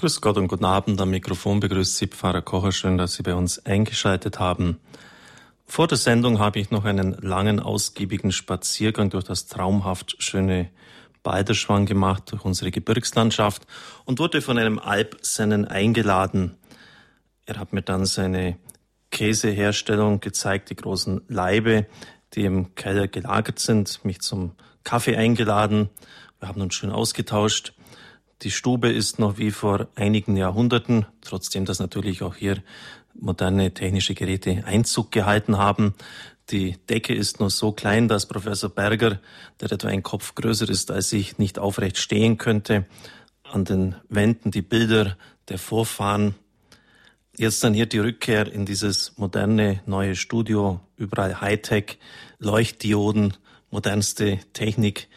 [0.00, 1.00] Grüß Gott und guten Abend.
[1.00, 2.70] Am Mikrofon begrüßt Sie Pfarrer Kocher.
[2.70, 4.78] Schön, dass Sie bei uns eingeschaltet haben.
[5.66, 10.70] Vor der Sendung habe ich noch einen langen, ausgiebigen Spaziergang durch das traumhaft schöne
[11.24, 13.66] Balderschwang gemacht, durch unsere Gebirgslandschaft
[14.04, 16.54] und wurde von einem Alpsennen eingeladen.
[17.46, 18.56] Er hat mir dann seine
[19.10, 21.88] Käseherstellung gezeigt, die großen Leibe,
[22.34, 24.52] die im Keller gelagert sind, mich zum
[24.84, 25.88] Kaffee eingeladen.
[26.38, 27.72] Wir haben uns schön ausgetauscht.
[28.42, 32.62] Die Stube ist noch wie vor einigen Jahrhunderten, trotzdem dass natürlich auch hier
[33.14, 35.94] moderne technische Geräte Einzug gehalten haben.
[36.50, 39.18] Die Decke ist nur so klein, dass Professor Berger,
[39.60, 42.86] der etwa ein Kopf größer ist als ich, nicht aufrecht stehen könnte.
[43.42, 45.16] An den Wänden die Bilder
[45.48, 46.36] der Vorfahren.
[47.36, 51.98] Jetzt dann hier die Rückkehr in dieses moderne neue Studio, überall Hightech,
[52.38, 53.34] Leuchtdioden,
[53.70, 55.08] modernste Technik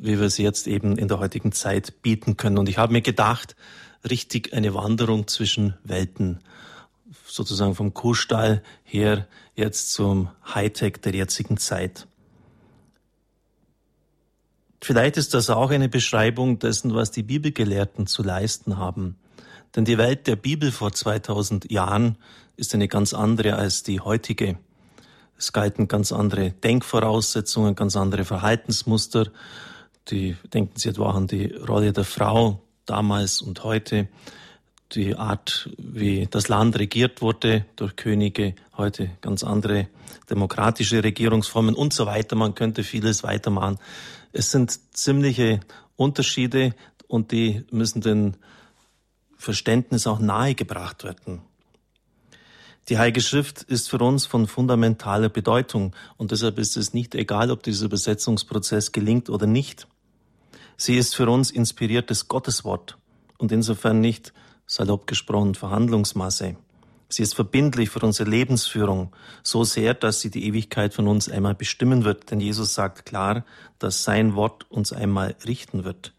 [0.00, 2.58] wie wir sie jetzt eben in der heutigen Zeit bieten können.
[2.58, 3.54] Und ich habe mir gedacht,
[4.08, 6.40] richtig eine Wanderung zwischen Welten,
[7.26, 12.06] sozusagen vom Kuhstall her jetzt zum Hightech der jetzigen Zeit.
[14.82, 19.16] Vielleicht ist das auch eine Beschreibung dessen, was die Bibelgelehrten zu leisten haben.
[19.76, 22.16] Denn die Welt der Bibel vor 2000 Jahren
[22.56, 24.58] ist eine ganz andere als die heutige.
[25.36, 29.30] Es galten ganz andere Denkvoraussetzungen, ganz andere Verhaltensmuster
[30.08, 34.08] die, denken Sie etwa an die Rolle der Frau damals und heute,
[34.92, 39.88] die Art, wie das Land regiert wurde durch Könige, heute ganz andere
[40.28, 42.34] demokratische Regierungsformen und so weiter.
[42.34, 43.78] Man könnte vieles weitermachen.
[44.32, 45.60] Es sind ziemliche
[45.96, 46.74] Unterschiede
[47.06, 48.34] und die müssen dem
[49.36, 51.42] Verständnis auch nahegebracht werden.
[52.88, 57.50] Die Heilige Schrift ist für uns von fundamentaler Bedeutung und deshalb ist es nicht egal,
[57.50, 59.86] ob dieser Übersetzungsprozess gelingt oder nicht.
[60.82, 62.96] Sie ist für uns inspiriertes Gotteswort
[63.36, 64.32] und insofern nicht,
[64.66, 66.56] salopp gesprochen, Verhandlungsmasse.
[67.10, 71.54] Sie ist verbindlich für unsere Lebensführung, so sehr, dass sie die Ewigkeit von uns einmal
[71.54, 73.44] bestimmen wird, denn Jesus sagt klar,
[73.78, 76.14] dass sein Wort uns einmal richten wird.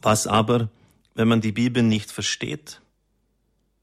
[0.00, 0.68] Was aber,
[1.16, 2.82] wenn man die Bibel nicht versteht,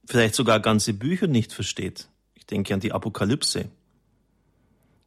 [0.05, 2.07] vielleicht sogar ganze Bücher nicht versteht?
[2.35, 3.69] Ich denke an die Apokalypse.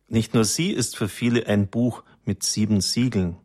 [0.07, 3.39] Nicht nur sie ist für viele ein Buch mit sieben Siegeln.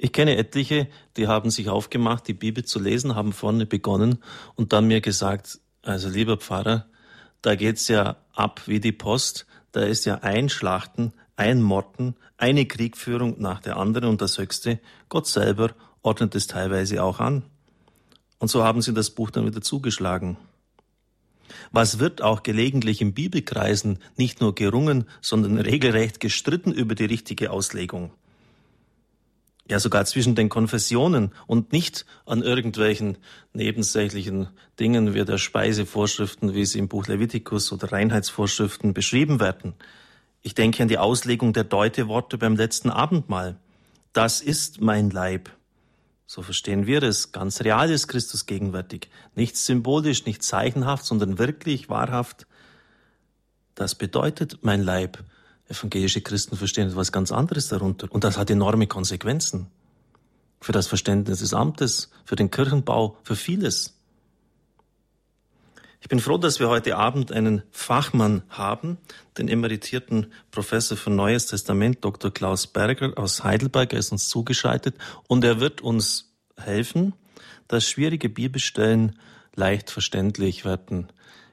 [0.00, 0.86] Ich kenne etliche,
[1.16, 4.18] die haben sich aufgemacht, die Bibel zu lesen, haben vorne begonnen
[4.54, 6.86] und dann mir gesagt, also lieber Pfarrer,
[7.42, 12.66] da geht's ja ab wie die Post, da ist ja ein Schlachten, ein Morden, eine
[12.66, 14.78] Kriegführung nach der anderen und das Höchste,
[15.08, 17.42] Gott selber ordnet es teilweise auch an.
[18.38, 20.36] Und so haben sie das Buch dann wieder zugeschlagen.
[21.72, 27.50] Was wird auch gelegentlich in Bibelkreisen nicht nur gerungen, sondern regelrecht gestritten über die richtige
[27.50, 28.12] Auslegung
[29.68, 33.18] ja sogar zwischen den Konfessionen und nicht an irgendwelchen
[33.52, 34.48] nebensächlichen
[34.80, 39.74] Dingen wie der Speisevorschriften, wie sie im Buch Levitikus oder Reinheitsvorschriften beschrieben werden.
[40.42, 43.56] Ich denke an die Auslegung der Deuteworte beim letzten Abendmahl.
[44.12, 45.50] Das ist mein Leib.
[46.26, 47.32] So verstehen wir es.
[47.32, 49.08] Ganz real ist Christus gegenwärtig.
[49.34, 52.46] Nicht symbolisch, nicht zeichenhaft, sondern wirklich, wahrhaft.
[53.74, 55.24] Das bedeutet mein Leib.
[55.68, 58.08] Evangelische Christen verstehen etwas ganz anderes darunter.
[58.10, 59.68] Und das hat enorme Konsequenzen.
[60.60, 63.94] Für das Verständnis des Amtes, für den Kirchenbau, für vieles.
[66.00, 68.98] Ich bin froh, dass wir heute Abend einen Fachmann haben,
[69.36, 72.32] den emeritierten Professor für Neues Testament, Dr.
[72.32, 73.92] Klaus Berger aus Heidelberg.
[73.92, 74.96] Er ist uns zugeschaltet
[75.26, 77.14] und er wird uns helfen,
[77.66, 79.18] dass schwierige Bibelstellen
[79.54, 81.08] leicht verständlich werden.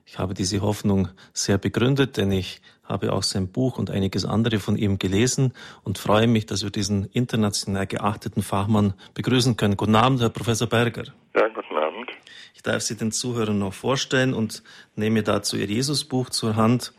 [0.05, 4.59] Ich habe diese Hoffnung sehr begründet, denn ich habe auch sein Buch und einiges andere
[4.59, 5.53] von ihm gelesen
[5.83, 9.75] und freue mich, dass wir diesen international geachteten Fachmann begrüßen können.
[9.75, 11.05] Guten Abend, Herr Professor Berger.
[11.35, 12.11] Ja, guten Abend.
[12.53, 14.63] Ich darf Sie den Zuhörern noch vorstellen und
[14.95, 16.93] nehme dazu Ihr Jesusbuch zur Hand.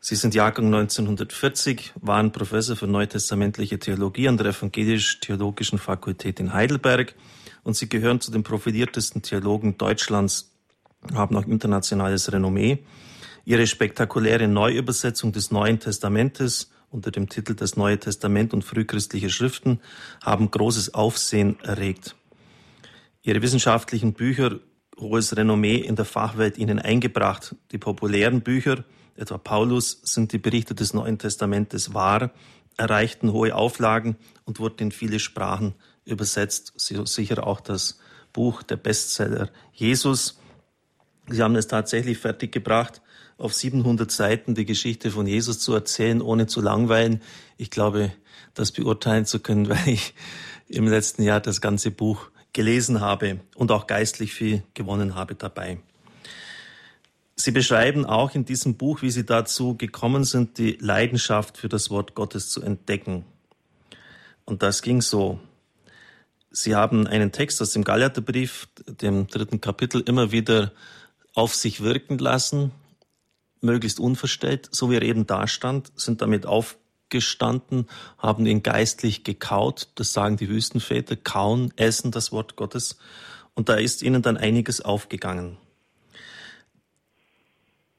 [0.00, 7.14] Sie sind Jahrgang 1940, waren Professor für neutestamentliche Theologie an der Evangelisch-Theologischen Fakultät in Heidelberg
[7.62, 10.52] und Sie gehören zu den profiliertesten Theologen Deutschlands,
[11.14, 12.80] haben auch internationales Renommee.
[13.46, 19.80] Ihre spektakuläre Neuübersetzung des Neuen Testamentes unter dem Titel Das Neue Testament und frühchristliche Schriften
[20.22, 22.16] haben großes Aufsehen erregt.
[23.22, 24.60] Ihre wissenschaftlichen Bücher
[24.98, 27.54] hohes Renommee in der Fachwelt ihnen eingebracht.
[27.72, 28.84] Die populären Bücher,
[29.16, 32.30] etwa Paulus, sind die Berichte des Neuen Testamentes wahr,
[32.76, 35.74] erreichten hohe Auflagen und wurden in viele Sprachen
[36.06, 36.72] übersetzt.
[36.76, 37.98] Sicher auch das
[38.32, 40.40] Buch der Bestseller Jesus.
[41.28, 43.00] Sie haben es tatsächlich fertiggebracht,
[43.36, 47.22] auf 700 Seiten die Geschichte von Jesus zu erzählen, ohne zu langweilen.
[47.56, 48.12] Ich glaube,
[48.54, 50.14] das beurteilen zu können, weil ich
[50.68, 55.78] im letzten Jahr das ganze Buch gelesen habe und auch geistlich viel gewonnen habe dabei.
[57.36, 61.90] Sie beschreiben auch in diesem Buch, wie Sie dazu gekommen sind, die Leidenschaft für das
[61.90, 63.24] Wort Gottes zu entdecken.
[64.44, 65.40] Und das ging so.
[66.52, 70.70] Sie haben einen Text aus dem Galaterbrief, dem dritten Kapitel, immer wieder
[71.34, 72.70] auf sich wirken lassen,
[73.64, 77.88] möglichst unverstellt, so wie er eben da stand, sind damit aufgestanden,
[78.18, 82.98] haben ihn geistlich gekaut, das sagen die Wüstenväter, kauen, essen das Wort Gottes,
[83.54, 85.56] und da ist ihnen dann einiges aufgegangen.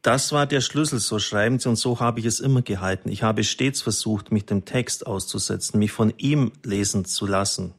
[0.01, 3.09] Das war der Schlüssel, so schreiben sie, und so habe ich es immer gehalten.
[3.09, 7.73] Ich habe stets versucht, mich dem Text auszusetzen, mich von ihm lesen zu lassen.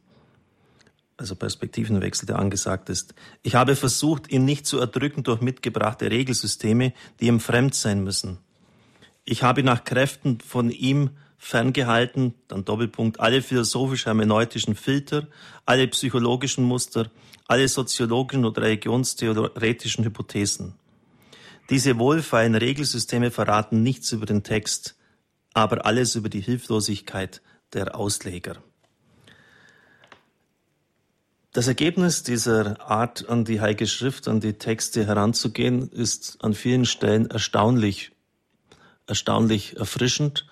[1.18, 3.14] Also Perspektivenwechsel, der angesagt ist.
[3.42, 8.38] Ich habe versucht, ihn nicht zu erdrücken durch mitgebrachte Regelsysteme, die ihm fremd sein müssen.
[9.24, 15.26] Ich habe nach Kräften von ihm ferngehalten, dann Doppelpunkt, alle philosophisch-hermeneutischen Filter,
[15.64, 17.10] alle psychologischen Muster,
[17.46, 20.74] alle soziologischen oder religionstheoretischen Hypothesen.
[21.70, 24.96] Diese wohlfeilen Regelsysteme verraten nichts über den Text,
[25.52, 27.42] aber alles über die Hilflosigkeit
[27.72, 28.62] der Ausleger.
[31.56, 36.84] Das Ergebnis dieser Art, an die Heilige Schrift, an die Texte heranzugehen, ist an vielen
[36.84, 38.12] Stellen erstaunlich,
[39.06, 40.46] erstaunlich erfrischend,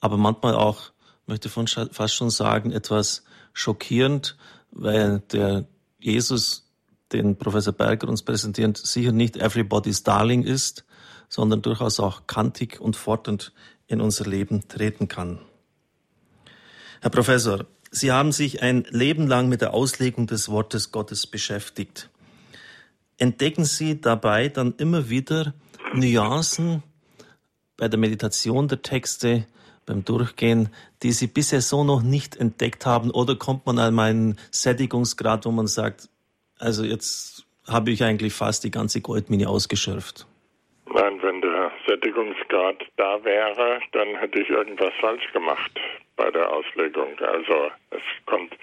[0.00, 0.90] aber manchmal auch,
[1.26, 3.22] möchte von fast schon sagen, etwas
[3.52, 4.36] schockierend,
[4.72, 5.68] weil der
[6.00, 6.68] Jesus
[7.12, 10.84] den Professor Berger uns präsentiert, sicher nicht everybody's darling ist,
[11.28, 13.52] sondern durchaus auch kantig und fordernd
[13.86, 15.38] in unser Leben treten kann.
[17.00, 22.10] Herr Professor, Sie haben sich ein Leben lang mit der Auslegung des Wortes Gottes beschäftigt.
[23.16, 25.54] Entdecken Sie dabei dann immer wieder
[25.94, 26.82] Nuancen
[27.76, 29.46] bei der Meditation der Texte,
[29.86, 30.68] beim Durchgehen,
[31.02, 33.10] die Sie bisher so noch nicht entdeckt haben?
[33.10, 36.08] Oder kommt man an einen Sättigungsgrad, wo man sagt,
[36.58, 40.26] also jetzt habe ich eigentlich fast die ganze Goldmine ausgeschürft.
[40.92, 41.18] Nein,
[41.88, 45.72] Sättigungsgrad da wäre, dann hätte ich irgendwas falsch gemacht
[46.16, 47.18] bei der Auslegung.
[47.20, 48.54] Also es kommt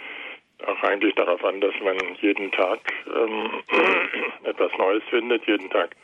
[0.66, 3.64] auch eigentlich darauf an, dass man jeden Tag ähm,
[4.44, 5.96] etwas Neues findet, jeden Tag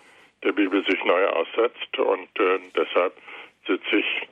[0.44, 3.14] der Bibel sich neu aussetzt und äh, deshalb
[3.68, 4.28] sitze ich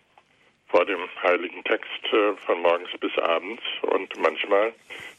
[0.67, 4.73] vor dem heiligen Text äh, von morgens bis abends und manchmal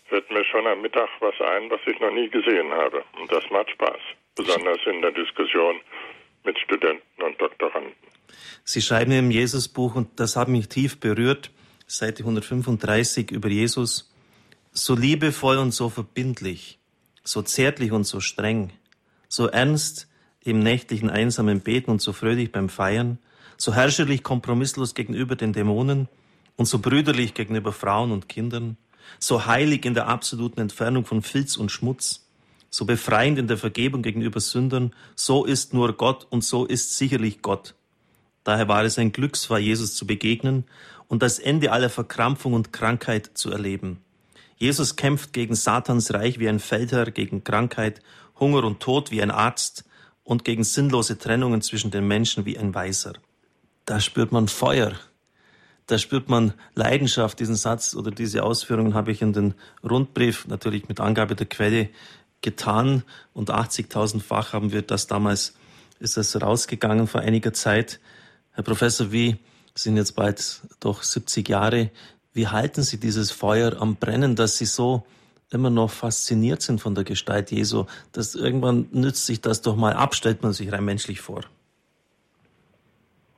[0.09, 3.05] fällt mir schon am Mittag was ein, was ich noch nie gesehen habe.
[3.21, 4.01] Und das macht Spaß,
[4.35, 5.81] besonders in der Diskussion
[6.45, 7.93] mit Studenten und Doktoranden.
[8.65, 11.51] Sie schreiben im Jesusbuch, und das hat mich tief berührt,
[11.87, 14.15] Seite 135 über Jesus,
[14.73, 16.79] so liebevoll und so verbindlich,
[17.25, 18.73] so zärtlich und so streng,
[19.29, 20.09] so ernst
[20.43, 23.19] im nächtlichen einsamen Beten und so fröhlich beim Feiern,
[23.57, 26.09] so herrscherlich kompromisslos gegenüber den Dämonen
[26.57, 28.77] und so brüderlich gegenüber Frauen und Kindern,
[29.19, 32.30] so heilig in der absoluten Entfernung von Filz und Schmutz,
[32.71, 37.43] so befreiend in der Vergebung gegenüber Sündern, so ist nur Gott und so ist sicherlich
[37.43, 37.75] Gott.
[38.45, 40.65] Daher war es ein Glücksfall, Jesus zu begegnen
[41.09, 43.99] und das Ende aller Verkrampfung und Krankheit zu erleben.
[44.57, 48.01] Jesus kämpft gegen Satans Reich wie ein Feldherr, gegen Krankheit,
[48.39, 49.85] Hunger und Tod wie ein Arzt
[50.23, 53.15] und gegen sinnlose Trennungen zwischen den Menschen wie ein Weiser.
[53.85, 54.93] Da spürt man Feuer,
[55.91, 57.41] da spürt man Leidenschaft.
[57.41, 61.89] Diesen Satz oder diese Ausführungen habe ich in den Rundbrief natürlich mit Angabe der Quelle
[62.43, 63.03] getan
[63.35, 65.59] und 80.000-fach haben wir das damals,
[65.99, 68.01] ist das rausgegangen vor einiger Zeit.
[68.53, 69.37] Herr Professor, wie
[69.75, 71.91] sind jetzt bald doch 70 Jahre,
[72.33, 75.05] wie halten Sie dieses Feuer am Brennen, dass Sie so
[75.53, 79.95] immer noch fasziniert sind von der Gestalt Jesu, dass irgendwann nützt sich das doch mal
[79.95, 81.43] ab, stellt man sich rein menschlich vor?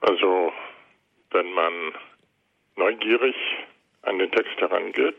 [0.00, 0.52] Also,
[1.30, 1.72] wenn man
[2.76, 3.34] neugierig
[4.02, 5.18] an den Text herangeht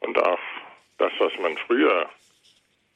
[0.00, 0.38] und auch
[0.98, 2.08] das, was man früher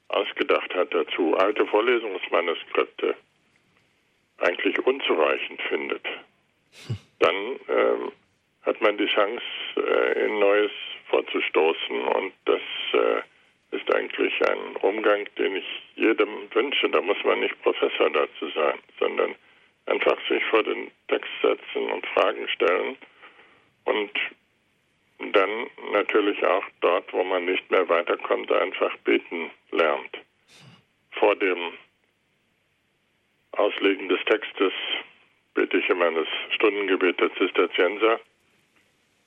[0.09, 3.15] ausgedacht hat dazu, alte Vorlesungsmanuskripte
[4.39, 6.05] eigentlich unzureichend findet,
[7.19, 7.35] dann
[7.69, 8.13] ähm,
[8.63, 9.43] hat man die Chance,
[9.77, 10.73] äh, in Neues
[11.09, 12.01] vorzustoßen.
[12.09, 12.61] Und das
[12.93, 16.89] äh, ist eigentlich ein Umgang, den ich jedem wünsche.
[16.91, 19.35] Da muss man nicht Professor dazu sein, sondern
[19.87, 22.97] einfach sich vor den Text setzen und Fragen stellen
[23.85, 24.11] und
[25.19, 30.19] dann natürlich auch dort, wo man nicht mehr weiterkommt, einfach beten lernt.
[31.13, 31.73] Vor dem
[33.53, 34.73] Auslegen des Textes
[35.55, 38.21] bete ich immer das Stundengebet der Zisterzienser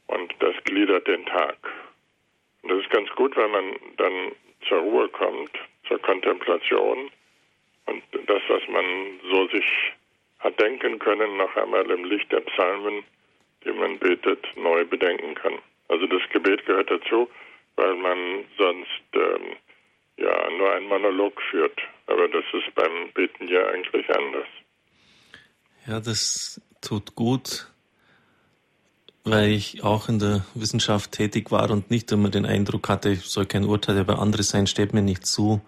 [0.08, 1.58] und das gliedert den Tag.
[2.62, 4.32] Und das ist ganz gut, wenn man dann
[4.68, 5.52] zur Ruhe kommt,
[5.88, 7.10] zur Kontemplation
[7.86, 9.66] und das, was man so sich
[10.40, 13.04] hat denken können, noch einmal im Licht der Psalmen
[13.66, 15.60] die man betet, neu bedenken kann.
[15.90, 17.30] Also das Gebet gehört dazu,
[17.76, 19.58] weil man sonst ähm,
[20.90, 21.80] Monolog führt.
[22.08, 24.48] Aber das ist beim Beten ja eigentlich anders.
[25.88, 27.72] Ja, das tut gut,
[29.24, 33.26] weil ich auch in der Wissenschaft tätig war und nicht immer den Eindruck hatte, ich
[33.26, 35.62] soll kein Urteil über andere sein, steht mir nicht zu,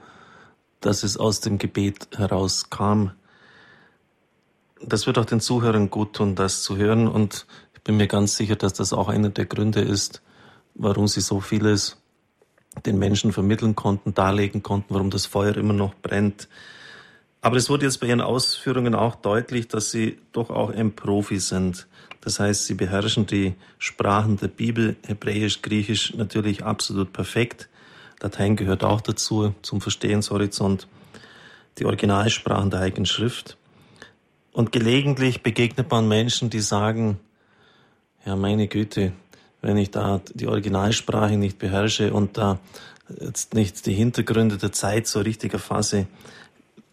[0.79, 3.11] dass es aus dem Gebet herauskam.
[4.81, 7.45] Das wird auch den Zuhörern gut tun, das zu hören und
[7.83, 10.21] bin mir ganz sicher, dass das auch einer der Gründe ist,
[10.75, 11.97] warum sie so vieles
[12.85, 16.47] den Menschen vermitteln konnten, darlegen konnten, warum das Feuer immer noch brennt.
[17.41, 21.39] Aber es wurde jetzt bei Ihren Ausführungen auch deutlich, dass Sie doch auch ein Profi
[21.39, 21.87] sind.
[22.21, 27.67] Das heißt, Sie beherrschen die Sprachen der Bibel, Hebräisch, Griechisch natürlich absolut perfekt.
[28.21, 30.87] Latein gehört auch dazu, zum Verstehenshorizont.
[31.79, 33.57] Die Originalsprachen der Heiligen Schrift.
[34.51, 37.19] Und gelegentlich begegnet man Menschen, die sagen,
[38.25, 39.13] ja, meine Güte,
[39.61, 42.59] wenn ich da die Originalsprache nicht beherrsche und da
[43.19, 46.07] jetzt nicht die Hintergründe der Zeit so richtig erfasse,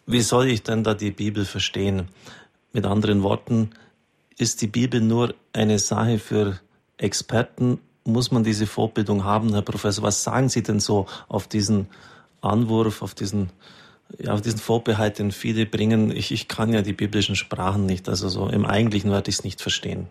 [0.05, 2.07] wie soll ich denn da die Bibel verstehen?
[2.73, 3.71] Mit anderen Worten,
[4.37, 6.59] ist die Bibel nur eine Sache für
[6.97, 7.79] Experten?
[8.05, 10.03] Muss man diese Vorbildung haben, Herr Professor?
[10.03, 11.87] Was sagen Sie denn so auf diesen
[12.41, 13.51] Anwurf, auf diesen,
[14.17, 16.09] ja, auf diesen Vorbehalt, den viele bringen?
[16.09, 19.43] Ich, ich kann ja die biblischen Sprachen nicht, also so im Eigentlichen werde ich es
[19.43, 20.07] nicht verstehen.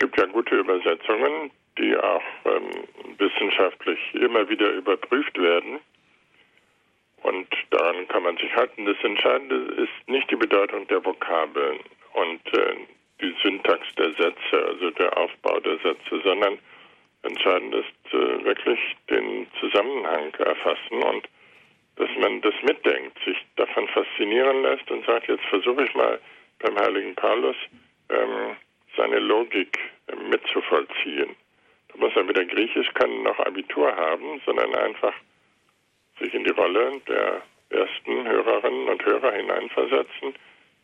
[0.00, 2.70] Gibt ja gute Übersetzungen, die auch ähm,
[3.18, 5.78] wissenschaftlich immer wieder überprüft werden.
[7.22, 8.86] Und daran kann man sich halten.
[8.86, 11.80] Das Entscheidende ist nicht die Bedeutung der Vokabeln
[12.14, 12.76] und äh,
[13.20, 16.58] die Syntax der Sätze, also der Aufbau der Sätze, sondern
[17.22, 18.80] entscheidend ist äh, wirklich
[19.10, 21.28] den Zusammenhang erfassen und
[21.96, 26.18] dass man das mitdenkt, sich davon faszinieren lässt und sagt, jetzt versuche ich mal
[26.60, 27.56] beim heiligen Paulus
[28.08, 28.56] ähm,
[28.96, 31.36] seine Logik äh, mitzuvollziehen.
[31.88, 35.14] Da muss er weder Griechisch können noch Abitur haben, sondern einfach
[36.18, 40.34] sich in die Rolle der ersten Hörerinnen und Hörer hineinversetzen,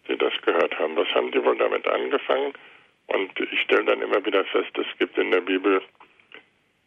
[0.08, 0.96] die das gehört haben.
[0.96, 2.52] Was haben die wohl damit angefangen?
[3.08, 5.82] Und ich stelle dann immer wieder fest, es gibt in der Bibel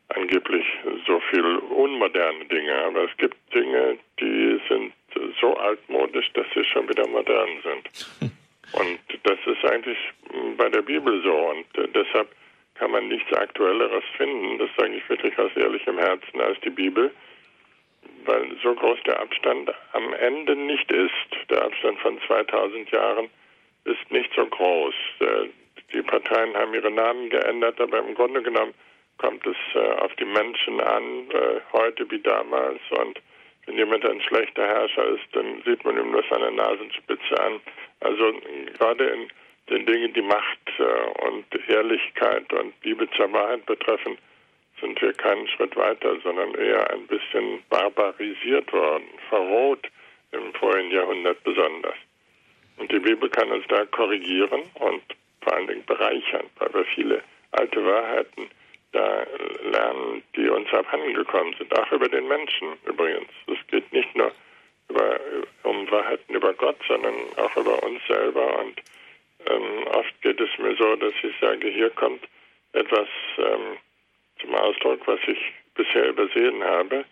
[0.09, 0.65] angeblich
[1.05, 4.93] so viel unmoderne Dinge, aber es gibt Dinge, die sind
[5.39, 8.31] so altmodisch, dass sie schon wieder modern sind.
[8.73, 9.97] Und das ist eigentlich
[10.57, 11.33] bei der Bibel so.
[11.33, 12.29] Und äh, deshalb
[12.75, 17.11] kann man nichts Aktuelleres finden, das sage ich wirklich aus ehrlichem Herzen, als die Bibel,
[18.25, 21.49] weil so groß der Abstand am Ende nicht ist.
[21.49, 23.29] Der Abstand von 2000 Jahren
[23.83, 24.93] ist nicht so groß.
[25.19, 25.49] Äh,
[25.93, 28.73] die Parteien haben ihre Namen geändert, aber im Grunde genommen
[29.17, 31.27] kommt es äh, auf die Menschen an,
[31.73, 32.79] heute wie damals.
[32.91, 33.19] Und
[33.65, 37.59] wenn jemand ein schlechter Herrscher ist, dann sieht man ihm nur seine Nasenspitze an.
[38.01, 38.34] Also
[38.77, 39.27] gerade in
[39.70, 44.18] den Dingen, die Macht äh, und Ehrlichkeit und Liebe zur Wahrheit betreffen,
[44.82, 49.88] sind wir keinen Schritt weiter, sondern eher ein bisschen barbarisiert worden, verroht
[50.32, 51.96] im vorigen Jahrhundert besonders.
[52.77, 55.03] Und die Bibel kann uns da korrigieren und
[55.41, 58.50] vor allen Dingen bereichern, weil wir viele alte Wahrheiten
[58.91, 59.24] da
[59.72, 63.29] lernen, die uns abhandengekommen sind, auch über den Menschen übrigens.
[63.48, 63.78] Es geht
[64.89, 65.19] über,
[65.63, 68.60] um Wahrheiten über Gott, sondern auch über uns selber.
[68.60, 68.81] Und
[69.46, 72.22] ähm, oft geht es mir so, dass ich sage, hier kommt
[72.74, 73.77] etwas ähm,
[74.41, 75.39] zum Ausdruck, was ich
[75.75, 77.05] bisher übersehen habe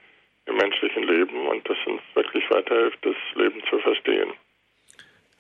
[0.46, 4.32] im menschlichen Leben und das uns wirklich weiterhilft, das Leben zu verstehen.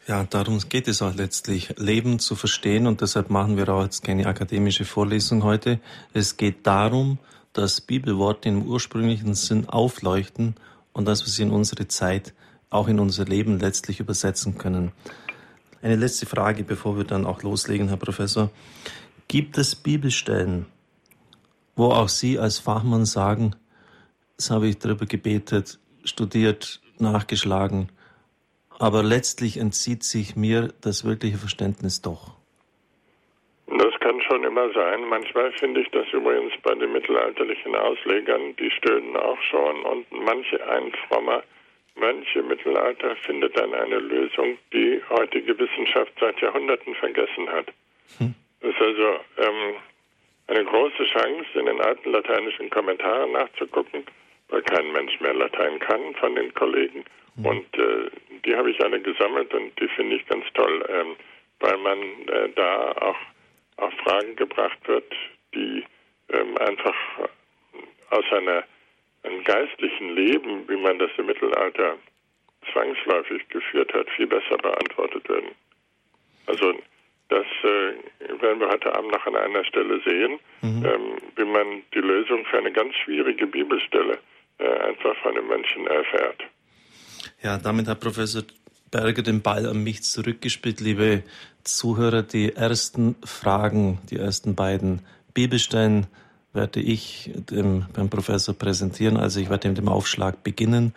[0.08, 4.06] Ja, darum geht es auch letztlich, Leben zu verstehen und deshalb machen wir auch jetzt
[4.06, 5.80] keine akademische Vorlesung heute.
[6.14, 7.20] Es geht darum,
[7.52, 10.56] dass Bibelworte im ursprünglichen Sinn aufleuchten
[10.98, 12.34] und dass wir sie in unsere Zeit,
[12.72, 14.92] auch in unser Leben letztlich übersetzen können.
[15.84, 18.50] Eine letzte Frage, bevor wir dann auch loslegen, Herr Professor.
[19.28, 20.66] Gibt es Bibelstellen,
[21.76, 23.56] wo auch Sie als Fachmann sagen,
[24.38, 27.90] das habe ich darüber gebetet, studiert, nachgeschlagen,
[28.80, 32.37] aber letztlich entzieht sich mir das wirkliche Verständnis doch?
[34.28, 35.08] Schon immer sein.
[35.08, 40.62] Manchmal finde ich das übrigens bei den mittelalterlichen Auslegern, die stöhnen auch schon und manche
[40.70, 41.44] ein frommer
[41.96, 47.68] Mönch im Mittelalter findet dann eine Lösung, die heutige Wissenschaft seit Jahrhunderten vergessen hat.
[48.18, 48.36] Hm.
[48.62, 49.76] Das ist also ähm,
[50.48, 54.04] eine große Chance, in den alten lateinischen Kommentaren nachzugucken,
[54.50, 57.04] weil kein Mensch mehr Latein kann von den Kollegen.
[57.38, 57.46] Hm.
[57.46, 58.10] Und äh,
[58.46, 61.16] die habe ich alle gesammelt und die finde ich ganz toll, ähm,
[61.60, 63.18] weil man äh, da auch
[63.78, 65.12] auf Fragen gebracht wird,
[65.54, 65.84] die
[66.30, 66.96] ähm, einfach
[68.10, 68.64] aus einer
[69.24, 71.98] einem geistlichen Leben, wie man das im Mittelalter
[72.72, 75.50] zwangsläufig geführt hat, viel besser beantwortet werden.
[76.46, 76.74] Also
[77.30, 80.86] das äh, werden wir heute Abend noch an einer Stelle sehen, mhm.
[80.86, 84.18] ähm, wie man die Lösung für eine ganz schwierige Bibelstelle
[84.60, 86.42] äh, einfach von den Menschen erfährt.
[87.42, 88.44] Ja, damit hat Professor
[88.92, 91.24] Berger den Ball an mich zurückgespielt, liebe
[91.64, 92.24] Zuhörer.
[92.24, 95.02] Die ersten Fragen, die ersten beiden
[95.34, 96.08] Bibelstellen
[96.54, 99.18] werde ich dem, beim Professor präsentieren.
[99.18, 100.94] Also ich werde mit dem Aufschlag beginnen.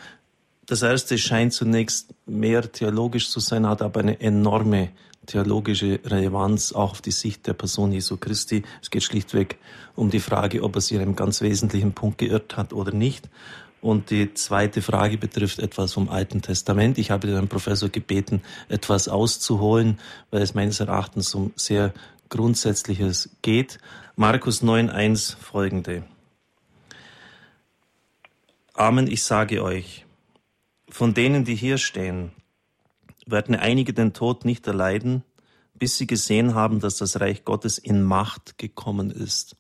[0.67, 4.91] Das erste scheint zunächst mehr theologisch zu sein, hat aber eine enorme
[5.27, 8.63] theologische Relevanz auch auf die Sicht der Person Jesu Christi.
[8.81, 9.59] Es geht schlichtweg
[9.95, 13.29] um die Frage, ob er sich in einem ganz wesentlichen Punkt geirrt hat oder nicht.
[13.81, 16.99] Und die zweite Frage betrifft etwas vom Alten Testament.
[16.99, 19.99] Ich habe den Professor gebeten, etwas auszuholen,
[20.31, 21.95] weil es meines Erachtens um sehr
[22.29, 23.79] Grundsätzliches geht.
[24.17, 26.05] Markus 9.1 folgende.
[28.75, 30.07] Amen, ich sage euch,
[30.89, 32.33] von denen, die hier stehen,
[33.27, 35.25] werden einige den Tod nicht erleiden,
[35.75, 39.57] bis sie gesehen haben, dass das Reich Gottes in Macht gekommen ist.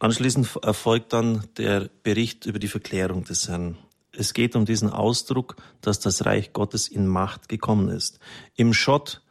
[0.00, 3.78] Anschließend erfolgt dann der Bericht über die Verklärung des Herrn.
[4.12, 8.18] Es geht um diesen Ausdruck, dass das Reich Gottes in Macht gekommen ist.
[8.56, 9.22] Im Schott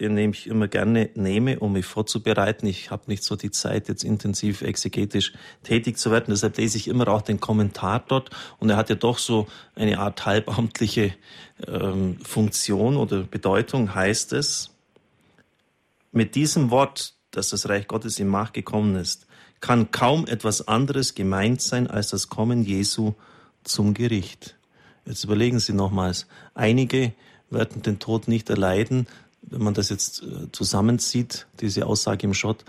[0.00, 2.66] den ich immer gerne nehme, um mich vorzubereiten.
[2.66, 5.32] Ich habe nicht so die Zeit, jetzt intensiv exegetisch
[5.62, 6.26] tätig zu werden.
[6.30, 8.30] Deshalb lese ich immer auch den Kommentar dort.
[8.58, 9.46] Und er hat ja doch so
[9.76, 11.14] eine Art halbamtliche
[11.66, 14.70] ähm, Funktion oder Bedeutung, heißt es.
[16.10, 19.26] Mit diesem Wort, dass das Reich Gottes in Macht gekommen ist,
[19.64, 23.14] kann kaum etwas anderes gemeint sein als das Kommen Jesu
[23.62, 24.58] zum Gericht.
[25.06, 26.26] Jetzt überlegen Sie nochmals.
[26.52, 27.14] Einige
[27.48, 29.06] werden den Tod nicht erleiden,
[29.40, 32.62] wenn man das jetzt äh, zusammenzieht, diese Aussage im Schott,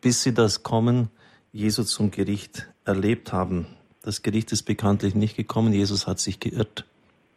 [0.00, 1.10] bis sie das Kommen
[1.52, 3.68] Jesu zum Gericht erlebt haben.
[4.02, 6.86] Das Gericht ist bekanntlich nicht gekommen, Jesus hat sich geirrt.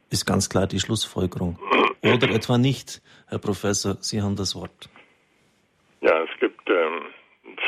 [0.09, 1.59] Ist ganz klar die Schlussfolgerung.
[2.01, 4.89] Oder etwa nicht, Herr Professor, Sie haben das Wort.
[6.01, 6.48] Ja, es gibt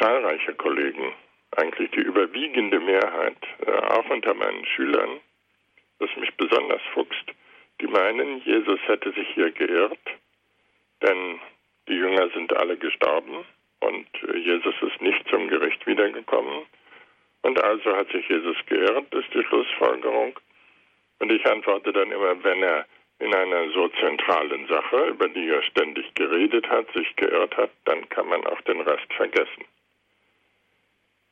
[0.02, 1.14] zahlreiche Kollegen,
[1.58, 5.20] eigentlich die überwiegende Mehrheit, äh, auch unter meinen Schülern,
[6.00, 7.32] was mich besonders fuchst,
[7.80, 10.00] die meinen, Jesus hätte sich hier geirrt
[11.02, 11.40] denn
[11.88, 13.46] die Jünger sind alle gestorben
[13.80, 16.66] und äh, Jesus ist nicht zum Gericht wiedergekommen.
[17.42, 20.40] Und also hat sich Jesus geirrt, ist die Schlussfolgerung.
[21.20, 22.86] Und ich antworte dann immer, wenn er
[23.20, 28.08] in einer so zentralen Sache, über die er ständig geredet hat, sich geirrt hat, dann
[28.10, 29.66] kann man auch den Rest vergessen.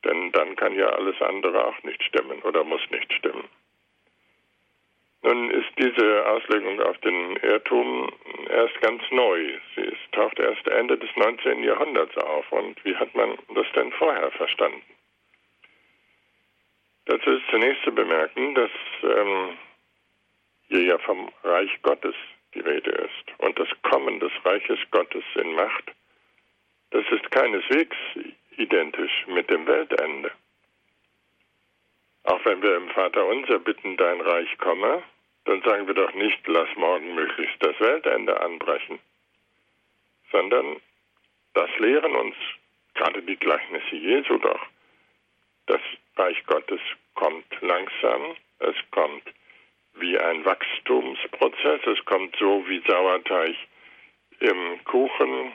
[0.04, 3.48] Denn dann kann ja alles andere auch nicht stimmen oder muss nicht stimmen.
[5.22, 8.10] Nun ist diese Auslegung auf den Irrtum
[8.48, 9.58] erst ganz neu.
[9.74, 11.62] Sie ist, taucht erst Ende des 19.
[11.62, 12.50] Jahrhunderts auf.
[12.52, 14.82] Und wie hat man das denn vorher verstanden?
[17.04, 18.70] Dazu ist zunächst zu bemerken, dass
[19.02, 19.58] ähm,
[20.68, 22.14] hier ja vom Reich Gottes
[22.54, 23.38] die Rede ist.
[23.38, 25.92] Und das Kommen des Reiches Gottes in Macht,
[26.90, 27.96] das ist keineswegs
[28.56, 30.30] identisch mit dem Weltende.
[32.24, 35.02] Auch wenn wir im Vater unser bitten, dein Reich komme,
[35.44, 38.98] dann sagen wir doch nicht, lass morgen möglichst das Weltende anbrechen,
[40.30, 40.80] sondern
[41.54, 42.36] das lehren uns
[42.94, 44.60] gerade die Gleichnisse Jesu doch.
[45.66, 45.80] Das
[46.16, 46.80] Reich Gottes
[47.14, 49.22] kommt langsam, es kommt
[49.94, 53.56] wie ein Wachstumsprozess, es kommt so wie Sauerteig
[54.40, 55.52] im Kuchen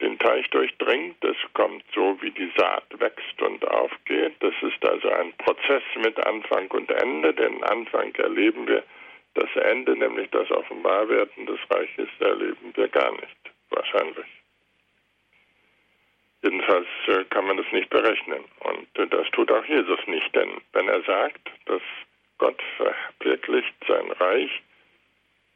[0.00, 1.22] den Teich durchdringt.
[1.24, 4.34] Es kommt so, wie die Saat wächst und aufgeht.
[4.40, 7.34] Das ist also ein Prozess mit Anfang und Ende.
[7.34, 8.82] Den Anfang erleben wir,
[9.34, 13.38] das Ende, nämlich das Offenbarwerden des Reiches, erleben wir gar nicht,
[13.70, 14.26] wahrscheinlich.
[16.42, 18.44] Jedenfalls äh, kann man das nicht berechnen.
[18.60, 21.82] Und das tut auch Jesus nicht, denn wenn er sagt, dass
[22.38, 24.50] Gott verwirklicht sein Reich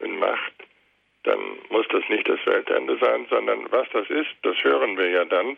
[0.01, 0.53] in Macht,
[1.25, 5.25] dann muss das nicht das Weltende sein, sondern was das ist, das hören wir ja
[5.25, 5.57] dann.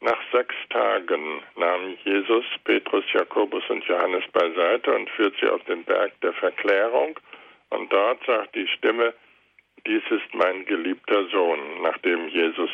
[0.00, 5.84] Nach sechs Tagen nahm Jesus Petrus, Jakobus und Johannes beiseite und führt sie auf den
[5.84, 7.18] Berg der Verklärung.
[7.70, 9.14] Und dort sagt die Stimme,
[9.86, 12.70] dies ist mein geliebter Sohn, nachdem Jesus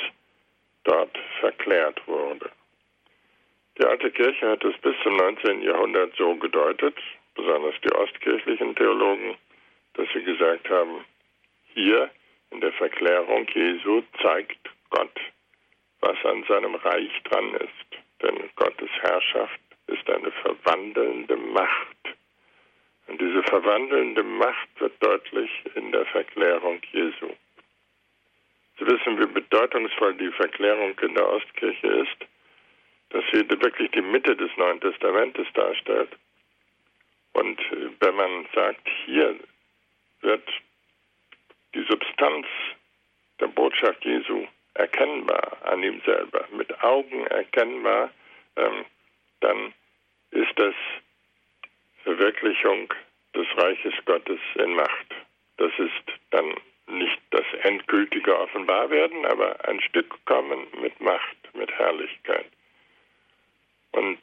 [0.84, 2.50] dort verklärt wurde.
[3.78, 5.62] Die alte Kirche hat es bis zum 19.
[5.62, 6.96] Jahrhundert so gedeutet,
[7.34, 9.36] besonders die ostkirchlichen Theologen,
[9.94, 11.04] dass sie gesagt haben,
[11.74, 12.10] hier
[12.52, 15.18] in der Verklärung Jesu zeigt Gott,
[16.00, 18.02] was an seinem Reich dran ist.
[18.22, 21.96] Denn Gottes Herrschaft ist eine verwandelnde Macht.
[23.08, 27.30] Und diese verwandelnde Macht wird deutlich in der Verklärung Jesu.
[28.78, 32.16] Sie wissen, wie bedeutungsvoll die Verklärung in der Ostkirche ist,
[33.10, 36.10] dass sie wirklich die Mitte des Neuen Testamentes darstellt.
[37.34, 37.60] Und
[38.00, 39.36] wenn man sagt, hier
[40.20, 40.48] wird
[42.22, 42.46] die Substanz
[43.40, 48.10] der Botschaft Jesu erkennbar an ihm selber, mit Augen erkennbar,
[48.56, 48.84] ähm,
[49.40, 49.74] dann
[50.30, 50.74] ist das
[52.04, 52.92] Verwirklichung
[53.34, 55.14] des Reiches Gottes in Macht.
[55.56, 56.54] Das ist dann
[56.86, 62.46] nicht das endgültige Offenbarwerden, aber ein Stück kommen mit Macht, mit Herrlichkeit.
[63.92, 64.20] Und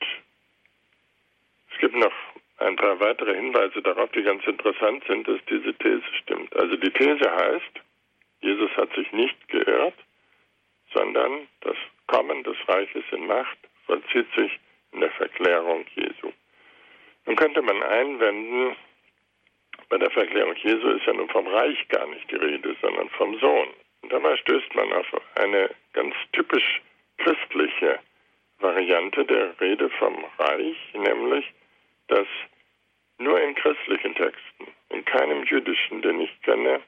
[1.72, 2.14] es gibt noch
[2.60, 6.56] ein paar weitere Hinweise darauf, die ganz interessant sind, dass diese These stimmt.
[6.56, 7.80] Also die These heißt,
[8.42, 9.96] Jesus hat sich nicht geirrt,
[10.94, 11.76] sondern das
[12.08, 14.60] Kommen des Reiches in Macht vollzieht sich
[14.92, 16.32] in der Verklärung Jesu.
[17.26, 18.76] Nun könnte man einwenden,
[19.90, 23.38] bei der Verklärung Jesu ist ja nun vom Reich gar nicht die Rede, sondern vom
[23.40, 23.70] Sohn.
[24.02, 26.82] Und dabei stößt man auf eine ganz typisch
[27.18, 28.00] christliche
[28.60, 31.46] Variante der Rede vom Reich, nämlich,
[32.08, 32.28] dass
[33.18, 36.82] nur in christlichen Texten, in keinem jüdischen, den ich kenne,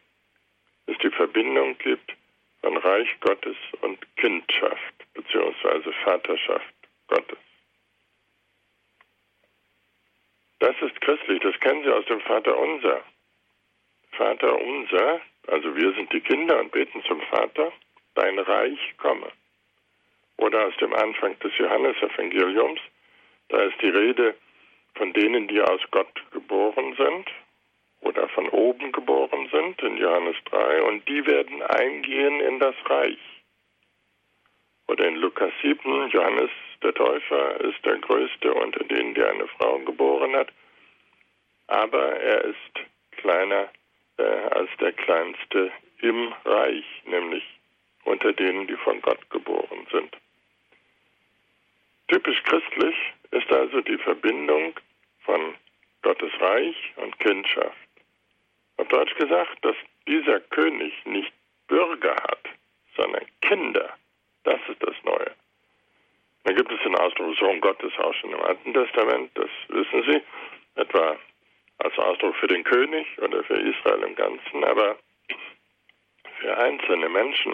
[0.87, 2.13] es die Verbindung gibt
[2.61, 6.73] von Reich Gottes und Kindschaft beziehungsweise Vaterschaft
[7.07, 7.37] Gottes.
[10.59, 13.03] Das ist christlich, das kennen Sie aus dem Vater Unser.
[14.11, 17.71] Vater unser, also wir sind die Kinder und beten zum Vater,
[18.13, 19.31] dein Reich komme.
[20.37, 22.79] Oder aus dem Anfang des Johannesevangeliums,
[23.49, 24.35] da ist die Rede
[24.95, 27.29] von denen, die aus Gott geboren sind
[28.01, 33.19] oder von oben geboren sind, in Johannes 3, und die werden eingehen in das Reich.
[34.87, 36.51] Oder in Lukas 7, Johannes
[36.83, 40.49] der Täufer ist der Größte unter denen, die eine Frau geboren hat,
[41.67, 43.69] aber er ist kleiner
[44.17, 47.43] äh, als der Kleinste im Reich, nämlich
[48.03, 50.17] unter denen, die von Gott geboren sind.
[52.07, 52.95] Typisch christlich
[53.31, 54.73] ist also die Verbindung
[55.23, 55.55] von
[56.01, 57.77] Gottes Reich und Kindschaft.
[58.81, 59.75] Auf Deutsch gesagt, dass
[60.07, 61.31] dieser König nicht
[61.67, 62.49] Bürger hat,
[62.97, 63.93] sondern Kinder.
[64.43, 65.31] Das ist das Neue.
[66.43, 70.21] Dann gibt es den Ausdruck Sohn Gottes auch schon im Alten Testament, das wissen Sie,
[70.81, 71.15] etwa
[71.77, 74.97] als Ausdruck für den König oder für Israel im Ganzen, aber
[76.39, 77.53] für einzelne Menschen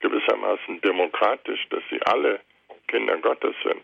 [0.00, 2.40] gewissermaßen demokratisch, dass sie alle
[2.88, 3.82] Kinder Gottes sind.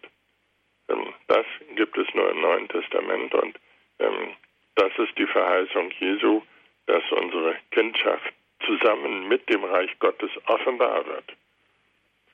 [0.89, 1.45] Ähm, das
[1.77, 3.59] gibt es nur im Neuen Testament und
[3.99, 4.37] ähm,
[4.77, 6.41] das ist die Verheißung Jesu,
[6.87, 8.33] dass unsere Kindschaft
[8.64, 11.33] zusammen mit dem Reich Gottes offenbar wird.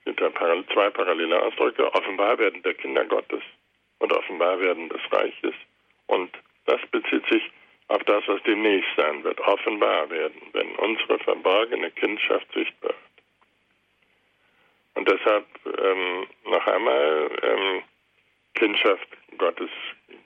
[0.05, 0.21] Es gibt
[0.73, 3.43] zwei parallele Ausdrücke, offenbar werden der Kinder Gottes
[3.99, 5.55] und offenbar werden des Reiches.
[6.07, 6.31] Und
[6.67, 7.43] das bezieht sich
[7.89, 12.99] auf das, was demnächst sein wird, offenbar werden, wenn unsere verborgene Kindschaft sichtbar wird.
[14.95, 17.83] Und deshalb ähm, noch einmal, ähm,
[18.55, 19.09] Kindschaft
[19.39, 19.71] Gottes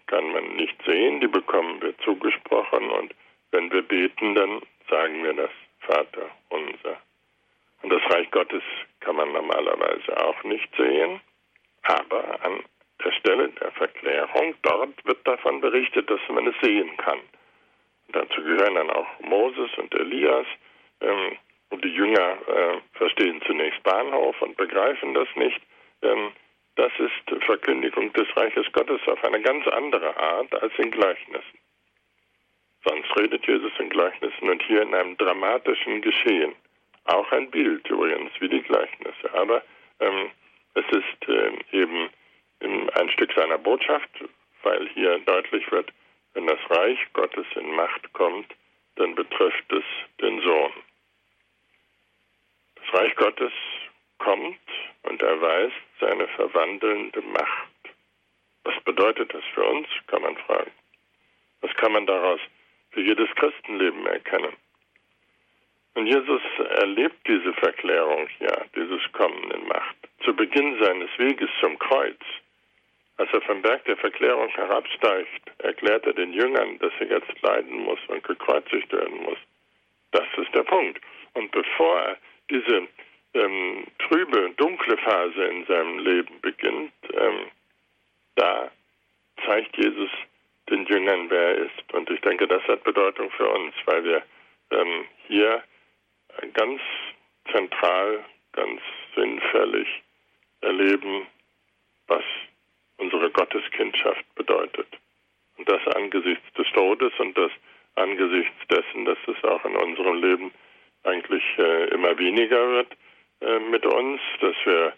[0.06, 3.14] kann man nicht sehen, die bekommen wir zugesprochen und
[3.52, 7.00] wenn wir beten, dann sagen wir das Vater unser.
[7.82, 8.62] Und das Reich Gottes
[9.00, 11.20] kann man normalerweise auch nicht sehen,
[11.82, 12.62] aber an
[13.04, 17.18] der Stelle der Verklärung, dort wird davon berichtet, dass man es sehen kann.
[18.06, 20.46] Und dazu gehören dann auch Moses und Elias.
[21.00, 21.36] Ähm,
[21.70, 25.60] und die Jünger äh, verstehen zunächst Bahnhof und begreifen das nicht.
[26.02, 26.32] Ähm,
[26.76, 31.58] das ist Verkündigung des Reiches Gottes auf eine ganz andere Art als in Gleichnissen.
[32.85, 36.55] Sonst redet Jesus in Gleichnissen und hier in einem dramatischen Geschehen.
[37.05, 39.33] Auch ein Bild übrigens, wie die Gleichnisse.
[39.35, 39.62] Aber
[40.01, 40.31] ähm,
[40.75, 42.11] es ist äh, eben
[42.95, 44.11] ein Stück seiner Botschaft,
[44.62, 45.92] weil hier deutlich wird,
[46.35, 48.47] wenn das Reich Gottes in Macht kommt,
[48.97, 49.85] dann betrifft es
[50.21, 50.73] den Sohn.
[52.77, 53.53] Das Reich Gottes
[54.18, 54.59] kommt
[55.03, 57.68] und erweist seine verwandelnde Macht.
[58.64, 60.71] Was bedeutet das für uns, kann man fragen.
[61.61, 62.40] Was kann man daraus
[62.92, 64.52] für jedes Christenleben erkennen?
[65.94, 66.40] Und Jesus
[66.81, 69.96] erlebt diese Verklärung ja, dieses Kommen in Macht.
[70.24, 72.20] Zu Beginn seines Weges zum Kreuz,
[73.18, 77.81] als er vom Berg der Verklärung herabsteigt, erklärt er den Jüngern, dass er jetzt leiden
[77.81, 79.38] muss und gekreuzigt werden muss.
[80.12, 81.00] Das ist der Punkt.
[81.35, 82.16] Und bevor er
[82.50, 82.88] diese
[83.35, 87.46] ähm, trübe, dunkle Phase in seinem Leben beginnt, ähm,
[88.37, 88.70] da
[89.46, 90.11] zeigt Jesus
[90.72, 91.92] den Jüngern, wer er ist.
[91.92, 94.22] Und ich denke, das hat Bedeutung für uns, weil wir
[94.70, 95.62] ähm, hier
[96.54, 96.80] ganz
[97.52, 98.80] zentral, ganz
[99.14, 99.88] sinnfällig
[100.62, 101.26] erleben,
[102.06, 102.24] was
[102.96, 104.88] unsere Gotteskindschaft bedeutet.
[105.58, 107.50] Und das angesichts des Todes und das
[107.96, 110.52] angesichts dessen, dass es auch in unserem Leben
[111.04, 112.96] eigentlich äh, immer weniger wird
[113.40, 114.94] äh, mit uns, dass wir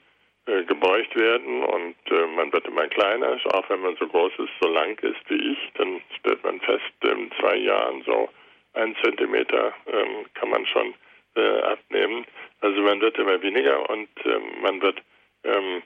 [0.46, 4.52] äh, gebeugt werden und äh, man wird immer kleiner, auch wenn man so groß ist,
[4.60, 8.28] so lang ist wie ich, dann stellt man fest, in zwei Jahren so
[8.74, 10.94] ein Zentimeter ähm, kann man schon
[11.36, 12.26] äh, abnehmen.
[12.60, 15.00] Also man wird immer weniger und ähm, man wird
[15.44, 15.82] ähm,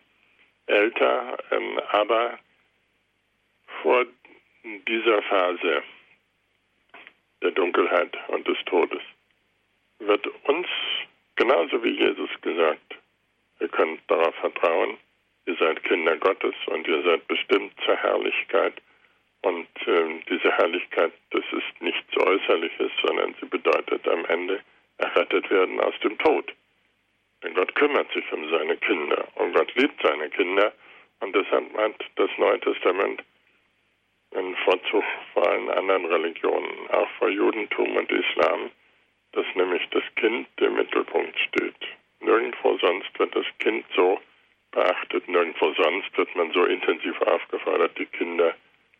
[0.67, 2.39] älter, ähm, aber
[3.83, 4.07] vor
[4.87, 5.83] dieser Phase
[7.43, 9.03] der Dunkelheit und des Todes,
[10.01, 10.67] wird uns,
[11.37, 12.99] genauso wie Jesus gesagt,
[13.61, 14.99] ihr könnt darauf vertrauen,
[15.47, 18.75] ihr seid Kinder Gottes und ihr seid bestimmt zur Herrlichkeit.
[19.43, 24.61] Und äh, diese Herrlichkeit, das ist nichts Äußerliches, sondern sie bedeutet am Ende
[24.99, 26.53] errettet werden aus dem Tod.
[27.43, 30.73] Denn Gott kümmert sich um seine Kinder und Gott liebt seine Kinder.
[31.21, 33.23] Und deshalb meint das Neue Testament
[34.33, 38.71] in Vorzug vor allen anderen Religionen, auch vor Judentum und Islam,
[39.33, 41.98] dass nämlich das Kind im Mittelpunkt steht.
[42.29, 44.21] Nirgendwo sonst wird das Kind so
[44.73, 48.55] beachtet, nirgendwo sonst wird man so intensiv aufgefordert, die Kinder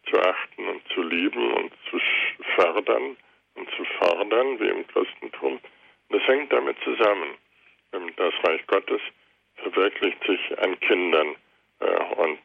[0.09, 2.01] zu achten und zu lieben und zu
[2.57, 3.19] fördern
[3.55, 5.61] und zu fordern, wie im Christentum.
[6.09, 7.35] Das hängt damit zusammen.
[8.17, 9.03] Das Reich Gottes
[9.57, 11.37] verwirklicht sich an Kindern.
[11.81, 12.39] Äh, und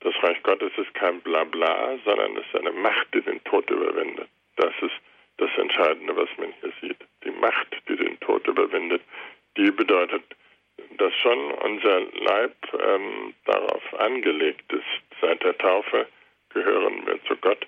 [0.00, 4.28] das Reich Gottes ist kein Blabla, sondern es ist eine Macht, die den Tod überwindet.
[4.56, 4.96] Das ist
[5.36, 7.06] das Entscheidende, was man hier sieht.
[7.24, 9.02] Die Macht, die den Tod überwindet,
[9.56, 10.22] die bedeutet,
[11.20, 15.20] schon unser Leib ähm, darauf angelegt ist.
[15.20, 16.06] Seit der Taufe
[16.50, 17.66] gehören wir zu Gott.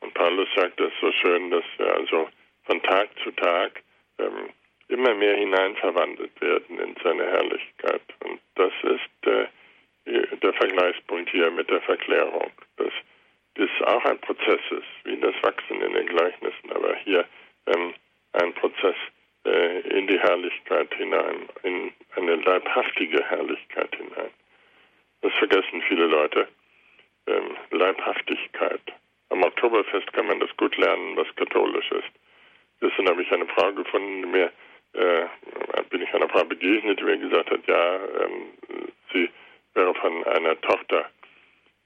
[0.00, 2.28] Und Paulus sagt das so schön, dass wir also
[2.64, 3.82] von Tag zu Tag
[4.18, 4.50] ähm,
[4.88, 8.02] immer mehr hinein verwandelt werden in seine Herrlichkeit.
[8.24, 9.46] Und das ist äh,
[10.36, 12.92] der Vergleichspunkt hier mit der Verklärung, dass
[13.54, 17.24] das auch ein Prozess ist, wie das Wachsen in den Gleichnissen, aber hier
[17.66, 17.94] ähm,
[18.34, 18.94] ein Prozess
[19.44, 21.92] äh, in die Herrlichkeit hinein, in
[22.28, 24.30] eine leibhaftige Herrlichkeit hinein.
[25.22, 26.48] Das vergessen viele Leute.
[27.26, 28.82] Ähm, Leibhaftigkeit.
[29.30, 32.10] Am Oktoberfest kann man das gut lernen, was katholisch ist.
[32.80, 34.52] Gestern habe ich eine Frau gefunden, die mir
[34.92, 35.26] äh,
[35.90, 38.52] bin ich einer Frau begegnet, die mir gesagt hat, ja, ähm,
[39.12, 39.28] sie
[39.74, 41.10] wäre von einer Tochter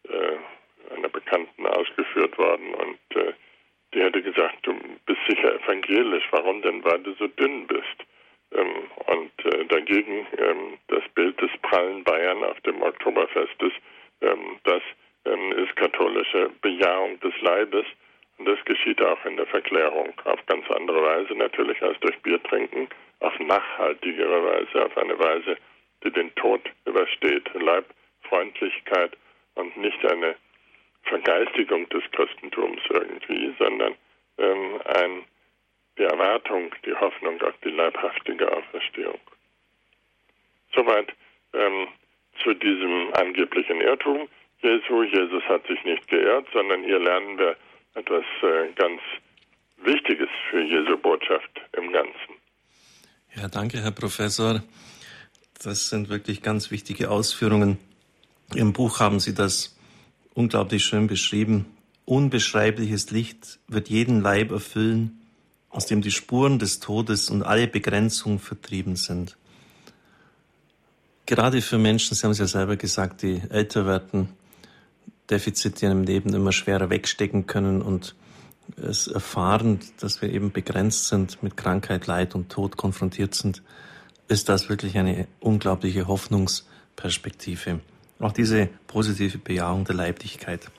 [0.09, 3.33] äh, einer Bekannten ausgeführt worden und äh,
[3.92, 4.74] die hätte gesagt, du
[5.07, 7.85] bist sicher evangelisch, warum denn, weil du so dünn bist.
[8.53, 13.76] Ähm, und äh, dagegen ähm, das Bild des prallen Bayern auf dem Oktoberfest ist,
[14.20, 14.83] ähm, das
[15.24, 17.87] ähm, ist katholische Bejahung des Leibes
[18.40, 22.88] und das geschieht auch in der Verklärung auf ganz andere Weise natürlich als durch Biertrinken,
[23.20, 25.59] auf nachhaltigere Weise, auf eine Weise,
[26.03, 27.50] die den Tod übersteht.
[27.53, 29.14] Leibfreundlichkeit
[29.57, 30.37] und nicht eine
[31.03, 33.94] Vergeistigung des Christentums irgendwie, sondern
[34.38, 35.24] ähm, ein,
[35.98, 39.20] die Erwartung, die Hoffnung auf die leibhaftige Auferstehung.
[40.74, 41.12] Soweit
[41.53, 41.88] ähm,
[42.42, 44.31] zu diesem angeblichen Irrtum
[44.62, 45.03] Jesu.
[45.03, 47.57] Jesus hat sich nicht geirrt, sondern hier lernen wir
[47.94, 49.00] etwas äh, ganz
[49.79, 52.35] Wichtiges für Jesu Botschaft im Ganzen.
[53.35, 54.62] Ja, danke, Herr Professor.
[55.64, 57.76] Das sind wirklich ganz wichtige Ausführungen.
[58.55, 59.74] Im Buch haben Sie das
[60.33, 61.66] unglaublich schön beschrieben.
[62.05, 65.22] Unbeschreibliches Licht wird jeden Leib erfüllen,
[65.70, 69.37] aus dem die Spuren des Todes und alle Begrenzungen vertrieben sind.
[71.26, 74.29] Gerade für Menschen, Sie haben es ja selber gesagt, die älter werden,
[75.29, 78.14] Defizite in ihrem Leben immer schwerer wegstecken können und
[78.80, 83.62] es erfahren, dass wir eben begrenzt sind, mit Krankheit, Leid und Tod konfrontiert sind,
[84.28, 87.80] ist das wirklich eine unglaubliche Hoffnungsperspektive.
[88.18, 90.70] Auch diese positive Bejahung der Leiblichkeit.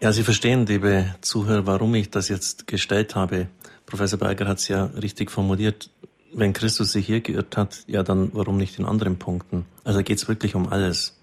[0.00, 3.48] Ja, Sie verstehen, liebe Zuhörer, warum ich das jetzt gestellt habe.
[3.84, 5.90] Professor Berger hat es ja richtig formuliert.
[6.32, 9.64] Wenn Christus sich hier geirrt hat, ja, dann warum nicht in anderen Punkten?
[9.84, 11.18] Also geht es wirklich um alles.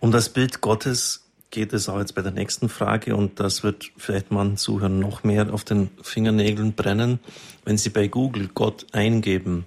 [0.00, 1.23] Um das Bild Gottes
[1.54, 5.22] geht es auch jetzt bei der nächsten Frage und das wird vielleicht man Zuhören noch
[5.22, 7.20] mehr auf den Fingernägeln brennen.
[7.64, 9.64] Wenn Sie bei Google Gott eingeben,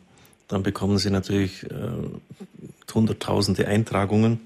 [0.50, 1.70] dann bekommen Sie natürlich äh,
[2.94, 4.42] hunderttausende Eintragungen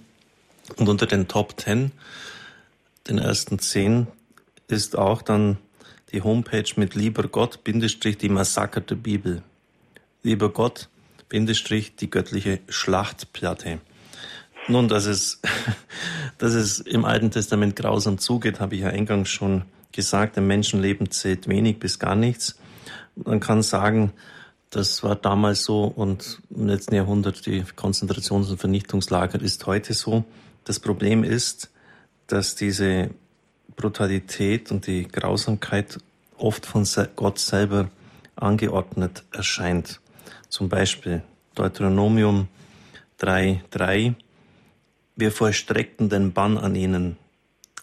[0.77, 1.91] und unter den Top Ten,
[3.07, 4.05] den ersten zehn,
[4.67, 5.57] ist auch dann
[6.11, 9.41] die Homepage mit Lieber Gott, Bindestrich, die Massaker Bibel.
[10.21, 10.89] Lieber Gott,
[11.27, 13.79] Bindestrich, die göttliche Schlachtplatte.
[14.67, 15.41] Nun, dass es,
[16.37, 20.37] dass es im Alten Testament grausam zugeht, habe ich ja eingangs schon gesagt.
[20.37, 22.57] Im Menschenleben zählt wenig bis gar nichts.
[23.15, 24.13] Man kann sagen,
[24.69, 30.23] das war damals so und im letzten Jahrhundert die Konzentrations- und Vernichtungslager ist heute so.
[30.63, 31.69] Das Problem ist,
[32.27, 33.09] dass diese
[33.75, 35.97] Brutalität und die Grausamkeit
[36.37, 37.89] oft von Gott selber
[38.35, 39.99] angeordnet erscheint.
[40.47, 41.21] Zum Beispiel
[41.55, 42.47] Deuteronomium
[43.19, 44.15] 3.3
[45.15, 47.17] wir vollstreckten den Bann an ihnen,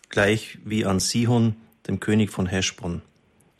[0.08, 3.02] gleich wie an Sihon, dem König von Heschbon.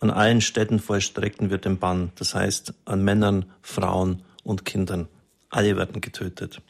[0.00, 5.08] An allen Städten vollstreckten wir den Bann, das heißt an Männern, Frauen und Kindern.
[5.50, 6.60] Alle werden getötet.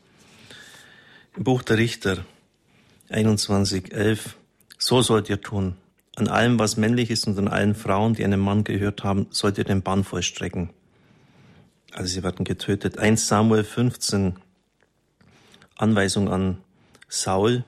[1.36, 2.24] Im Buch der Richter
[3.10, 4.30] 21.11
[4.78, 5.76] So sollt ihr tun.
[6.16, 9.58] An allem, was männlich ist und an allen Frauen, die einem Mann gehört haben, sollt
[9.58, 10.70] ihr den Bann vollstrecken.
[11.92, 12.98] Also sie werden getötet.
[12.98, 14.36] 1 Samuel 15,
[15.76, 16.58] Anweisung an
[17.08, 17.64] Saul.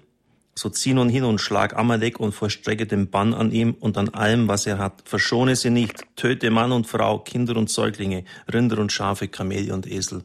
[0.55, 4.11] So zieh nun hin und schlag Amalek und vollstrecke den Bann an ihm und an
[4.11, 5.03] allem, was er hat.
[5.05, 6.05] Verschone sie nicht.
[6.16, 10.22] Töte Mann und Frau, Kinder und Säuglinge, Rinder und Schafe, Kamele und Esel.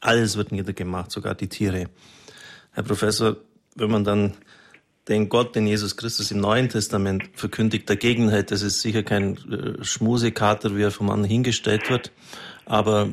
[0.00, 1.88] Alles wird niedergemacht, sogar die Tiere.
[2.72, 3.36] Herr Professor,
[3.76, 4.34] wenn man dann
[5.08, 9.36] den Gott, den Jesus Christus im Neuen Testament verkündigt, dagegen hält, das ist sicher kein
[9.50, 12.12] äh, Schmusekater, wie er vom anderen hingestellt wird,
[12.66, 13.12] aber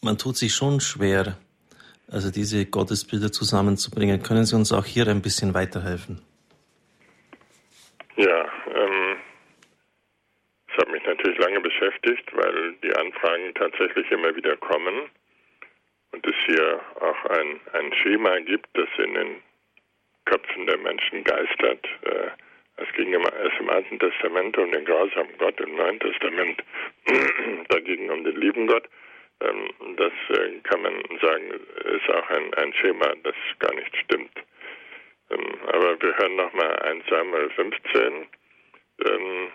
[0.00, 1.36] man tut sich schon schwer,
[2.14, 4.22] also diese Gottesbilder zusammenzubringen.
[4.22, 6.22] Können Sie uns auch hier ein bisschen weiterhelfen?
[8.16, 8.40] Ja,
[8.72, 9.16] ähm,
[10.68, 15.10] das hat mich natürlich lange beschäftigt, weil die Anfragen tatsächlich immer wieder kommen
[16.12, 19.42] und es hier auch ein, ein Schema gibt, das in den
[20.26, 21.84] Köpfen der Menschen geistert.
[22.02, 22.30] Äh,
[22.76, 26.62] es ging immer erst im Alten Testament um den grausamen Gott, im Neuen Testament
[27.68, 28.88] dagegen um den lieben Gott.
[29.40, 34.32] Ähm, das äh, kann man sagen, ist auch ein, ein Schema, das gar nicht stimmt.
[35.30, 38.26] Ähm, aber wir hören nochmal 1 Samuel 15.
[39.06, 39.52] Ähm,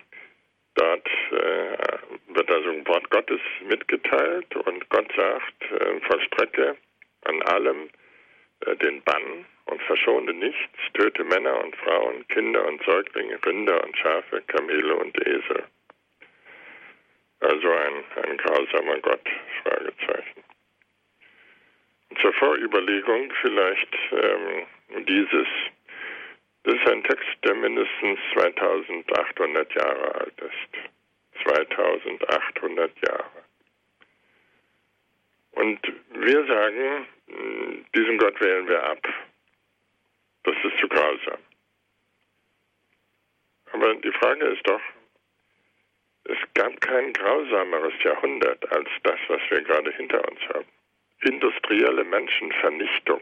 [0.75, 1.77] dort äh,
[2.27, 6.75] wird also ein Wort Gottes mitgeteilt und Gott sagt, äh, vollstrecke
[7.25, 7.89] an allem
[8.81, 14.41] den Bann und verschone nichts, töte Männer und Frauen, Kinder und Säuglinge, Rinder und Schafe,
[14.47, 15.63] Kamele und Esel.
[17.41, 19.27] Also ein, ein grausamer Gott,
[19.63, 20.43] Fragezeichen.
[22.21, 25.47] Zur Vorüberlegung vielleicht ähm, dieses.
[26.63, 31.47] Das ist ein Text, der mindestens 2800 Jahre alt ist.
[31.47, 33.43] 2800 Jahre.
[35.51, 35.79] Und
[36.11, 37.07] wir sagen,
[37.95, 39.07] diesen Gott wählen wir ab.
[40.43, 41.39] Das ist zu grausam.
[43.71, 44.81] Aber die Frage ist doch,
[46.29, 50.67] es gab kein grausameres Jahrhundert als das, was wir gerade hinter uns haben.
[51.21, 53.21] Industrielle Menschenvernichtung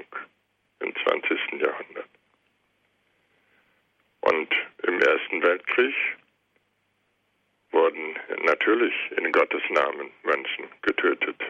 [0.80, 1.62] im 20.
[1.62, 2.10] Jahrhundert.
[4.22, 5.96] Und im Ersten Weltkrieg
[7.72, 11.42] wurden natürlich in Gottes Namen Menschen getötet.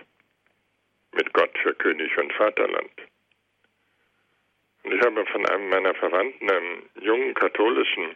[1.13, 2.91] Mit Gott für König und Vaterland.
[4.83, 8.15] Und ich habe von einem meiner Verwandten, einem jungen katholischen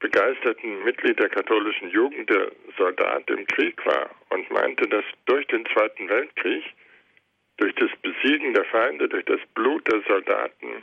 [0.00, 5.64] begeisterten Mitglied der katholischen Jugend, der Soldat im Krieg war und meinte, dass durch den
[5.66, 6.64] Zweiten Weltkrieg,
[7.58, 10.82] durch das Besiegen der Feinde, durch das Blut der Soldaten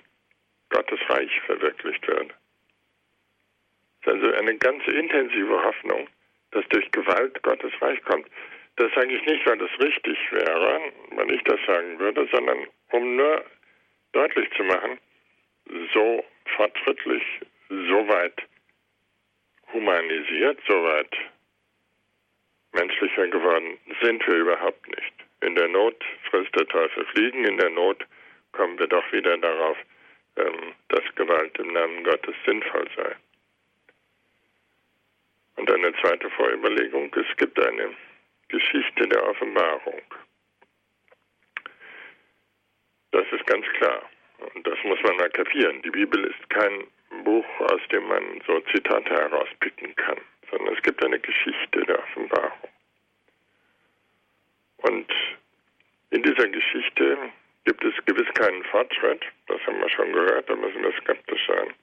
[0.69, 2.33] Gottes Reich verwirklicht wird.
[4.03, 6.07] Das ist also eine ganz intensive Hoffnung,
[6.51, 8.27] dass durch Gewalt Gottes Reich kommt.
[8.75, 13.15] Das sage ich nicht, weil das richtig wäre, weil ich das sagen würde, sondern um
[13.15, 13.43] nur
[14.11, 14.99] deutlich zu machen,
[15.93, 16.23] so
[16.55, 17.23] fortschrittlich,
[17.69, 18.43] so weit
[19.73, 21.15] humanisiert, soweit
[22.73, 25.13] menschlicher geworden sind wir überhaupt nicht.
[25.41, 28.05] In der Not frisst der Teufel Fliegen, in der Not
[28.51, 29.77] kommen wir doch wieder darauf,
[30.37, 33.15] ähm, dass Gewalt im Namen Gottes sinnvoll sei.
[35.57, 37.95] Und eine zweite Vorüberlegung, es gibt eine
[38.47, 40.01] Geschichte der Offenbarung.
[43.11, 44.03] Das ist ganz klar.
[44.53, 45.81] Und das muss man mal kapieren.
[45.81, 46.85] Die Bibel ist kein
[47.23, 50.17] Buch, aus dem man so Zitate herauspicken kann,
[50.49, 52.69] sondern es gibt eine Geschichte der Offenbarung.
[54.77, 55.11] Und
[56.11, 57.17] in dieser Geschichte
[57.65, 61.73] gibt es gewiss keinen Fortschritt, das haben wir schon gehört, da müssen wir skeptisch sein.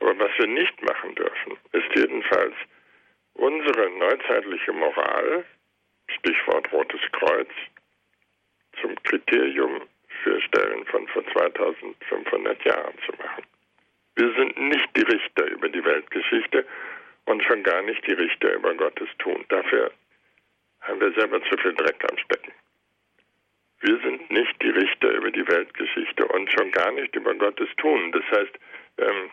[0.00, 2.54] Aber was wir nicht machen dürfen, ist jedenfalls
[3.34, 5.44] unsere neuzeitliche Moral,
[6.08, 7.50] Stichwort Rotes Kreuz,
[8.80, 9.82] zum Kriterium
[10.22, 13.44] für Stellen von vor 2500 Jahren zu machen.
[14.20, 16.66] Wir sind nicht die Richter über die Weltgeschichte
[17.24, 19.46] und schon gar nicht die Richter über Gottes Tun.
[19.48, 19.90] Dafür
[20.82, 22.52] haben wir selber zu viel Dreck am Stecken.
[23.80, 28.12] Wir sind nicht die Richter über die Weltgeschichte und schon gar nicht über Gottes Tun.
[28.12, 28.58] Das heißt,
[28.98, 29.30] ähm,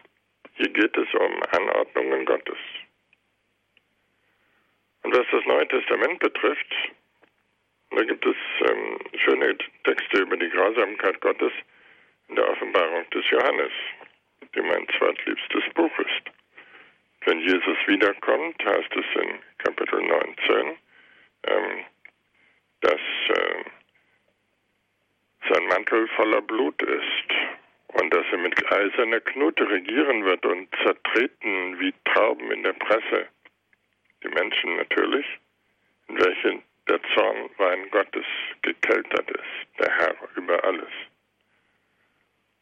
[0.54, 2.60] hier geht es um Anordnungen Gottes.
[5.04, 6.74] Und was das Neue Testament betrifft,
[7.92, 8.38] da gibt es
[8.70, 11.52] ähm, schöne Texte über die Grausamkeit Gottes
[12.30, 13.72] in der Offenbarung des Johannes
[14.56, 16.32] die mein zweitliebstes Buch ist.
[17.26, 20.78] Wenn Jesus wiederkommt, heißt es in Kapitel 19,
[21.44, 21.86] ähm,
[22.82, 23.64] dass äh,
[25.50, 27.34] sein Mantel voller Blut ist
[27.88, 33.28] und dass er mit eiserner Knute regieren wird und zertreten wie Trauben in der Presse.
[34.24, 35.26] Die Menschen natürlich,
[36.08, 38.26] in welchen der Zornwein Gottes
[38.62, 40.92] gekeltert ist, der Herr über alles.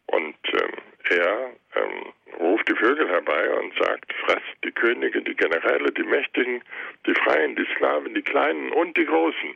[0.08, 0.74] Und ähm,
[1.10, 6.64] er ähm, ruft die Vögel herbei und sagt, fress die Könige, die Generäle, die Mächtigen,
[7.06, 9.56] die Freien, die Sklaven, die Kleinen und die Großen.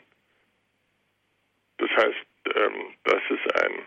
[1.78, 3.86] Das heißt, ähm, das ist ein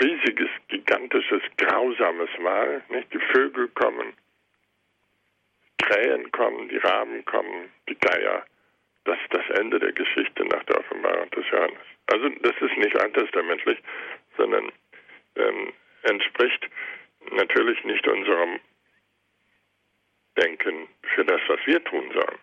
[0.00, 2.82] riesiges, gigantisches, grausames Mal.
[2.88, 3.12] Nicht?
[3.12, 4.14] Die Vögel kommen,
[5.78, 8.44] Krähen kommen, die Raben kommen, die Geier.
[9.04, 11.78] Das ist das Ende der Geschichte nach der Offenbarung des Johannes.
[12.06, 13.78] Also das ist nicht alttestamentlich,
[14.36, 14.72] sondern
[15.36, 15.72] ähm,
[16.04, 16.68] entspricht
[17.30, 18.60] natürlich nicht unserem
[20.36, 22.38] Denken für das, was wir tun sollen.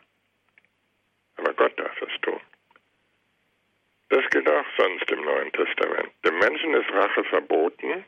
[1.38, 2.40] Aber Gott darf es tun.
[4.10, 6.12] Das gilt auch sonst im Neuen Testament.
[6.26, 8.04] Dem Menschen ist Rache verboten,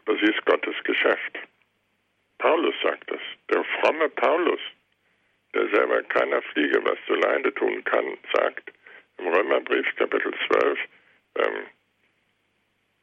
[0.00, 1.38] aber sie ist Gottes Geschäft.
[2.38, 3.20] Paulus sagt das.
[3.50, 4.60] Der fromme Paulus,
[5.54, 8.72] der selber keiner Fliege was zu Leide tun kann, sagt
[9.18, 10.78] im Römerbrief Kapitel 12,
[11.36, 11.66] ähm,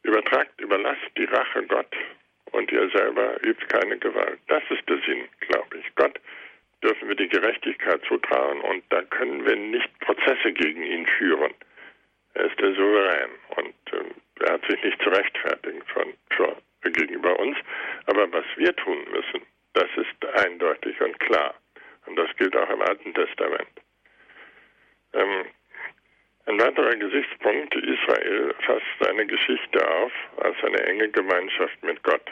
[0.08, 1.94] übertragt, überlasst die Rache Gott
[2.52, 4.40] und ihr selber übt keine Gewalt.
[4.48, 5.96] Das ist der Sinn, glaube ich.
[5.96, 6.20] Gott
[6.84, 11.54] dürfen wir die Gerechtigkeit zutrauen und da können wir nicht Prozesse gegen ihn führen.
[12.34, 17.38] Er ist der Souverän und äh, er hat sich nicht zu rechtfertigen von, von, gegenüber
[17.40, 17.58] uns.
[18.06, 19.42] Aber was wir tun müssen,
[19.74, 21.56] das ist eindeutig und klar.
[22.06, 23.68] Und das gilt auch im Alten Testament.
[25.14, 25.46] Ähm,
[26.48, 32.32] ein weiterer Gesichtspunkt, Israel fasst seine Geschichte auf als eine enge Gemeinschaft mit Gott.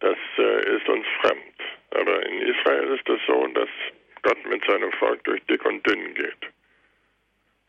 [0.00, 1.54] Das äh, ist uns fremd.
[1.92, 3.68] Aber in Israel ist es so, dass
[4.22, 6.44] Gott mit seinem Volk durch dick und dünn geht.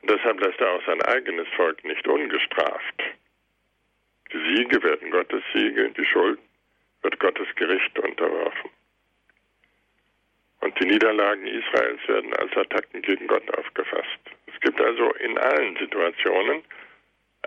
[0.01, 3.03] Und deshalb lässt er auch sein eigenes Volk nicht ungestraft.
[4.33, 6.39] Die Siege werden Gottes Siege, die Schuld
[7.03, 8.69] wird Gottes Gericht unterworfen.
[10.85, 14.19] Die Niederlagen Israels werden als Attacken gegen Gott aufgefasst.
[14.45, 16.61] Es gibt also in allen Situationen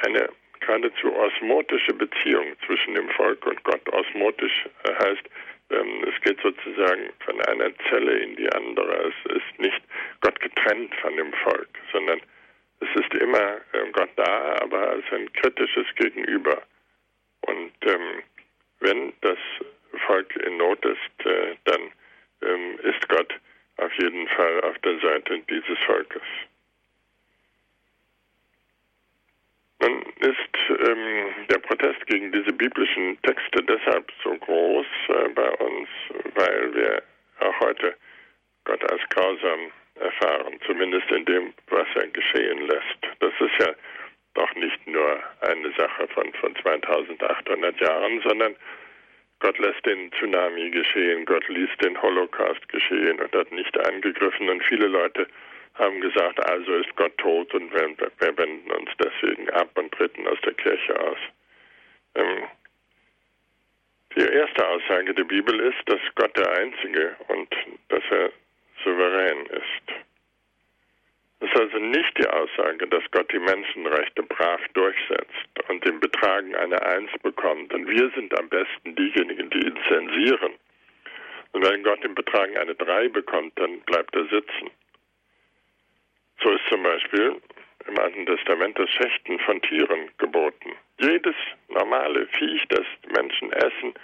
[0.00, 0.28] eine
[0.58, 3.88] geradezu osmotische Beziehung zwischen dem Volk und Gott.
[3.92, 5.22] Osmotisch heißt,
[5.70, 9.12] ähm, es geht sozusagen von einer Zelle in die andere.
[9.12, 9.82] Es ist nicht
[10.20, 12.20] Gott getrennt von dem Volk, sondern
[12.80, 16.60] es ist immer ähm, Gott da, aber als ein kritisches Gegenüber.
[17.42, 18.24] Und ähm,
[18.80, 19.38] wenn das
[20.08, 21.92] Volk in Not ist, äh, dann
[22.42, 23.32] ähm, ist Gott
[23.76, 26.22] auf jeden Fall auf der Seite dieses Volkes.
[29.80, 35.88] Nun ist ähm, der Protest gegen diese biblischen Texte deshalb so groß äh, bei uns,
[36.34, 37.02] weil wir
[37.40, 37.94] auch heute
[38.64, 42.98] Gott als grausam erfahren, zumindest in dem, was er geschehen lässt.
[43.20, 43.72] Das ist ja
[44.34, 48.56] doch nicht nur eine Sache von, von 2800 Jahren, sondern
[49.40, 54.48] Gott lässt den Tsunami geschehen, Gott ließ den Holocaust geschehen und hat nicht eingegriffen.
[54.48, 55.26] Und viele Leute
[55.74, 60.26] haben gesagt, also ist Gott tot und wir, wir wenden uns deswegen ab und treten
[60.26, 61.18] aus der Kirche aus.
[62.16, 62.44] Ähm,
[64.16, 67.48] die erste Aussage der Bibel ist, dass Gott der Einzige und
[67.88, 68.32] dass er
[68.82, 70.07] souverän ist.
[71.40, 76.54] Es ist also nicht die Aussage, dass Gott die Menschenrechte brav durchsetzt und im Betragen
[76.56, 80.54] eine Eins bekommt und wir sind am besten diejenigen, die ihn zensieren.
[81.52, 84.70] Und wenn Gott im Betragen eine Drei bekommt, dann bleibt er sitzen.
[86.42, 87.36] So ist zum Beispiel
[87.86, 90.72] im Alten Testament das Schächten von Tieren geboten.
[91.00, 91.34] Jedes
[91.68, 93.94] normale Viech, das Menschen essen,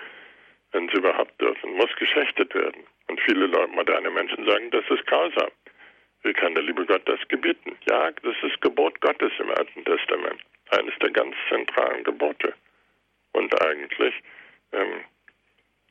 [0.72, 2.85] wenn sie überhaupt dürfen, muss geschächtet werden.
[3.09, 5.51] Und viele moderne Menschen sagen, das ist grausam.
[6.25, 7.77] Wie kann der liebe Gott das gebieten?
[7.87, 10.41] Ja, das ist Gebot Gottes im Alten Testament.
[10.70, 12.55] Eines der ganz zentralen Gebote.
[13.33, 14.14] Und eigentlich
[14.72, 15.05] ähm,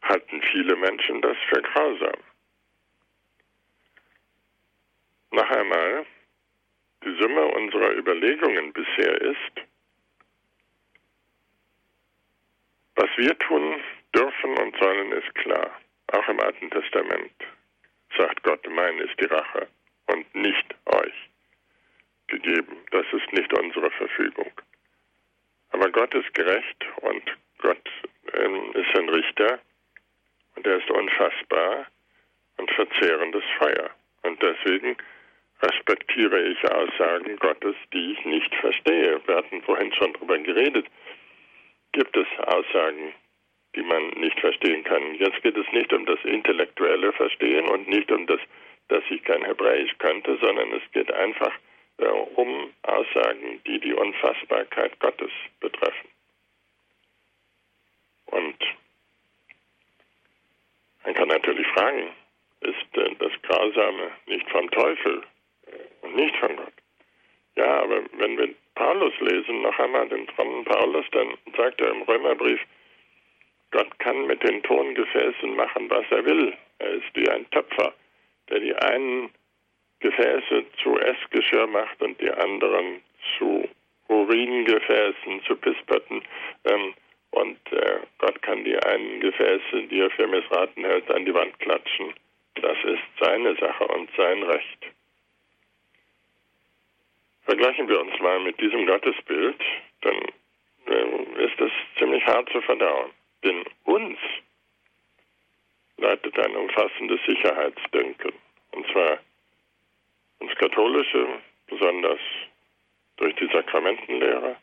[0.01, 2.19] halten viele Menschen das für grausam.
[5.29, 6.05] Noch einmal,
[7.05, 9.67] die Summe unserer Überlegungen bisher ist,
[12.95, 13.79] was wir tun
[14.15, 15.79] dürfen und sollen, ist klar.
[16.11, 17.33] Auch im Alten Testament
[18.17, 19.67] sagt Gott, mein ist die Rache
[20.13, 21.29] und nicht euch
[22.27, 22.77] gegeben.
[22.91, 24.51] Das ist nicht unsere Verfügung.
[25.71, 27.23] Aber Gott ist gerecht und
[27.57, 27.89] Gott
[28.33, 29.59] ähm, ist ein Richter
[30.55, 31.87] und er ist unfassbar
[32.57, 33.89] und verzehrendes Feuer.
[34.21, 34.95] Und deswegen
[35.61, 39.19] respektiere ich Aussagen Gottes, die ich nicht verstehe.
[39.25, 40.85] Wir hatten vorhin schon darüber geredet.
[41.93, 43.13] Gibt es Aussagen,
[43.75, 45.15] die man nicht verstehen kann?
[45.15, 48.39] Jetzt geht es nicht um das intellektuelle Verstehen und nicht um das,
[48.89, 51.53] dass ich kein Hebräisch könnte, sondern es geht einfach
[51.97, 56.09] äh, um Aussagen, die die Unfassbarkeit Gottes betreffen.
[58.27, 58.57] Und
[61.03, 62.09] man kann natürlich fragen,
[62.61, 65.23] ist äh, das Grausame nicht vom Teufel
[66.01, 66.73] und nicht von Gott.
[67.55, 72.01] Ja, aber wenn wir Paulus lesen, noch einmal den frommen Paulus, dann sagt er im
[72.03, 72.59] Römerbrief,
[73.71, 76.53] Gott kann mit den Tongefäßen machen, was er will.
[76.79, 77.93] Er ist wie ein Töpfer,
[78.53, 79.31] der die einen
[79.99, 83.01] Gefäße zu Essgeschirr macht und die anderen
[83.37, 83.67] zu
[84.09, 86.21] Uringefäßen, zu Pisspötten.
[86.65, 86.93] Ähm,
[87.31, 91.57] und äh, Gott kann die einen Gefäße, die er für missraten hält, an die Wand
[91.59, 92.13] klatschen.
[92.55, 94.85] Das ist seine Sache und sein Recht.
[97.45, 99.59] Vergleichen wir uns mal mit diesem Gottesbild,
[100.01, 100.17] dann
[100.85, 103.09] äh, ist es ziemlich hart zu verdauen.
[103.43, 104.19] Denn uns
[105.97, 108.42] leitet ein umfassendes Sicherheitsdenken.
[108.73, 109.19] Und zwar
[110.39, 111.27] uns Katholische,
[111.67, 112.19] besonders
[113.17, 114.57] durch die Sakramentenlehre,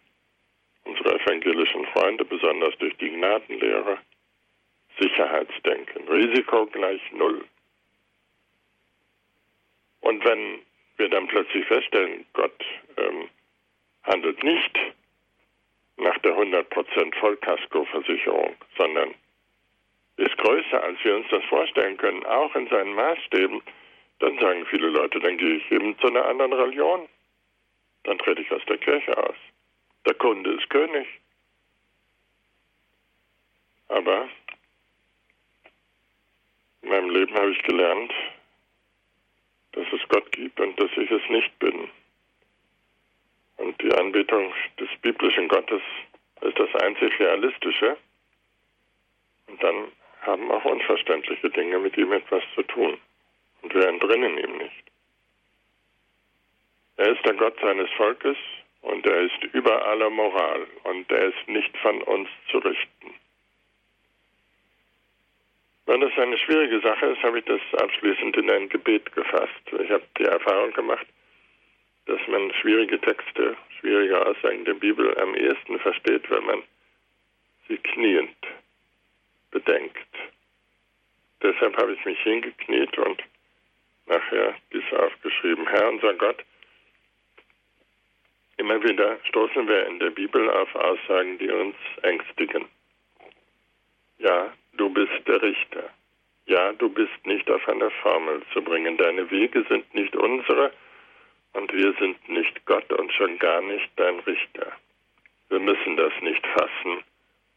[0.85, 3.99] unsere evangelischen Freunde, besonders durch die Gnadenlehre,
[4.99, 7.45] Sicherheitsdenken, Risiko gleich Null.
[10.01, 10.61] Und wenn
[10.97, 12.65] wir dann plötzlich feststellen, Gott
[12.97, 13.29] ähm,
[14.03, 14.79] handelt nicht
[15.97, 19.15] nach der 100% Vollkaskoversicherung, sondern
[20.17, 23.63] ist größer, als wir uns das vorstellen können, auch in seinen Maßstäben,
[24.21, 27.09] dann sagen viele Leute, dann gehe ich eben zu einer anderen Religion.
[28.05, 29.37] Dann trete ich aus der Kirche aus.
[30.07, 31.07] Der Kunde ist König.
[33.89, 34.29] Aber
[36.83, 38.13] in meinem Leben habe ich gelernt,
[39.73, 41.89] dass es Gott gibt und dass ich es nicht bin.
[43.57, 45.83] Und die Anbetung des biblischen Gottes
[46.43, 47.97] ist das einzig Realistische.
[49.47, 49.93] Und dann
[50.23, 52.99] haben auch unverständliche Dinge mit ihm etwas zu tun.
[53.63, 54.85] Und wir entrinnen ihm nicht.
[56.97, 58.37] Er ist der Gott seines Volkes
[58.83, 63.15] und er ist über aller Moral und er ist nicht von uns zu richten.
[65.87, 69.63] Weil das eine schwierige Sache ist, habe ich das abschließend in ein Gebet gefasst.
[69.83, 71.07] Ich habe die Erfahrung gemacht,
[72.07, 76.63] dass man schwierige Texte, schwierige Aussagen der Bibel am ehesten versteht, wenn man
[77.67, 78.37] sie kniend
[79.51, 80.07] bedenkt.
[81.43, 83.23] Deshalb habe ich mich hingekniet und
[84.07, 85.67] nachher dies aufgeschrieben.
[85.69, 86.45] Herr unser Gott,
[88.57, 92.67] immer wieder stoßen wir in der Bibel auf Aussagen, die uns ängstigen.
[94.19, 95.91] Ja, du bist der Richter.
[96.47, 98.97] Ja, du bist nicht auf eine Formel zu bringen.
[98.97, 100.73] Deine Wege sind nicht unsere
[101.53, 104.73] und wir sind nicht Gott und schon gar nicht dein Richter.
[105.49, 107.03] Wir müssen das nicht fassen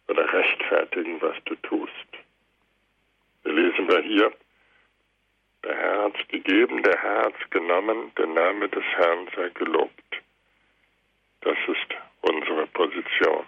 [0.08, 1.92] oder rechtfertigen, was du tust.
[3.44, 4.32] Wir lesen wir hier,
[5.64, 10.22] der Herr hat's gegeben, der Herr hat's genommen, der Name des Herrn sei gelobt.
[11.42, 13.46] Das ist unsere Position.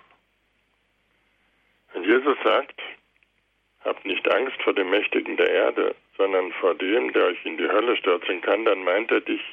[1.93, 2.81] Wenn Jesus sagt,
[3.83, 7.67] habt nicht Angst vor dem Mächtigen der Erde, sondern vor dem, der euch in die
[7.67, 9.43] Hölle stürzen kann, dann meint er dich.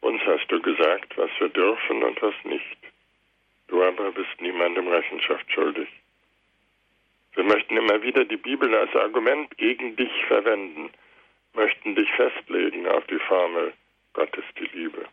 [0.00, 2.78] Uns hast du gesagt, was wir dürfen und was nicht.
[3.68, 5.88] Du aber bist niemandem Rechenschaft schuldig.
[7.34, 10.90] Wir möchten immer wieder die Bibel als Argument gegen dich verwenden,
[11.54, 13.72] möchten dich festlegen auf die Formel,
[14.12, 15.06] Gott ist die Liebe.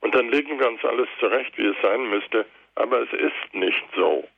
[0.00, 3.84] Und dann legen wir uns alles zurecht, wie es sein müsste, aber es ist nicht
[3.94, 4.28] so.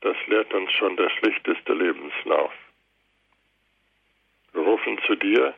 [0.00, 2.52] Das lehrt uns schon der schlichteste Lebenslauf.
[4.52, 5.54] Wir rufen zu dir,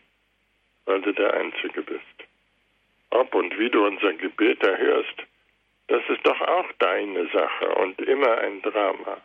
[0.84, 2.04] weil du der Einzige bist.
[3.10, 5.24] Ob und wie du unser Gebet erhörst,
[5.88, 9.20] das ist doch auch deine Sache und immer ein Drama.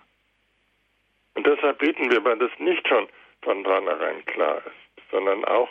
[1.36, 3.08] Und deshalb beten wir, weil das nicht schon
[3.42, 5.70] von vornherein klar ist, sondern auch,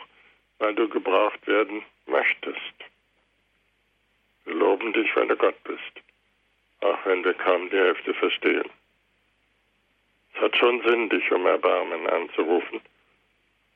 [0.58, 2.74] weil du gebraucht werden möchtest.
[4.44, 5.92] Wir loben dich, weil du Gott bist,
[6.80, 8.68] auch wenn wir kaum die Hälfte verstehen.
[10.34, 12.80] Es hat schon Sinn, dich um Erbarmen anzurufen,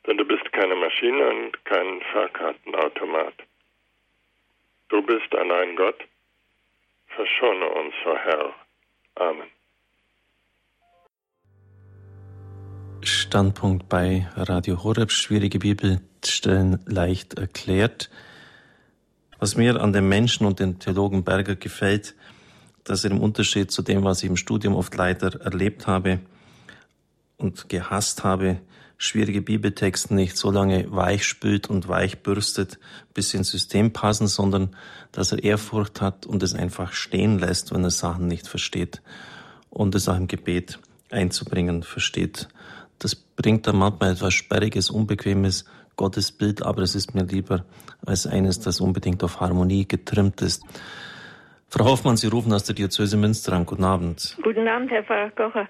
[0.07, 3.35] denn du bist keine Maschine und kein Fahrkartenautomat.
[4.89, 6.03] Du bist allein Gott.
[7.09, 8.55] Verschone uns, Herr.
[9.17, 9.56] Amen.
[13.37, 18.09] Standpunkt bei Radio Horeb, schwierige Bibelstellen leicht erklärt.
[19.39, 22.15] Was mir an dem Menschen und dem Theologen Berger gefällt,
[22.83, 26.21] dass er im Unterschied zu dem, was ich im Studium oft leider erlebt habe
[27.37, 28.59] und gehasst habe,
[28.97, 32.79] schwierige Bibeltexte nicht so lange weich spült und weich bürstet,
[33.13, 34.75] bis sie ins System passen, sondern
[35.13, 39.03] dass er Ehrfurcht hat und es einfach stehen lässt, wenn er Sachen nicht versteht
[39.69, 40.79] und es auch im Gebet
[41.11, 42.49] einzubringen versteht.
[42.99, 45.65] Das bringt dann manchmal etwas Sperriges, Unbequemes,
[45.97, 47.65] Gottesbild, aber es ist mir lieber
[48.05, 50.63] als eines, das unbedingt auf Harmonie getrimmt ist.
[51.69, 53.67] Frau Hoffmann, Sie rufen aus der Diözese Münster an.
[53.67, 54.37] Guten Abend.
[54.43, 55.69] Guten Abend, Herr Pfarrer Kocher.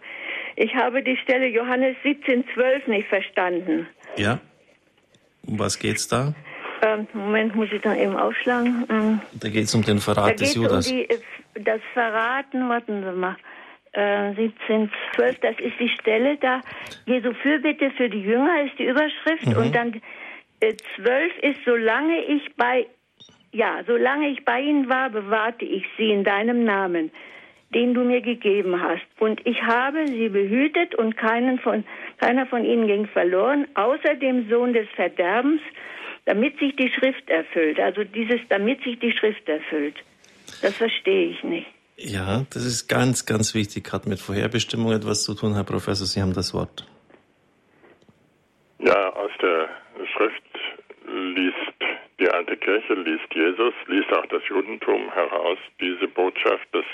[0.57, 3.87] Ich habe die Stelle Johannes 17,12 nicht verstanden.
[4.17, 4.41] Ja?
[5.47, 6.35] Um was geht's da?
[6.83, 8.85] Ähm, Moment, muss ich dann eben aufschlagen.
[8.91, 10.87] Ähm, Da geht es um den da Verrat geht des es um Judas.
[10.87, 11.19] die, äh,
[11.63, 13.37] das Verraten, warten Sie mal.
[13.97, 16.61] Äh, 17, 12, das ist die Stelle da.
[17.07, 19.47] Jesu Fürbitte für die Jünger ist die Überschrift.
[19.47, 19.57] Mhm.
[19.57, 20.03] Und dann
[20.61, 22.87] äh, 12 ist, solange ich bei,
[23.53, 27.11] ja, solange ich bei ihnen war, bewahrte ich sie in deinem Namen,
[27.75, 29.07] den du mir gegeben hast.
[29.19, 31.83] Und ich habe sie behütet und keinen von,
[32.19, 35.63] keiner von ihnen ging verloren, außer dem Sohn des Verderbens,
[36.27, 37.81] damit sich die Schrift erfüllt.
[37.81, 39.97] Also dieses, damit sich die Schrift erfüllt.
[40.61, 41.76] Das verstehe ich nicht.
[41.97, 43.91] Ja, das ist ganz, ganz wichtig.
[43.93, 46.07] Hat mit Vorherbestimmung etwas zu tun, Herr Professor.
[46.07, 46.87] Sie haben das Wort.
[48.79, 49.69] Ja, aus der
[50.15, 50.43] Schrift
[51.07, 51.75] liest
[52.21, 56.85] die alte Kirche, liest Jesus, liest auch das Judentum heraus diese Botschaft, dass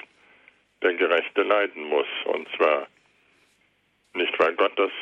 [0.83, 2.07] der Gerechte leiden muss.
[2.27, 2.87] Und zwar
[4.15, 4.93] nicht, weil Gott das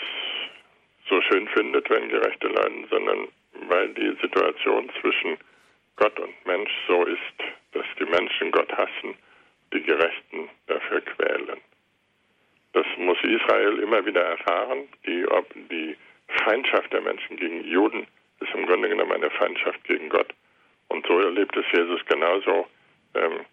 [1.10, 3.28] so schön findet, wenn Gerechte leiden, sondern
[3.68, 5.36] weil die Situation zwischen
[5.96, 7.36] Gott und Mensch so ist,
[7.72, 9.14] dass die Menschen Gott hassen,
[9.72, 11.60] die Gerechten dafür quälen.
[12.72, 14.88] Das muss Israel immer wieder erfahren.
[15.06, 15.26] Die,
[15.70, 15.96] die
[16.44, 18.06] Feindschaft der Menschen gegen Juden
[18.40, 20.32] ist im Grunde genommen eine Feindschaft gegen Gott.
[20.88, 22.66] Und so erlebt es Jesus genauso.
[23.14, 23.44] Ähm,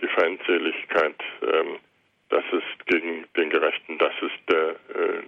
[0.00, 1.78] die Feindseligkeit, ähm,
[2.28, 5.22] das ist gegen den Gerechten, das ist der äh,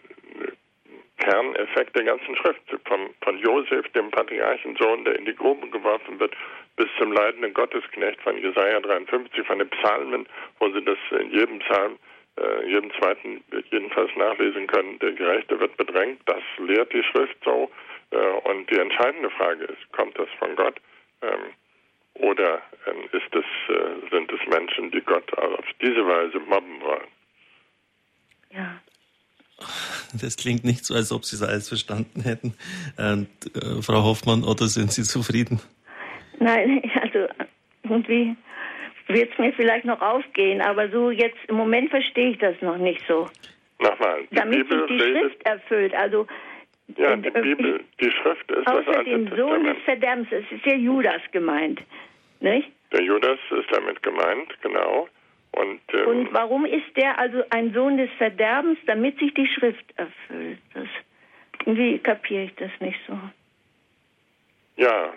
[1.18, 2.60] Kerneffekt der ganzen Schrift.
[2.84, 6.34] Vom, von Josef, dem Patriarchensohn, der in die Grube geworfen wird,
[6.76, 10.26] bis zum leidenden Gottesknecht von Jesaja 53, von den Psalmen,
[10.58, 11.98] wo Sie das in jedem Psalm,
[12.38, 14.98] äh, jedem zweiten jedenfalls nachlesen können.
[14.98, 16.20] Der Gerechte wird bedrängt.
[16.26, 17.70] Das lehrt die Schrift so.
[18.10, 20.76] Äh, und die entscheidende Frage ist, kommt das von Gott?
[21.22, 21.54] Ähm,
[22.14, 27.08] oder ähm, ist es, äh, sind es Menschen, die Gott auf diese Weise mobben wollen?
[28.50, 28.80] Ja.
[30.20, 32.54] Das klingt nicht so, als ob Sie es alles verstanden hätten.
[32.98, 35.60] Und, äh, Frau Hoffmann, oder sind Sie zufrieden?
[36.38, 37.26] Nein, also
[37.84, 38.36] irgendwie
[39.08, 42.76] wird es mir vielleicht noch aufgehen, aber so jetzt im Moment verstehe ich das noch
[42.76, 43.28] nicht so.
[43.78, 46.26] Nochmal, die Damit Bibel sich die redet, Schrift erfüllt, also
[46.96, 49.76] ja, die äh, Bibel, die Schrift ist das außer Alte dem Sohn des.
[49.84, 51.80] Verderbens, es ist ja Judas gemeint,
[52.40, 52.70] nicht?
[52.92, 55.08] Der Judas ist damit gemeint, genau.
[55.56, 59.84] Und, ähm, Und warum ist der also ein Sohn des Verderbens, damit sich die Schrift
[59.96, 60.58] erfüllt?
[60.74, 60.86] Das,
[61.64, 63.18] irgendwie kapiere ich das nicht so.
[64.76, 65.12] ja,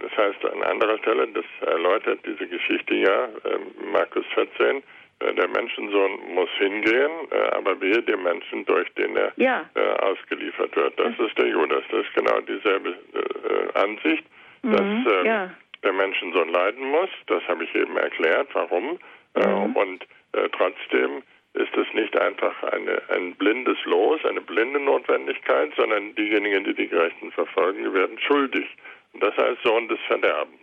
[0.00, 4.82] das heißt an anderer Stelle, das erläutert diese Geschichte ja, ähm, Markus 14,
[5.20, 9.68] äh, der Menschensohn muss hingehen, äh, aber wehe dem Menschen, durch den er Ja.
[9.74, 10.98] äh, ausgeliefert wird.
[11.00, 11.82] Das ist der Judas.
[11.90, 14.24] Das ist genau dieselbe äh, Ansicht,
[14.62, 15.50] dass Mhm, ähm, ja.
[15.82, 17.10] Der Menschensohn leiden muss.
[17.26, 18.98] Das habe ich eben erklärt, warum.
[19.34, 19.76] Äh, Mhm.
[19.76, 21.22] und äh, trotzdem
[21.54, 26.88] ist es nicht einfach eine, ein blindes Los, eine blinde Notwendigkeit, sondern diejenigen, die die
[26.88, 28.66] Gerechten verfolgen, werden schuldig.
[29.12, 30.60] Und das heißt Sohn des Verderbens.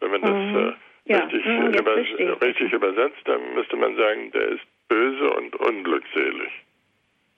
[0.00, 0.54] Wenn man Mhm.
[0.54, 4.62] das äh, Ja, richtig, mhm, jetzt über, richtig übersetzt, dann müsste man sagen, der ist
[4.88, 6.50] böse und unglückselig.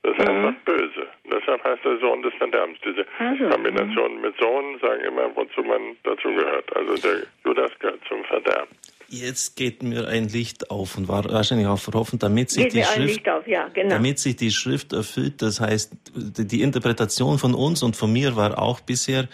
[0.05, 0.29] Das ist Mhm.
[0.47, 1.07] einfach böse.
[1.25, 2.79] Deshalb heißt er Sohn des Verderbens.
[2.85, 6.77] Diese Also, Kombination mit Sohn sagen immer, wozu man dazu gehört.
[6.77, 8.69] Also der Judas gehört zum Verderben.
[9.09, 12.83] Jetzt geht mir ein Licht auf und war wahrscheinlich auch verhoffen, damit sich Geht die
[12.85, 13.91] Schrift auf, ja, genau.
[13.91, 18.59] Damit sich die Schrift erfüllt, das heißt, die Interpretation von uns und von mir war
[18.59, 19.25] auch bisher,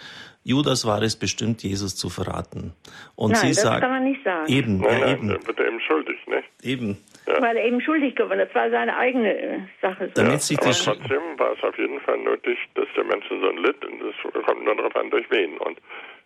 [0.43, 2.73] Judas war es bestimmt, Jesus zu verraten.
[3.15, 4.51] Und Nein, sie das sagt, kann man nicht sagen.
[4.51, 6.47] eben, Nein, ja, nein, eben, dann wird er eben schuldig, nicht?
[6.63, 6.97] eben.
[7.39, 8.47] Weil er eben schuldig geworden ist.
[8.49, 10.11] Das war seine eigene äh, Sache.
[10.13, 10.23] So.
[10.23, 13.83] Damit sich Aber trotzdem war es auf jeden Fall nötig, dass der Menschensohn litt.
[13.85, 15.57] Und es kommt nur darauf an, durch wen.
[15.57, 15.79] Und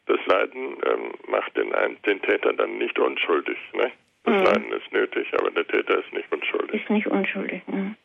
[0.08, 3.58] das Leiden ähm, macht den, ein- den Täter dann nicht unschuldig.
[3.74, 3.92] Ne?
[4.24, 4.44] Das Mhm.
[4.44, 6.82] Leiden ist nötig, aber der Täter ist nicht unschuldig.
[6.82, 7.62] Ist nicht unschuldig.
[7.68, 7.96] Mhm.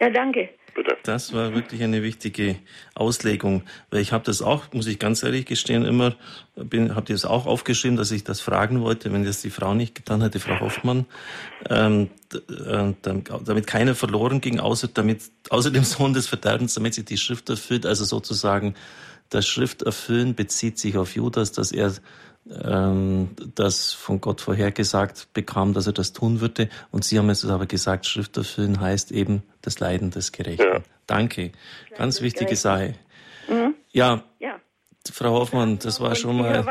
[0.00, 0.48] Ja, danke.
[0.78, 0.96] Bitte.
[1.02, 2.54] das war wirklich eine wichtige
[2.94, 6.14] Auslegung, weil ich habe das auch, muss ich ganz ehrlich gestehen, immer,
[6.56, 10.22] habe das auch aufgeschrieben, dass ich das fragen wollte, wenn das die Frau nicht getan
[10.22, 11.06] hätte, Frau Hoffmann,
[11.68, 16.94] ähm, äh, dann- damit keiner verloren ging, außer damit, außer dem Sohn des Verderbens, damit
[16.94, 18.74] sich die Schrift erfüllt, also sozusagen
[19.30, 21.92] das Schrifterfüllen bezieht sich auf Judas, dass er
[22.64, 26.68] ähm, das von Gott vorhergesagt bekam, dass er das tun würde.
[26.90, 30.62] Und Sie haben es aber gesagt, Schrifterfüllen heißt eben das Leiden des Gerechten.
[30.62, 30.80] Ja.
[31.06, 31.52] Danke.
[31.96, 32.56] Ganz wichtige.
[32.56, 32.94] Sache.
[33.48, 33.74] Mhm.
[33.92, 34.60] Ja, Ja.
[35.10, 36.66] Frau Hoffmann, das war schon mal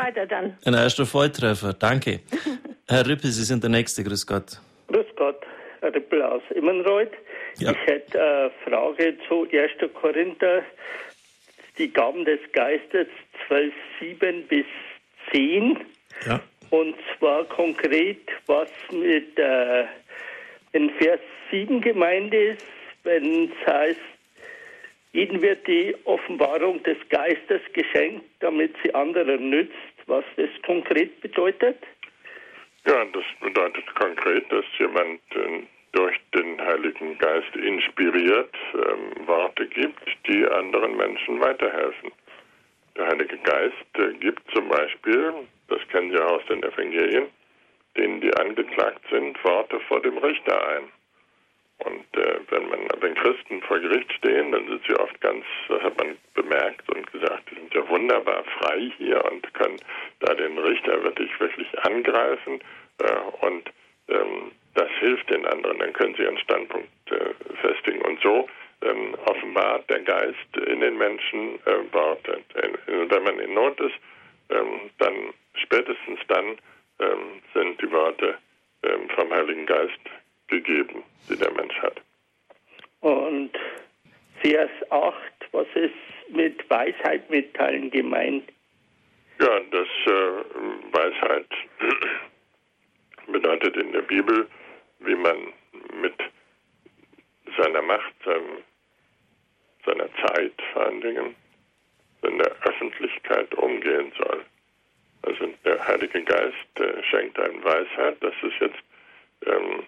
[0.64, 1.74] ein erster Volltreffer.
[1.74, 2.20] Danke.
[2.88, 4.04] Herr Rippel, Sie sind der Nächste.
[4.04, 4.62] Grüß Gott.
[4.88, 5.42] Grüß Gott,
[5.82, 7.12] Rippel aus Immenreuth.
[7.58, 7.72] Ja.
[7.72, 9.92] Ich hätte eine Frage zu 1.
[10.00, 10.62] Korinther,
[11.78, 13.08] die Gaben des Geistes
[13.48, 14.66] 12, 7 bis
[15.32, 15.78] 10.
[16.26, 16.40] Ja.
[16.70, 19.86] Und zwar konkret, was mit äh,
[20.74, 21.22] in Vers
[21.52, 22.66] 7 gemeint ist,
[23.04, 24.00] wenn es heißt,
[25.14, 29.74] ihnen wird die Offenbarung des Geistes geschenkt, damit sie anderen nützt.
[30.08, 31.78] Was das konkret bedeutet?
[32.86, 40.00] Ja, das bedeutet konkret, dass jemand äh, durch den Heiligen Geist inspiriert ähm, Worte gibt,
[40.28, 42.12] die anderen Menschen weiterhelfen.
[42.98, 45.34] Der Heilige Geist gibt zum Beispiel,
[45.68, 47.28] das kennen Sie aus den Evangelien,
[47.96, 50.84] denen, die angeklagt sind, Worte vor dem Richter ein.
[51.80, 55.82] Und äh, wenn man wenn Christen vor Gericht stehen, dann sind sie oft ganz, das
[55.84, 59.80] hat man bemerkt und gesagt, die sind ja wunderbar frei hier und können
[60.22, 62.60] da den Richter wirklich, wirklich angreifen.
[62.98, 63.72] Äh, und
[64.08, 68.02] ähm, das hilft den anderen, dann können sie ihren Standpunkt äh, festigen.
[68.02, 68.50] Und so
[68.82, 72.42] ähm, offenbart der Geist in den Menschen äh, Worte.
[72.86, 73.96] Wenn man in Not ist,
[74.50, 76.58] ähm, dann spätestens dann
[77.00, 78.38] ähm, sind die Worte
[78.84, 80.00] ähm, vom Heiligen Geist
[80.48, 82.02] gegeben, die der Mensch hat.
[83.02, 83.52] Und
[84.42, 85.16] Vers 8,
[85.52, 85.94] was ist
[86.30, 88.44] mit Weisheit mitteilen gemeint?
[89.40, 91.48] Ja, das äh, Weisheit
[93.28, 94.48] bedeutet in der Bibel,
[95.00, 95.54] wie man
[96.02, 96.16] mit
[97.58, 98.64] seiner Macht, seinem,
[99.86, 101.36] seiner Zeit vor allen Dingen,
[102.24, 104.44] in der Öffentlichkeit umgehen soll.
[105.24, 108.18] Also der Heilige Geist äh, schenkt einem Weisheit.
[108.22, 108.84] Das ist jetzt
[109.46, 109.84] ähm,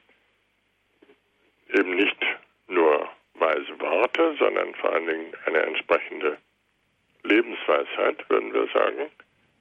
[1.74, 2.18] eben nicht
[2.68, 6.38] nur weise Worte, sondern vor allen Dingen eine entsprechende
[7.24, 9.10] Lebensweisheit, würden wir sagen,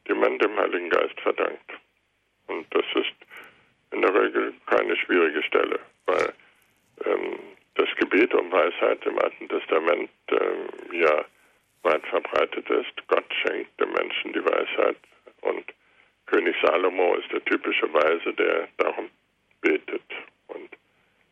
[0.06, 1.72] die man dem Heiligen Geist verdankt.
[2.48, 3.14] Und das ist
[3.92, 6.32] in der Regel keine schwierige Stelle, weil
[7.04, 7.38] ähm,
[7.74, 11.24] das Gebet um Weisheit im Alten Testament ähm, ja
[11.82, 13.06] weit verbreitet ist.
[13.06, 14.96] Gott schenkt dem Menschen die Weisheit
[15.42, 15.64] und
[16.26, 19.08] König Salomo ist der typische Weise, der darum
[19.62, 20.02] betet.
[20.48, 20.68] Und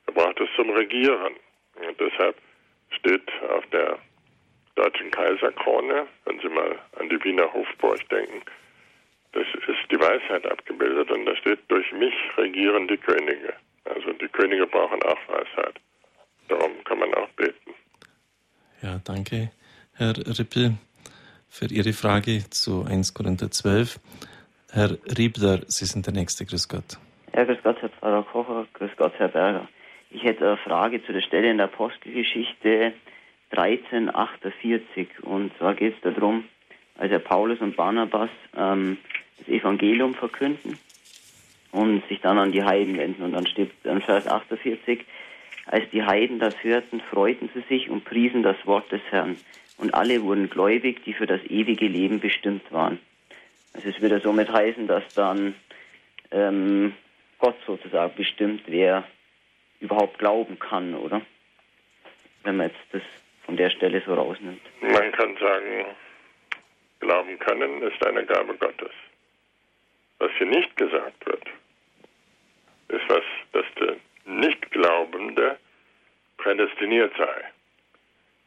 [0.06, 1.34] er braucht es zum Regieren.
[1.74, 2.36] Und deshalb
[2.90, 3.98] steht auf der
[4.74, 8.42] deutschen Kaiserkrone, wenn Sie mal an die Wiener Hofburg denken,
[9.32, 13.52] das ist die Weisheit abgebildet und da steht, durch mich regieren die Könige.
[13.84, 15.74] Also die Könige brauchen auch Weisheit.
[16.48, 17.74] Darum kann man auch beten.
[18.82, 19.50] Ja, danke,
[19.94, 20.74] Herr Rippel,
[21.48, 23.98] für Ihre Frage zu 1 Korinther 12.
[24.70, 26.44] Herr Riebler, Sie sind der Nächste.
[26.44, 26.98] Grüß Gott.
[27.34, 28.66] Ja, grüß Gott, Herr Pfarrer Kocher.
[28.74, 29.68] Grüß Gott, Herr Berger.
[30.10, 32.92] Ich hätte eine Frage zu der Stelle in der Apostelgeschichte
[33.50, 35.08] 1348.
[35.22, 36.44] Und zwar geht es darum,
[36.98, 38.98] als Herr Paulus und Barnabas ähm,
[39.38, 40.78] das Evangelium verkünden
[41.72, 43.22] und sich dann an die Heiden wenden.
[43.22, 45.04] Und dann steht in Vers 48,
[45.66, 49.36] als die Heiden das hörten, freuten sie sich und priesen das Wort des Herrn.
[49.78, 52.98] Und alle wurden gläubig, die für das ewige Leben bestimmt waren.
[53.74, 55.54] Also es würde somit heißen, dass dann
[56.30, 56.94] ähm,
[57.38, 59.04] Gott sozusagen bestimmt, wer
[59.80, 61.20] überhaupt glauben kann, oder?
[62.42, 63.02] Wenn man jetzt das
[63.44, 64.60] von der Stelle so rausnimmt.
[64.80, 65.86] Man kann sagen,
[67.00, 68.90] glauben können ist eine Gabe Gottes.
[70.18, 71.44] Was hier nicht gesagt wird,
[72.88, 73.22] ist, was,
[73.52, 75.58] dass der Nichtglaubende
[76.38, 77.44] prädestiniert sei.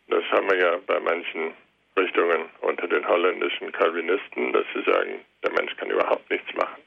[0.10, 1.54] Das haben wir ja bei manchen
[1.98, 6.82] Richtungen unter den holländischen Calvinisten, dass sie sagen, der Mensch kann überhaupt nichts machen.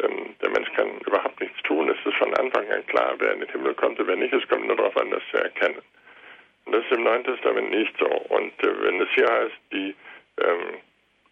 [0.00, 1.88] Ähm, der Mensch kann überhaupt nichts tun.
[1.88, 4.32] Es ist von Anfang an klar, wer in den Himmel kommt und wer nicht.
[4.32, 5.82] Es kommt nur darauf an, das zu erkennen.
[6.64, 8.06] Und das ist im Neuen Testament nicht so.
[8.06, 9.94] Und äh, wenn es hier heißt, die
[10.42, 10.78] ähm,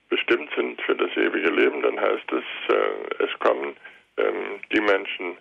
[0.09, 3.77] bestimmt sind für das ewige Leben, dann heißt es, äh, es kommen
[4.17, 5.37] ähm, die Menschen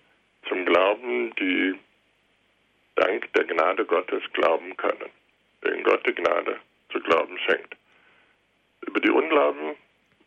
[0.48, 1.76] zum Glauben, die
[2.96, 5.10] dank der Gnade Gottes glauben können,
[5.64, 6.58] denen Gott die Gnade
[6.92, 7.76] zu glauben schenkt.
[8.86, 9.76] Über die Unglauben,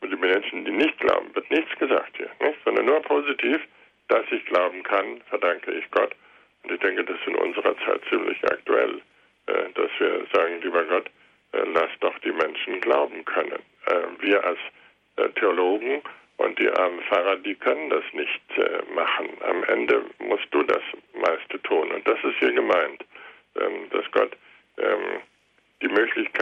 [0.01, 2.59] über die Menschen, die nicht glauben, wird nichts gesagt hier, nicht?
[2.65, 3.61] sondern nur positiv,
[4.09, 6.15] dass ich glauben kann, verdanke ich Gott.
[6.63, 9.01] Und ich denke, das ist in unserer Zeit ziemlich aktuell,
[9.47, 11.11] äh, dass wir sagen, lieber Gott,
[11.53, 13.61] äh, lass doch die Menschen glauben können.
[13.87, 14.59] Äh, wir als
[15.35, 16.01] Theologen
[16.39, 18.41] und die armen Pfarrer, die können das nicht
[18.95, 19.29] machen.
[19.43, 20.81] Am Ende musst du das
[21.13, 21.93] meiste tun.
[21.93, 23.05] Und das ist hier gemeint,
[23.57, 24.35] ähm, dass Gott
[24.79, 25.21] ähm,
[25.83, 25.89] die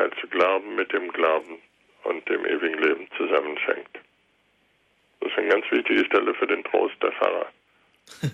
[0.00, 1.58] Möglichkeit zu glauben mit dem Glauben
[2.04, 3.98] und dem ewigen Leben zusammenschenkt.
[5.20, 7.46] Das ist eine ganz wichtige Stelle für den Trost der Pfarrer.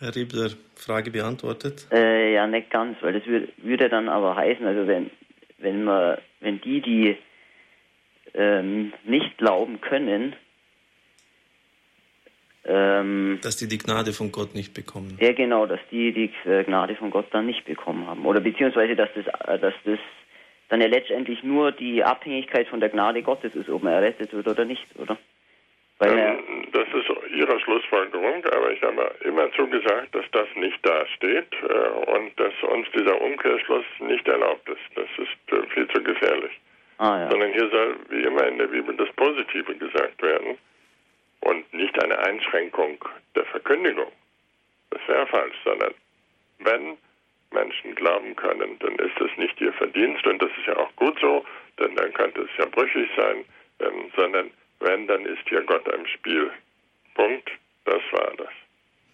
[0.00, 1.88] Herr Riebler, Frage beantwortet?
[1.92, 5.10] Äh, ja, nicht ganz, weil das würde, würde dann aber heißen, also wenn,
[5.58, 7.16] wenn man, wenn die, die
[8.34, 10.36] ähm, nicht glauben können,
[12.64, 15.16] ähm, dass die die Gnade von Gott nicht bekommen.
[15.20, 18.26] Ja, genau, dass die die äh, Gnade von Gott dann nicht bekommen haben.
[18.26, 19.98] Oder beziehungsweise, dass das, äh, dass das
[20.68, 24.46] dann ja letztendlich nur die Abhängigkeit von der Gnade Gottes ist, ob man errettet wird
[24.46, 25.16] oder nicht, oder?
[26.00, 32.16] Ähm, das ist Ihre Schlussfolgerung, aber ich habe immer zugesagt, dass das nicht dasteht äh,
[32.16, 34.78] und dass uns dieser Umkehrschluss nicht erlaubt ist.
[34.94, 36.52] Das ist äh, viel zu gefährlich.
[36.98, 37.30] Ah, ja.
[37.30, 40.56] Sondern hier soll wie immer in der Bibel das Positive gesagt werden
[41.40, 43.04] und nicht eine Einschränkung
[43.34, 44.12] der Verkündigung.
[44.90, 45.94] Das wäre falsch, sondern
[46.60, 46.96] wenn
[47.50, 51.18] Menschen glauben können, dann ist es nicht ihr Verdienst und das ist ja auch gut
[51.20, 51.44] so,
[51.78, 53.44] denn dann könnte es ja brüchig sein,
[53.80, 56.50] ähm, sondern wenn, dann ist hier Gott im Spiel.
[57.14, 57.50] Punkt.
[57.84, 58.48] Das war das.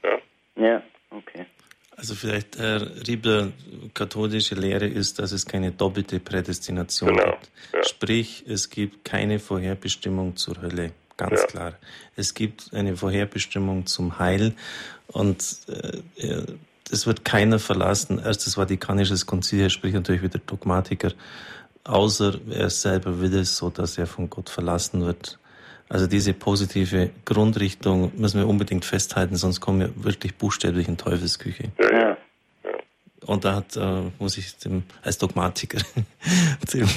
[0.03, 1.47] Ja, ja okay.
[1.97, 3.53] Also vielleicht, Herr Riebler,
[3.95, 7.51] katholische Lehre ist, dass es keine doppelte Prädestination genau, gibt.
[7.72, 7.85] Ja.
[7.85, 10.93] Sprich, es gibt keine Vorherbestimmung zur Hölle.
[11.16, 11.47] Ganz ja.
[11.47, 11.78] klar.
[12.16, 14.55] Es gibt eine Vorherbestimmung zum Heil
[15.07, 16.43] und äh,
[16.95, 18.18] es wird keiner verlassen.
[18.18, 21.12] Erstes Vatikanisches Konzil, er spricht natürlich wieder Dogmatiker,
[21.84, 25.38] außer er selber will es so, dass er von Gott verlassen wird.
[25.88, 31.72] Also diese positive Grundrichtung müssen wir unbedingt festhalten, sonst kommen wir wirklich buchstäblich in Teufelsküche.
[31.78, 32.16] Ja.
[33.26, 35.78] Und da hat, äh, muss ich dem, als Dogmatiker
[36.72, 36.88] dem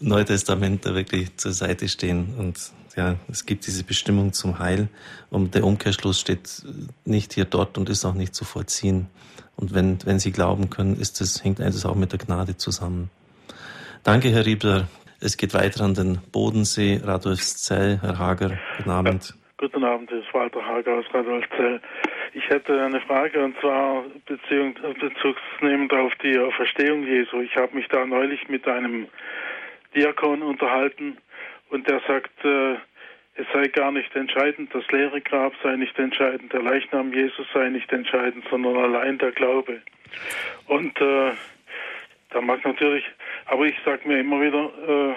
[0.00, 2.34] Neutestament da wirklich zur Seite stehen.
[2.38, 2.58] Und
[2.96, 4.88] ja, es gibt diese Bestimmung zum Heil.
[5.30, 6.62] Und der Umkehrschluss steht
[7.04, 9.08] nicht hier dort und ist auch nicht zu vollziehen.
[9.56, 13.10] Und wenn, wenn Sie glauben können, ist das, hängt eines auch mit der Gnade zusammen.
[14.02, 14.88] Danke, Herr Riebler.
[15.20, 17.98] Es geht weiter an den Bodensee, Radolfszell.
[18.02, 19.34] Herr Hager, guten Abend.
[19.58, 21.80] Guten Abend, das ist Walter Hager aus Radolfzell.
[22.34, 27.40] Ich hätte eine Frage und zwar Beziehung, bezugsnehmend auf die Verstehung Jesu.
[27.40, 29.08] Ich habe mich da neulich mit einem
[29.94, 31.16] Diakon unterhalten
[31.70, 32.74] und der sagt, äh,
[33.38, 37.68] es sei gar nicht entscheidend, das leere Grab sei nicht entscheidend, der Leichnam Jesus sei
[37.68, 39.82] nicht entscheidend, sondern allein der Glaube.
[40.66, 41.32] Und äh,
[42.30, 43.04] da mag natürlich,
[43.46, 45.14] aber ich sage mir immer wieder, äh,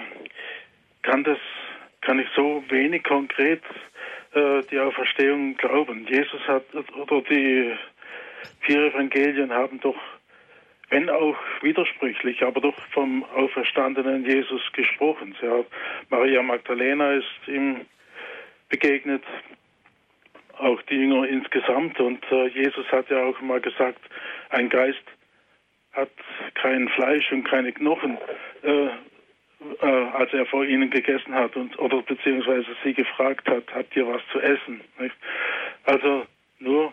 [1.02, 1.38] kann das,
[2.02, 3.62] kann ich so wenig konkret
[4.34, 6.06] äh, die Auferstehung glauben.
[6.06, 7.74] Jesus hat, oder die
[8.60, 9.98] vier Evangelien haben doch,
[10.90, 15.34] wenn auch widersprüchlich, aber doch vom auferstandenen Jesus gesprochen.
[15.40, 15.64] Ja,
[16.10, 17.86] Maria Magdalena ist ihm
[18.68, 19.22] begegnet,
[20.58, 21.98] auch die Jünger insgesamt.
[22.00, 24.00] Und äh, Jesus hat ja auch mal gesagt,
[24.50, 25.02] ein Geist
[25.92, 26.10] hat
[26.54, 28.18] kein Fleisch und keine Knochen,
[28.62, 33.94] äh, äh, als er vor ihnen gegessen hat und oder beziehungsweise sie gefragt hat, habt
[33.96, 34.80] ihr was zu essen?
[34.98, 35.14] Nicht?
[35.84, 36.26] Also
[36.58, 36.92] nur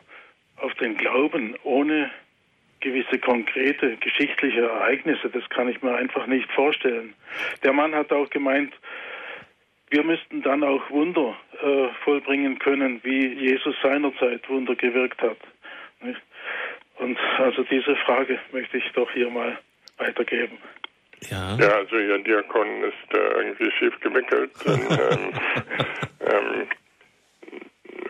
[0.58, 2.12] auf den Glauben ohne
[2.80, 7.14] gewisse konkrete geschichtliche Ereignisse, das kann ich mir einfach nicht vorstellen.
[7.64, 8.74] Der Mann hat auch gemeint,
[9.90, 15.38] wir müssten dann auch Wunder äh, vollbringen können, wie Jesus seinerzeit Wunder gewirkt hat.
[16.98, 19.58] Und also diese Frage möchte ich doch hier mal
[19.98, 20.58] weitergeben.
[21.30, 24.52] Ja, ja also Ihr Diakon ist äh, irgendwie schief gewickelt.
[24.66, 25.34] Ähm,
[26.22, 26.68] ähm,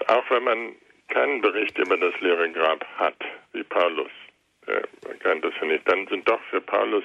[0.07, 0.76] auch wenn man
[1.09, 3.18] keinen Bericht über das leere Grab hat,
[3.53, 4.11] wie Paulus,
[5.05, 7.03] man kann das ja nicht, dann sind doch für Paulus,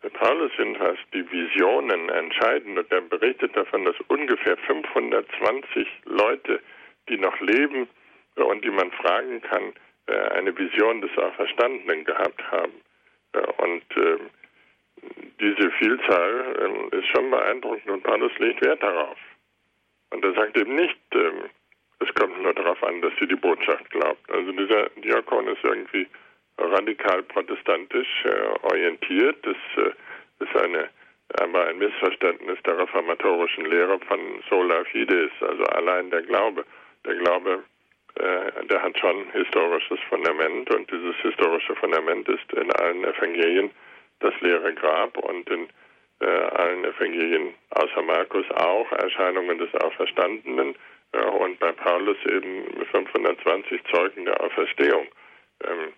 [0.00, 6.60] für Paulus sind fast die Visionen entscheidend und er berichtet davon, dass ungefähr 520 Leute,
[7.08, 7.88] die noch leben
[8.36, 9.72] und die man fragen kann,
[10.06, 12.72] äh, eine Vision des Auferstandenen gehabt haben.
[13.58, 14.30] Und ähm,
[15.40, 19.18] diese Vielzahl ähm, ist schon beeindruckend und Paulus legt Wert darauf.
[20.10, 21.50] Und er sagt eben nicht, ähm,
[22.00, 24.30] es kommt nur darauf an, dass sie die Botschaft glaubt.
[24.30, 26.06] Also dieser Diakon ist irgendwie
[26.58, 29.36] radikal protestantisch äh, orientiert.
[29.42, 30.88] Das äh, ist eine,
[31.40, 36.64] aber ein Missverständnis der reformatorischen Lehre von sola fides, also allein der Glaube.
[37.04, 37.64] Der Glaube
[38.16, 43.70] äh, der hat schon historisches Fundament und dieses historische Fundament ist in allen Evangelien
[44.20, 45.68] das leere Grab und in
[46.20, 50.76] äh, allen Evangelien außer Markus auch Erscheinungen des Auferstandenen
[51.12, 55.08] äh, und bei Paulus eben 520 Zeugen der Auferstehung.
[55.64, 55.92] Ähm,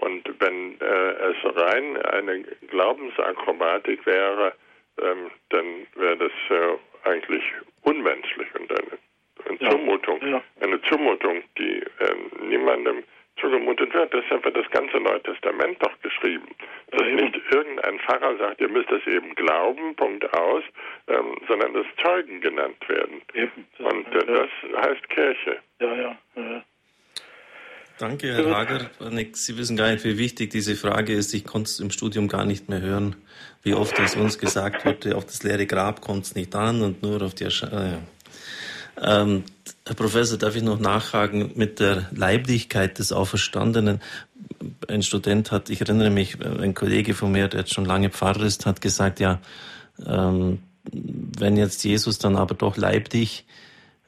[0.00, 4.52] und wenn äh, es rein eine Glaubensakrobatik wäre,
[5.00, 7.42] ähm, dann wäre das äh, eigentlich
[7.82, 8.98] unmenschlich und eine
[9.46, 9.70] eine ja.
[9.70, 10.42] Zumutung, ja.
[10.60, 13.04] eine Zumutung, die äh, niemandem
[13.40, 14.12] zugemutet wird.
[14.12, 16.48] Deshalb wird das ganze Neue Testament doch geschrieben.
[16.90, 20.64] Dass ja, nicht irgendein Pfarrer sagt, ihr müsst es eben glauben, Punkt aus,
[21.06, 23.22] ähm, sondern dass Zeugen genannt werden.
[23.78, 25.58] Und äh, das heißt Kirche.
[25.80, 26.18] Ja, ja.
[27.98, 28.90] Danke, Herr Hager.
[29.32, 31.34] Sie wissen gar nicht, wie wichtig diese Frage ist.
[31.34, 33.16] Ich konnte es im Studium gar nicht mehr hören,
[33.62, 37.02] wie oft es uns gesagt wurde, auf das leere Grab kommt es nicht an und
[37.02, 38.06] nur auf die Erscheinung.
[39.02, 39.42] Ähm,
[39.84, 44.00] Herr Professor, darf ich noch nachhaken mit der Leiblichkeit des Auferstandenen?
[44.86, 48.42] Ein Student hat, ich erinnere mich, ein Kollege von mir, der jetzt schon lange Pfarrer
[48.42, 49.40] ist, hat gesagt, ja,
[50.06, 50.60] ähm,
[50.92, 53.44] wenn jetzt Jesus dann aber doch leiblich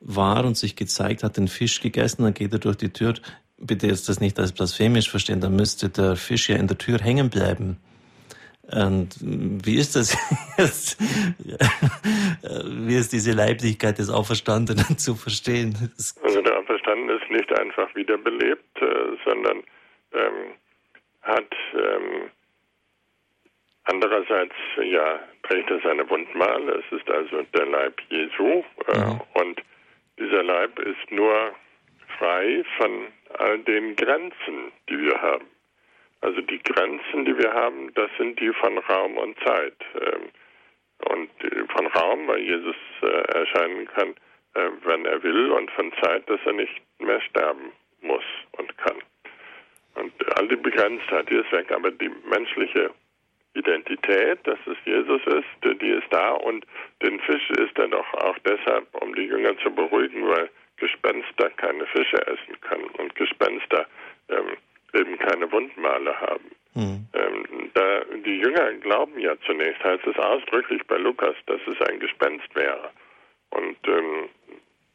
[0.00, 3.14] war und sich gezeigt hat, den Fisch gegessen, dann geht er durch die Tür.
[3.60, 6.98] Bitte jetzt das nicht als blasphemisch verstehen, dann müsste der Fisch ja in der Tür
[6.98, 7.76] hängen bleiben.
[8.72, 10.16] Und wie ist das
[10.58, 11.00] jetzt?
[11.00, 15.92] wie ist diese Leiblichkeit des Auferstandenen zu verstehen?
[16.22, 19.58] Also der Auferstandene ist nicht einfach wiederbelebt, äh, sondern
[20.12, 20.54] ähm,
[21.22, 22.30] hat ähm,
[23.84, 26.82] andererseits ja trägt er seine Wundmale.
[26.84, 29.20] Es ist also der Leib Jesu äh, mhm.
[29.34, 29.62] und
[30.18, 31.52] dieser Leib ist nur
[32.18, 33.06] frei von
[33.38, 35.46] all den Grenzen, die wir haben.
[36.20, 39.76] Also die Grenzen, die wir haben, das sind die von Raum und Zeit.
[39.94, 40.30] Ähm,
[41.08, 41.30] und
[41.72, 44.14] von Raum, weil Jesus äh, erscheinen kann,
[44.54, 47.72] äh, wenn er will, und von Zeit, dass er nicht mehr sterben
[48.02, 48.24] muss
[48.58, 48.96] und kann.
[49.94, 52.90] Und all die Begrenztheit, die ist weg, aber die menschliche
[53.54, 56.64] Identität, dass es Jesus ist, die ist da und
[57.02, 60.50] den Fisch ist er doch auch deshalb, um die Jünger zu beruhigen, weil
[60.80, 63.86] Gespenster keine Fische essen können und Gespenster
[64.28, 64.56] ähm,
[64.94, 66.50] eben keine Wundmale haben.
[66.74, 67.06] Mhm.
[67.14, 72.00] Ähm, da, die Jünger glauben ja zunächst, heißt es ausdrücklich bei Lukas, dass es ein
[72.00, 72.90] Gespenst wäre.
[73.50, 74.28] Und ähm,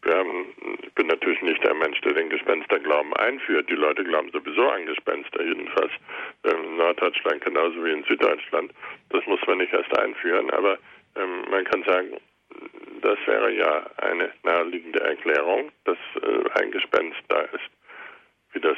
[0.05, 0.45] wir haben,
[0.83, 3.69] ich bin natürlich nicht der Mensch, der den Gespensterglauben einführt.
[3.69, 5.91] Die Leute glauben sowieso an Gespenster, jedenfalls
[6.43, 8.71] in Norddeutschland genauso wie in Süddeutschland.
[9.09, 10.77] Das muss man nicht erst einführen, aber
[11.15, 12.17] ähm, man kann sagen,
[13.01, 17.69] das wäre ja eine naheliegende Erklärung, dass äh, ein Gespenst da ist,
[18.53, 18.77] wie das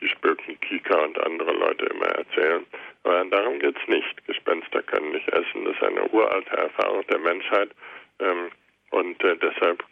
[0.00, 2.66] die Spöken Kika und andere Leute immer erzählen.
[3.04, 4.26] Aber darum geht es nicht.
[4.26, 5.64] Gespenster können nicht essen.
[5.64, 7.70] Das ist eine uralte Erfahrung der Menschheit.
[8.18, 8.50] Ähm,
[8.90, 9.82] und äh, deshalb,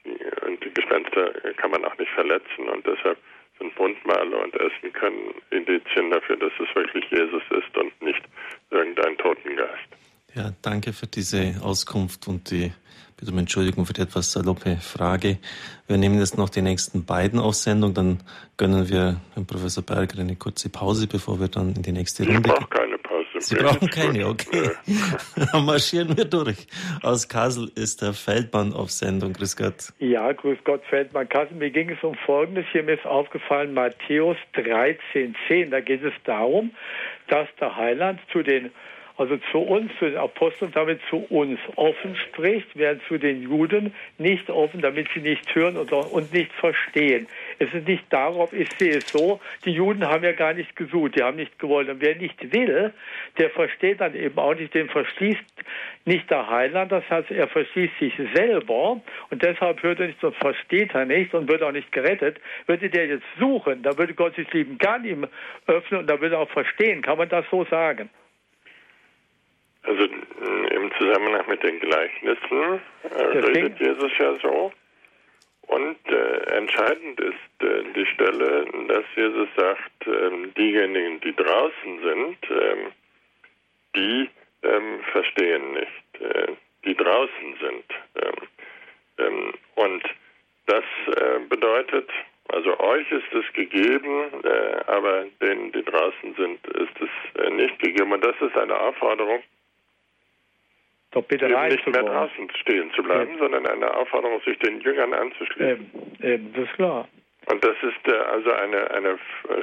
[0.47, 2.68] und die Gespenster kann man auch nicht verletzen.
[2.68, 3.18] Und deshalb
[3.59, 8.22] sind Wundmale und Essen können Indizien dafür, dass es wirklich Jesus ist und nicht
[8.70, 10.10] irgendein Totengeist.
[10.35, 12.72] Ja, danke für diese Auskunft und die
[13.20, 15.39] bitte um Entschuldigung für die etwas saloppe Frage.
[15.87, 18.20] Wir nehmen jetzt noch die nächsten beiden auf Sendung, dann
[18.57, 22.43] gönnen wir Herrn Professor Berger eine kurze Pause, bevor wir dann in die nächste Runde
[22.43, 22.53] gehen.
[22.53, 23.41] Ich brauche keine Pause.
[23.41, 24.70] Sie brauchen keine, okay.
[25.53, 26.66] dann marschieren wir durch.
[27.03, 29.33] Aus Kassel ist der Feldmann auf Sendung.
[29.33, 29.93] Grüß Gott.
[29.99, 31.57] Ja, grüß Gott, Feldmann Kassel.
[31.57, 32.66] Mir ging es um Folgendes.
[32.72, 35.70] Hier mir ist aufgefallen, Matthäus 13, 10.
[35.70, 36.70] Da geht es darum,
[37.28, 38.70] dass der Heiland zu den
[39.21, 43.93] also zu uns, zu den Aposteln, damit zu uns offen spricht, während zu den Juden
[44.16, 47.27] nicht offen, damit sie nicht hören und, und nicht verstehen.
[47.59, 51.16] Es ist nicht darauf, ich sehe es so, die Juden haben ja gar nicht gesucht,
[51.16, 51.91] die haben nicht gewollt.
[51.91, 52.95] Und wer nicht will,
[53.37, 55.45] der versteht dann eben auch nicht, den verschließt
[56.07, 60.35] nicht der Heiland, das heißt, er verschließt sich selber und deshalb hört er nicht und
[60.37, 62.41] versteht er nicht und wird auch nicht gerettet.
[62.66, 65.27] Würde der jetzt suchen, da würde Gott sich lieben kann ihm
[65.66, 67.03] öffnen und da würde er auch verstehen.
[67.03, 68.09] Kann man das so sagen?
[69.83, 74.72] Also im Zusammenhang mit den Gleichnissen äh, redet Jesus ja so.
[75.68, 82.37] Und äh, entscheidend ist äh, die Stelle, dass Jesus sagt, ähm, diejenigen, die draußen sind,
[82.51, 82.93] ähm,
[83.95, 84.28] die
[84.62, 86.53] ähm, verstehen nicht, äh,
[86.85, 87.85] die draußen sind.
[89.81, 90.03] Und
[90.66, 90.85] das
[91.16, 92.09] äh, bedeutet,
[92.49, 98.12] also euch ist es gegeben, äh, aber denen, die draußen sind, ist es nicht gegeben.
[98.12, 99.43] Und das ist eine Aufforderung,
[101.13, 103.39] doch bitte eben nicht mehr draußen stehen zu bleiben, ja.
[103.39, 105.91] sondern eine Aufforderung, sich den Jüngern anzuschließen.
[106.23, 107.09] Eben, eben das ist klar.
[107.47, 109.19] Und das ist äh, also eine, eine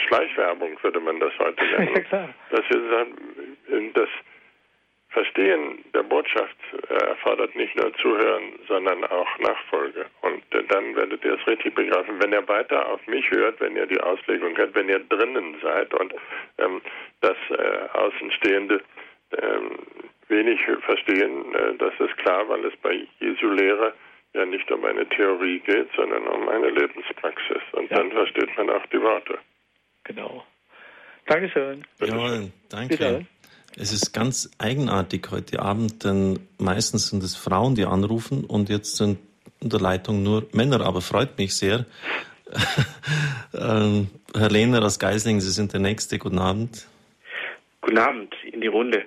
[0.08, 1.96] Schleichwerbung, würde man das heute nennen.
[1.96, 2.30] ja, klar.
[2.50, 3.14] Dass wir sagen,
[3.94, 4.10] das
[5.10, 6.56] Verstehen der Botschaft
[6.90, 10.06] äh, erfordert nicht nur Zuhören, sondern auch Nachfolge.
[10.22, 12.22] Und äh, dann werdet ihr es richtig begreifen.
[12.22, 15.94] Wenn ihr weiter auf mich hört, wenn ihr die Auslegung hört, wenn ihr drinnen seid
[15.94, 16.14] und
[16.58, 16.82] ähm,
[17.22, 18.82] das äh, Außenstehende
[19.32, 19.80] ähm,
[20.28, 21.54] wenig verstehen.
[21.56, 23.94] Äh, das ist klar, weil es bei Jesu Lehre
[24.34, 27.62] ja nicht um eine Theorie geht, sondern um eine Lebenspraxis.
[27.74, 27.98] Und ja.
[27.98, 29.40] dann versteht man auch die Worte.
[30.04, 30.44] Genau.
[31.26, 31.84] Dankeschön.
[32.00, 32.98] Jawohl, danke.
[32.98, 33.26] Bitte.
[33.76, 38.98] Es ist ganz eigenartig heute Abend, denn meistens sind es Frauen, die anrufen und jetzt
[38.98, 39.20] sind
[39.60, 41.86] in der Leitung nur Männer, aber freut mich sehr.
[43.54, 46.18] ähm, Herr Lehner aus Geisling, Sie sind der Nächste.
[46.18, 46.88] Guten Abend.
[47.82, 49.06] Guten Abend in die Runde.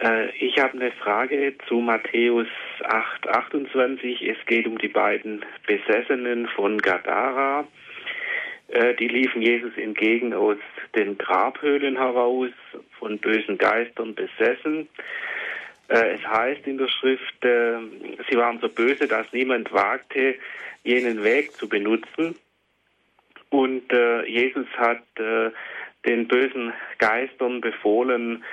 [0.00, 2.46] Äh, ich habe eine Frage zu Matthäus
[2.84, 4.22] 8, 28.
[4.28, 7.66] Es geht um die beiden Besessenen von Gadara.
[8.68, 10.58] Äh, die liefen Jesus entgegen aus
[10.94, 12.50] den Grabhöhlen heraus,
[12.98, 14.88] von bösen Geistern besessen.
[15.88, 20.36] Äh, es heißt in der Schrift, sie waren so böse, dass niemand wagte,
[20.84, 22.36] jenen Weg zu benutzen.
[23.50, 23.90] Und
[24.26, 25.02] Jesus hat
[26.04, 28.44] den bösen Geistern befohlen,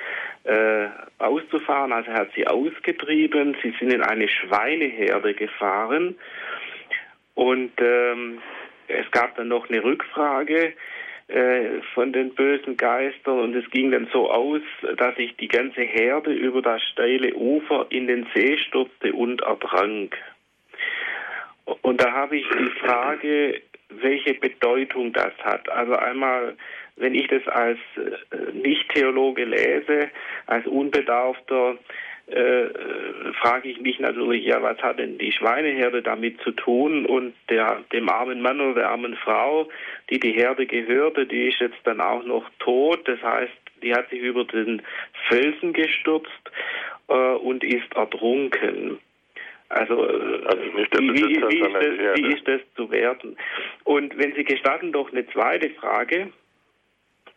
[0.46, 0.88] äh,
[1.18, 1.92] auszufahren.
[1.92, 3.56] Also er hat sie ausgetrieben.
[3.62, 6.16] Sie sind in eine Schweineherde gefahren.
[7.34, 8.38] Und ähm,
[8.88, 10.72] es gab dann noch eine Rückfrage
[11.28, 14.62] äh, von den bösen Geistern und es ging dann so aus,
[14.96, 20.16] dass sich die ganze Herde über das steile Ufer in den See stürzte und ertrank.
[21.82, 25.68] Und da habe ich die Frage, welche Bedeutung das hat.
[25.68, 26.56] Also einmal,
[26.96, 30.10] wenn ich das als äh, Nicht-Theologe lese,
[30.46, 31.76] als Unbedarfter,
[32.26, 32.68] äh,
[33.40, 37.06] frage ich mich natürlich, ja, was hat denn die Schweineherde damit zu tun?
[37.06, 39.68] Und der, dem armen Mann oder der armen Frau,
[40.10, 43.06] die die Herde gehörte, die ist jetzt dann auch noch tot.
[43.06, 44.82] Das heißt, die hat sich über den
[45.28, 46.30] Felsen gestürzt
[47.08, 48.98] äh, und ist ertrunken.
[49.68, 53.36] Also, also nicht der Besitzer, wie, wie, ist das, wie ist das zu werten?
[53.84, 56.32] Und wenn Sie gestatten, doch eine zweite Frage,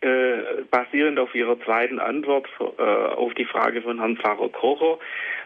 [0.01, 4.99] äh, basierend auf Ihrer zweiten Antwort äh, auf die Frage von Herrn Pfarrer Kocher.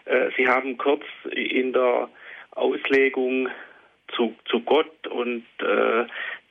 [0.06, 2.10] Äh, Sie haben kurz in der
[2.52, 3.50] Auslegung
[4.16, 6.06] zu, zu Gott und äh,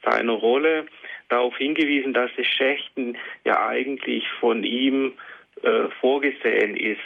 [0.05, 0.87] seiner Rolle
[1.29, 5.13] darauf hingewiesen, dass das Schächten ja eigentlich von ihm
[5.63, 6.99] äh, vorgesehen ist.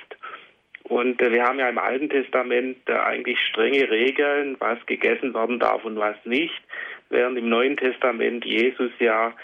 [0.85, 5.85] Und äh, wir haben ja im Alten Testament eigentlich strenge Regeln, was gegessen werden darf
[5.85, 6.63] und was nicht,
[7.11, 9.35] während im Neuen Testament Jesus ja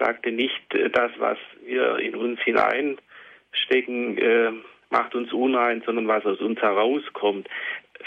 [0.00, 4.52] sagte nicht, äh, das, was wir in uns hineinstecken, äh,
[4.90, 7.48] macht uns unrein, sondern was aus uns herauskommt.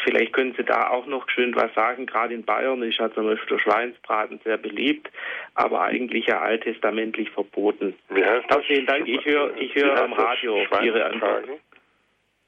[0.03, 2.07] Vielleicht können Sie da auch noch schön was sagen.
[2.07, 5.09] Gerade in Bayern ist ja zum Beispiel der Schweinsbraten sehr beliebt,
[5.53, 7.95] aber eigentlich ja alttestamentlich verboten.
[8.09, 8.65] Wie heißt das?
[8.65, 9.07] Vielen Dank.
[9.07, 11.45] Ich höre ich hör am Radio Ihre Antwort.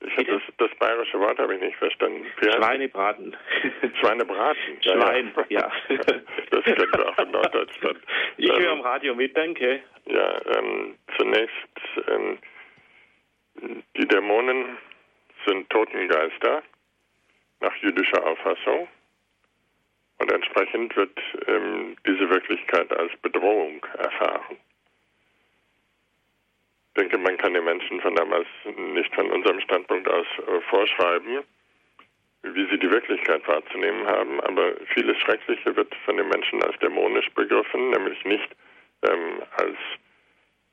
[0.01, 2.25] Ich das, das bayerische Wort habe ich nicht verstanden.
[2.41, 3.35] Schweinebraten.
[3.99, 4.77] Schweinebraten.
[4.81, 5.71] Ja, Schwein, ja.
[6.51, 7.99] das kennen wir auch in Norddeutschland.
[8.37, 9.81] Ich ähm, höre am Radio mit, danke.
[10.05, 12.37] Ja, ähm, zunächst, ähm,
[13.97, 14.77] die Dämonen
[15.45, 16.61] sind Totengeister
[17.61, 18.87] nach jüdischer Auffassung.
[20.17, 21.17] Und entsprechend wird
[21.47, 24.57] ähm, diese Wirklichkeit als Bedrohung erfahren
[26.97, 28.47] denke, man kann den Menschen von damals
[28.93, 31.43] nicht von unserem Standpunkt aus äh, vorschreiben,
[32.43, 34.39] wie sie die Wirklichkeit wahrzunehmen haben.
[34.41, 38.49] Aber vieles Schreckliche wird von den Menschen als dämonisch begriffen, nämlich nicht
[39.03, 39.77] ähm, als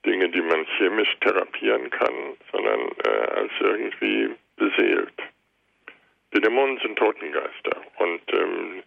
[0.05, 5.13] Dinge, die man chemisch therapieren kann, sondern äh, als irgendwie beseelt.
[6.35, 8.83] Die Dämonen sind Totengeister und ähm,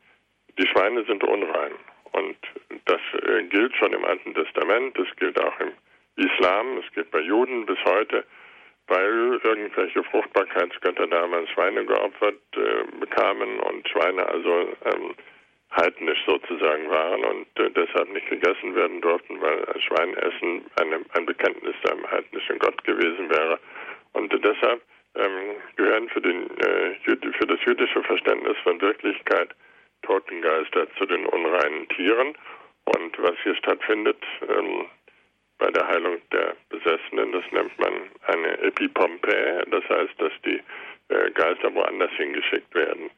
[0.58, 1.74] die Schweine sind unrein.
[2.12, 2.38] Und
[2.86, 5.72] das äh, gilt schon im Alten Testament, das gilt auch im
[6.18, 8.24] Islam, es geht bei Juden bis heute,
[8.88, 15.16] weil irgendwelche Fruchtbarkeitsgötter damals Schweine geopfert äh, bekamen und Schweine also ähm,
[15.76, 21.76] heidnisch sozusagen waren und äh, deshalb nicht gegessen werden durften, weil Schweinessen eine, ein Bekenntnis
[21.90, 23.60] einem heidnischen Gott gewesen wäre.
[24.14, 24.82] Und äh, deshalb
[25.16, 29.50] ähm, gehören für, den, äh, für das jüdische Verständnis von Wirklichkeit
[30.04, 32.36] Totengeister zu den unreinen Tieren.
[32.86, 34.86] Und was hier stattfindet, ähm,
[35.58, 37.32] bei der Heilung der Besessenen.
[37.32, 37.94] Das nennt man
[38.28, 40.62] eine Epipompe, das heißt, dass die
[41.10, 43.10] äh, Geister woanders hingeschickt werden.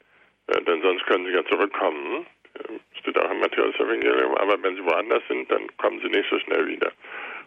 [0.48, 2.26] Äh, denn sonst können sie ja zurückkommen.
[2.56, 4.36] Äh, steht auch im Matthäus-Evangelium.
[4.36, 6.92] Aber wenn sie woanders sind, dann kommen sie nicht so schnell wieder.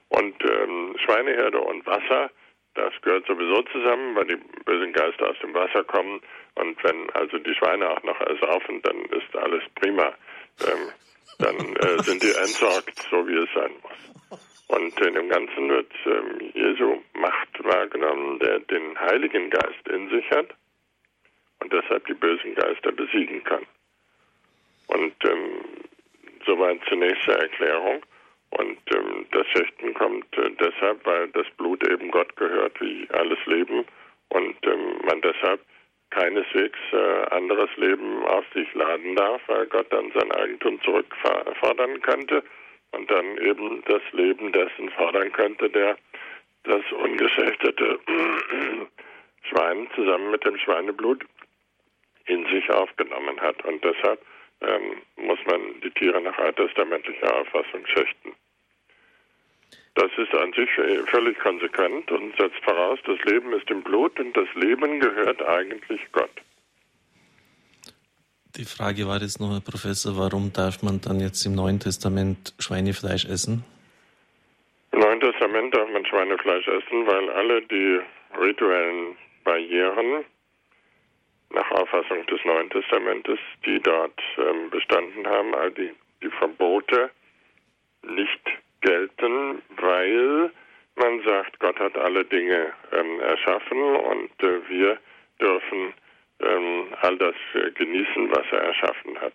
[0.09, 2.31] Und ähm, Schweineherde und Wasser,
[2.75, 6.21] das gehört sowieso zusammen, weil die bösen Geister aus dem Wasser kommen.
[6.55, 10.13] Und wenn also die Schweine auch noch ersaufen, dann ist alles prima.
[10.67, 10.93] Ähm,
[11.39, 14.10] dann äh, sind die entsorgt, so wie es sein muss.
[14.71, 20.31] Und in dem Ganzen wird ähm, Jesu Macht wahrgenommen, der den Heiligen Geist in sich
[20.31, 20.55] hat
[21.59, 23.67] und deshalb die bösen Geister besiegen kann.
[24.87, 25.65] Und ähm,
[26.47, 28.03] soweit zur Erklärung.
[28.51, 33.39] Und ähm, das Schächten kommt äh, deshalb, weil das Blut eben Gott gehört wie alles
[33.47, 33.85] Leben
[34.29, 35.61] und ähm, man deshalb
[36.11, 42.43] keineswegs äh, anderes Leben auf sich laden darf, weil Gott dann sein Eigentum zurückfordern könnte
[42.93, 45.97] und dann eben das Leben dessen fordern könnte, der
[46.65, 47.99] das ungeschächtete
[49.49, 51.25] Schwein zusammen mit dem Schweineblut
[52.27, 53.65] in sich aufgenommen hat.
[53.65, 54.21] Und deshalb
[54.61, 58.35] ähm, muss man die Tiere nach alttestamentlicher Auffassung schächten.
[59.95, 60.71] Das ist an sich
[61.07, 66.01] völlig konsequent und setzt voraus, das Leben ist im Blut und das Leben gehört eigentlich
[66.13, 66.31] Gott.
[68.57, 72.53] Die Frage war jetzt noch, Herr Professor, warum darf man dann jetzt im Neuen Testament
[72.59, 73.65] Schweinefleisch essen?
[74.91, 78.01] Im Neuen Testament darf man Schweinefleisch essen, weil alle die
[78.37, 80.25] rituellen Barrieren
[81.51, 87.11] nach Auffassung des Neuen Testamentes, die dort ähm, bestanden haben, all die, die Verbote
[88.03, 88.41] nicht
[88.81, 90.51] gelten, weil
[90.97, 94.99] man sagt, Gott hat alle Dinge ähm, erschaffen und äh, wir
[95.41, 95.95] dürfen
[96.41, 99.35] ähm, all das äh, genießen, was er erschaffen hat.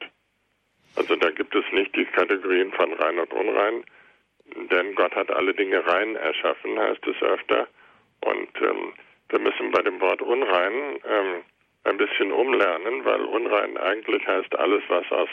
[0.95, 3.84] Also da gibt es nicht die Kategorien von rein und unrein,
[4.72, 7.68] denn Gott hat alle Dinge rein erschaffen, heißt es öfter.
[8.22, 8.94] Und ähm,
[9.30, 11.44] wir müssen bei dem Wort unrein ähm,
[11.84, 15.30] ein bisschen umlernen, weil unrein eigentlich heißt alles, was aus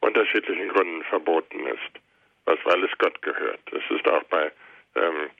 [0.00, 2.00] unterschiedlichen Gründen verboten ist,
[2.44, 3.60] was weil es Gott gehört.
[3.72, 4.50] Es ist auch bei
[4.96, 5.30] ähm,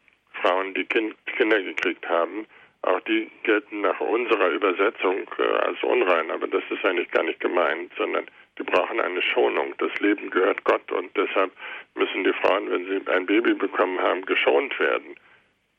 [0.40, 2.46] Frauen, die kind, Kinder gekriegt haben,
[2.86, 7.40] auch die gelten nach unserer Übersetzung äh, als unrein, aber das ist eigentlich gar nicht
[7.40, 8.26] gemeint, sondern
[8.58, 9.74] die brauchen eine Schonung.
[9.78, 11.52] Das Leben gehört Gott und deshalb
[11.94, 15.16] müssen die Frauen, wenn sie ein Baby bekommen haben, geschont werden.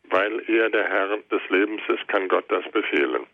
[0.09, 3.25] Weil er der Herr des Lebens ist, kann Gott das befehlen.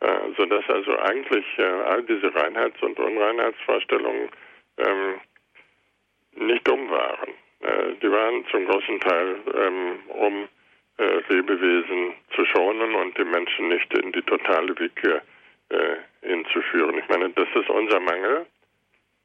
[0.00, 4.28] Äh, sodass also eigentlich äh, all diese Reinheits- und Unreinheitsvorstellungen
[4.78, 5.20] ähm,
[6.36, 7.30] nicht dumm waren.
[7.60, 10.48] Äh, die waren zum großen Teil ähm, um
[10.98, 15.22] äh, Lebewesen zu schonen und die Menschen nicht in die totale Willkür
[15.70, 16.98] äh, hinzuführen.
[16.98, 18.46] Ich meine, das ist unser Mangel,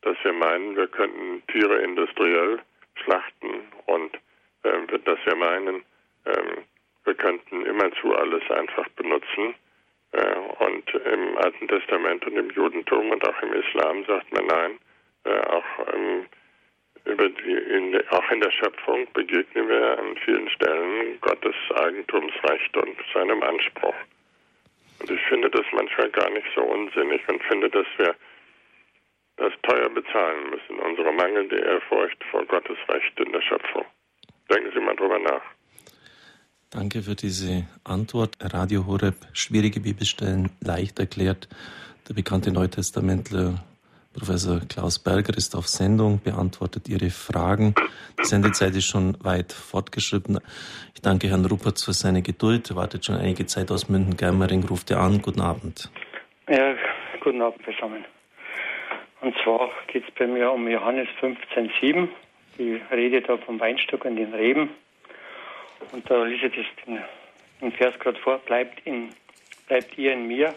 [0.01, 2.59] dass wir meinen, wir könnten Tiere industriell
[3.03, 4.15] schlachten und
[4.63, 5.83] äh, dass wir meinen,
[6.25, 6.63] ähm,
[7.05, 9.55] wir könnten immerzu alles einfach benutzen.
[10.11, 14.77] Äh, und im Alten Testament und im Judentum und auch im Islam sagt man nein,
[15.23, 16.25] äh, auch ähm,
[17.05, 22.95] über die, in, auch in der Schöpfung begegnen wir an vielen Stellen Gottes Eigentumsrecht und
[23.13, 23.95] seinem Anspruch.
[24.99, 28.15] Und ich finde das manchmal gar nicht so unsinnig und finde, dass wir
[29.37, 33.83] das teuer bezahlen müssen, unsere mangelnde Ehrfurcht vor Gottes Recht in der Schöpfung.
[34.49, 35.41] Denken Sie mal drüber nach.
[36.69, 38.35] Danke für diese Antwort.
[38.41, 41.47] Radio Horeb, schwierige Bibelstellen leicht erklärt.
[42.07, 43.63] Der bekannte Neutestamentler
[44.13, 47.73] Professor Klaus Berger ist auf Sendung, beantwortet Ihre Fragen.
[48.19, 50.39] Die Sendezeit ist schon weit fortgeschritten.
[50.93, 52.69] Ich danke Herrn Ruppertz für seine Geduld.
[52.69, 55.19] Er wartet schon einige Zeit aus München-Germering, ruft er an.
[55.23, 55.89] Guten Abend.
[56.47, 56.75] Ja,
[57.21, 58.05] guten Abend zusammen.
[59.21, 62.07] Und zwar geht es bei mir um Johannes 15,7.
[62.59, 64.69] Die Rede da vom Weinstock und den Reben.
[65.91, 66.99] Und da lese ich den,
[67.61, 68.37] den Vers gerade vor.
[68.39, 69.09] Bleibt, in,
[69.67, 70.53] bleibt ihr in mir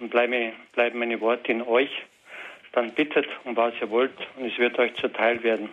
[0.00, 0.52] und bleiben
[0.98, 1.90] meine Worte in euch
[2.74, 5.70] dann bittet um was ihr wollt und es wird euch zuteil werden.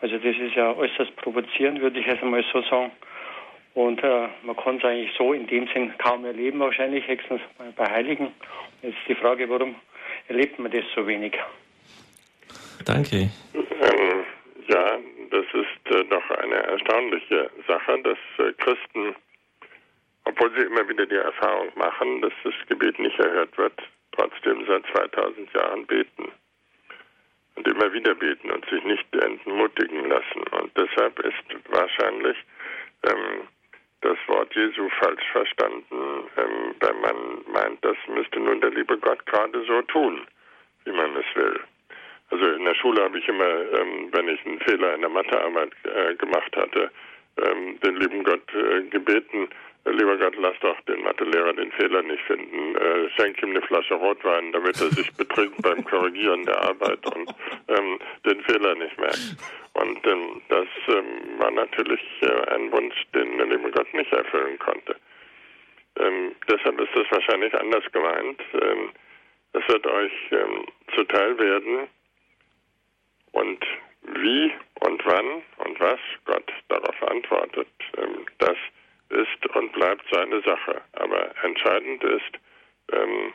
[0.00, 2.92] Also das ist ja äußerst provozierend, würde ich jetzt einmal so sagen.
[3.74, 7.40] Und äh, man kann es eigentlich so in dem Sinn kaum erleben, wahrscheinlich, höchstens
[7.76, 8.32] bei Heiligen.
[8.82, 9.74] Jetzt die Frage, warum
[10.28, 11.36] erlebt man das so wenig?
[12.84, 13.28] Danke.
[13.54, 14.24] Ähm,
[14.68, 14.98] ja,
[15.30, 19.14] das ist äh, doch eine erstaunliche Sache, dass äh, Christen,
[20.24, 23.78] obwohl sie immer wieder die Erfahrung machen, dass das Gebet nicht erhört wird,
[24.16, 26.32] trotzdem seit 2000 Jahren beten
[27.56, 30.42] und immer wieder beten und sich nicht entmutigen lassen.
[30.50, 32.36] Und deshalb ist wahrscheinlich
[33.04, 33.48] ähm,
[34.02, 37.16] das Wort Jesu falsch verstanden, ähm, wenn man
[37.52, 40.26] meint, das müsste nun der liebe Gott gerade so tun,
[40.84, 41.60] wie man es will.
[42.30, 45.72] Also in der Schule habe ich immer, ähm, wenn ich einen Fehler in der Mathearbeit
[45.84, 46.90] äh, gemacht hatte,
[47.38, 49.48] ähm, den lieben Gott äh, gebeten,
[49.88, 52.74] Lieber Gott, lass doch den Mathelehrer den Fehler nicht finden.
[52.76, 57.32] Äh, schenk ihm eine Flasche Rotwein, damit er sich betrinkt beim Korrigieren der Arbeit und
[57.68, 59.36] ähm, den Fehler nicht merkt.
[59.74, 64.58] Und ähm, das ähm, war natürlich äh, ein Wunsch, den der liebe Gott nicht erfüllen
[64.58, 64.96] konnte.
[66.00, 68.40] Ähm, deshalb ist das wahrscheinlich anders gemeint.
[68.54, 68.90] Ähm,
[69.52, 71.88] es wird euch ähm, zuteil werden
[73.32, 73.64] und
[74.02, 78.56] wie und wann und was Gott darauf antwortet, ähm, das
[79.10, 80.82] ist und bleibt seine Sache.
[80.92, 82.38] Aber entscheidend ist,
[82.92, 83.32] ähm,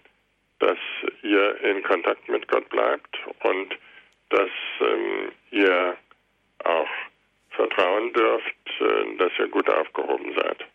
[0.60, 0.77] dass
[1.23, 3.76] ihr in Kontakt mit Gott bleibt und
[4.30, 4.49] dass
[4.80, 5.98] ähm, ihr
[6.64, 6.89] auch
[7.52, 10.65] vertrauen dürft, äh, dass ihr gut aufgehoben seid.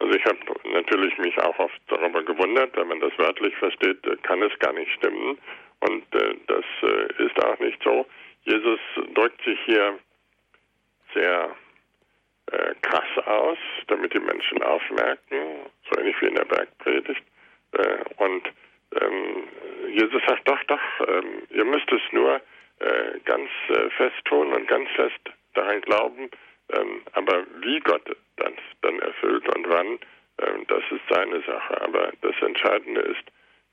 [0.00, 4.16] Also ich habe natürlich mich auch oft darüber gewundert, wenn man das wörtlich versteht, äh,
[4.22, 5.38] kann es gar nicht stimmen.
[5.80, 8.06] Und äh, das äh, ist auch nicht so.
[8.44, 8.80] Jesus
[9.14, 9.98] drückt sich hier
[11.14, 11.54] sehr
[12.52, 13.58] äh, krass aus,
[13.88, 17.22] damit die Menschen aufmerken, so ähnlich wie in der Bergpredigt.
[17.72, 18.48] Äh, und
[19.00, 19.48] ähm,
[19.88, 22.40] Jesus sagt, doch, doch, ähm, ihr müsst es nur
[22.80, 25.20] äh, ganz äh, fest tun und ganz fest
[25.54, 26.30] daran glauben,
[26.70, 28.04] ähm, aber wie Gott
[28.36, 28.52] das
[28.82, 29.98] dann erfüllt und wann,
[30.38, 31.80] ähm, das ist seine Sache.
[31.80, 33.24] Aber das Entscheidende ist,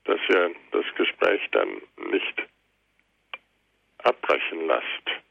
[0.04, 1.80] dass ihr das Gespräch dann
[2.10, 2.42] nicht
[3.98, 5.22] abbrechen lasst.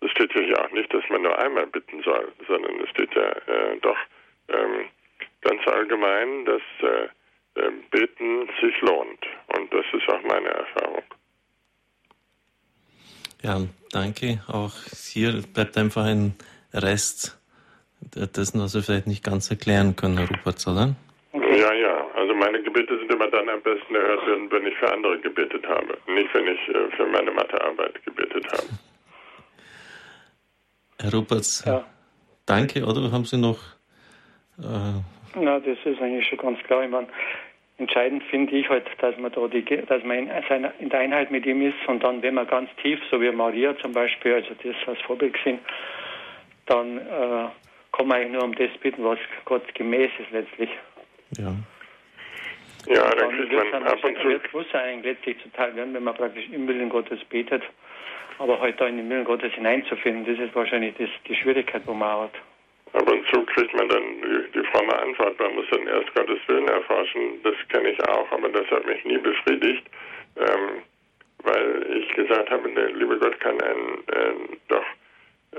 [0.00, 3.14] Es steht ja hier auch nicht, dass man nur einmal bitten soll, sondern es steht
[3.14, 3.98] ja äh, doch
[4.48, 4.88] ähm,
[5.42, 7.08] ganz allgemein, dass äh,
[7.60, 9.26] äh, Beten sich lohnt.
[9.56, 11.02] Und das ist auch meine Erfahrung.
[13.42, 13.58] Ja,
[13.92, 14.40] danke.
[14.48, 16.34] Auch hier bleibt einfach ein
[16.72, 17.38] Rest
[18.14, 20.94] dessen, was wir vielleicht nicht ganz erklären können, Herr Rupert, oder?
[21.32, 21.60] Okay.
[21.60, 22.06] Ja, ja.
[22.14, 24.20] Also meine Gebete sind immer dann am besten erhört,
[24.50, 28.68] wenn ich für andere gebetet habe, nicht wenn ich äh, für meine Mathearbeit gebetet habe.
[31.00, 31.84] Herr Rupertz, ja.
[32.46, 32.84] danke.
[32.84, 33.58] Oder haben Sie noch...
[34.58, 35.00] Äh
[35.34, 36.84] Na, das ist eigentlich schon ganz klar.
[36.84, 37.08] Ich meine,
[37.78, 41.30] entscheidend finde ich halt, dass man da die, dass man in, seiner, in der Einheit
[41.30, 44.50] mit ihm ist und dann, wenn man ganz tief, so wie Maria zum Beispiel, also
[44.62, 45.58] das als Vorbild gesehen,
[46.66, 47.48] dann äh,
[47.92, 50.70] kann man eigentlich nur um das bitten, was Gott gemäß ist letztlich.
[51.38, 51.54] Ja.
[52.86, 54.24] Ja, dann, dann kriegt man ab und zu.
[54.24, 57.62] Wird muss eigentlich letztlich zuteil werden, wenn man praktisch im Willen Gottes betet.
[58.40, 61.82] Aber heute halt da in den Willen Gottes hineinzufinden, das ist wahrscheinlich das, die Schwierigkeit,
[61.84, 62.32] wo man hat.
[62.94, 66.38] Ab und zu kriegt man dann die, die fromme Antwort, man muss dann erst Gottes
[66.46, 67.42] Willen erforschen.
[67.44, 69.84] Das kenne ich auch, aber das hat mich nie befriedigt,
[70.36, 70.82] ähm,
[71.42, 74.86] weil ich gesagt habe, der liebe Gott kann einen äh, doch,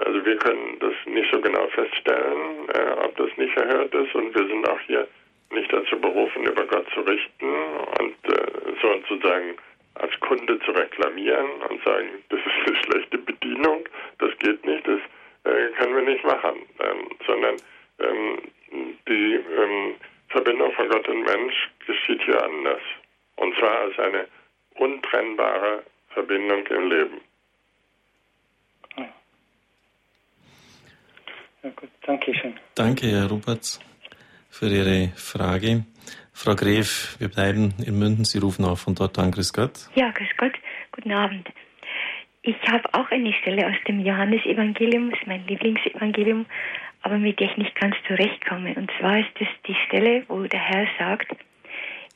[0.04, 4.34] also wir können das nicht so genau feststellen, äh, ob das nicht verhört ist und
[4.34, 5.08] wir sind auch hier
[5.52, 7.46] nicht dazu berufen, über Gott zu richten
[8.00, 9.56] und äh, sozusagen
[9.96, 13.88] als Kunde zu reklamieren und sagen, das ist eine schlechte Bedienung,
[14.20, 15.00] das geht nicht, das
[15.44, 17.56] äh, können wir nicht machen, ähm, sondern
[18.00, 18.40] ähm,
[19.08, 19.96] die ähm,
[20.30, 22.82] Verbindung von Gott und Mensch geschieht hier anders.
[23.36, 24.28] Und zwar als eine
[24.76, 27.22] untrennbare Verbindung im Leben.
[31.64, 32.60] Ja, gut, danke schön.
[32.74, 33.80] Danke, Herr Rupertz,
[34.50, 35.86] für Ihre Frage.
[36.34, 38.26] Frau Gref, wir bleiben in München.
[38.26, 39.32] Sie rufen auch von dort an.
[39.32, 39.90] Grüß Gott.
[39.96, 40.54] Ja, grüß Gott.
[40.92, 41.48] Guten Abend.
[42.44, 46.48] Ich habe auch eine Stelle aus dem Johannesevangelium, ist mein Lieblingsevangelium,
[47.04, 48.74] aber mit der ich nicht ganz zurechtkomme.
[48.74, 51.32] Und zwar ist es die Stelle, wo der Herr sagt,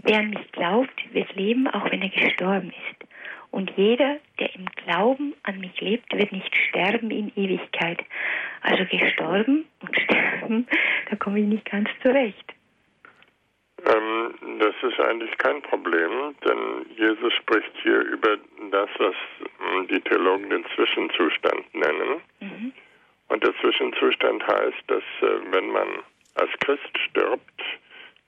[0.01, 3.07] wer an mich glaubt, wird leben, auch wenn er gestorben ist.
[3.51, 8.03] Und jeder, der im Glauben an mich lebt, wird nicht sterben in Ewigkeit.
[8.61, 10.67] Also gestorben und sterben,
[11.09, 12.54] da komme ich nicht ganz zurecht.
[13.85, 18.37] Ähm, das ist eigentlich kein Problem, denn Jesus spricht hier über
[18.71, 19.15] das, was
[19.59, 22.21] hm, die Theologen den Zwischenzustand nennen.
[22.39, 22.73] Mhm.
[23.27, 25.87] Und der Zwischenzustand heißt, dass äh, wenn man
[26.35, 27.61] als Christ stirbt,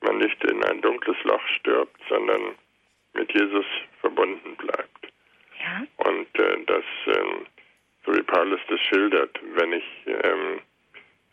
[0.01, 2.55] man nicht in ein dunkles Loch stirbt, sondern
[3.13, 3.65] mit Jesus
[3.99, 5.07] verbunden bleibt.
[5.59, 5.83] Ja.
[5.97, 7.45] Und äh, das, ähm,
[8.05, 10.61] so wie Paulus das schildert, wenn ich ähm,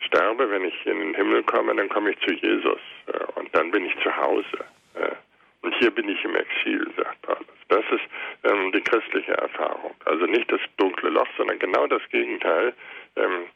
[0.07, 3.71] sterbe, wenn ich in den Himmel komme, dann komme ich zu Jesus äh, und dann
[3.71, 4.65] bin ich zu Hause.
[4.95, 5.15] Äh,
[5.63, 7.47] und hier bin ich im Exil, sagt Paulus.
[7.69, 8.05] Das ist
[8.45, 9.95] ähm, die christliche Erfahrung.
[10.05, 12.75] Also nicht das dunkle Loch, sondern genau das Gegenteil.
[13.17, 13.47] Ähm,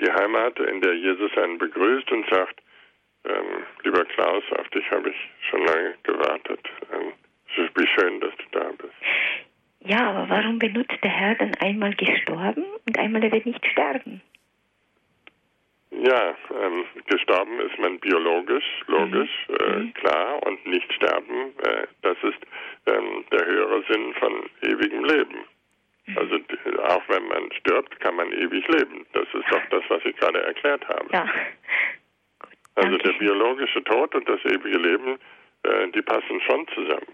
[0.00, 2.60] die Heimat, in der Jesus einen begrüßt und sagt,
[3.24, 5.16] ähm, lieber Klaus, auf dich habe ich
[5.50, 6.60] schon lange gewartet.
[6.92, 7.12] Ähm,
[7.74, 8.94] wie schön, dass du da bist.
[9.80, 14.22] Ja, aber warum benutzt der Herr dann einmal gestorben und einmal er wird nicht sterben?
[16.00, 19.56] Ja, ähm, gestorben ist man biologisch, logisch, mhm.
[19.56, 19.94] äh, mhm.
[19.94, 22.38] klar, und nicht sterben, äh, das ist
[22.86, 25.38] ähm, der höhere Sinn von ewigem Leben.
[26.06, 26.18] Mhm.
[26.18, 26.36] Also
[26.84, 29.06] auch wenn man stirbt, kann man ewig leben.
[29.12, 31.06] Das ist doch das, was ich gerade erklärt habe.
[31.12, 31.22] Ja.
[31.22, 35.18] Gut, also der biologische Tod und das ewige Leben,
[35.64, 37.12] äh, die passen schon zusammen.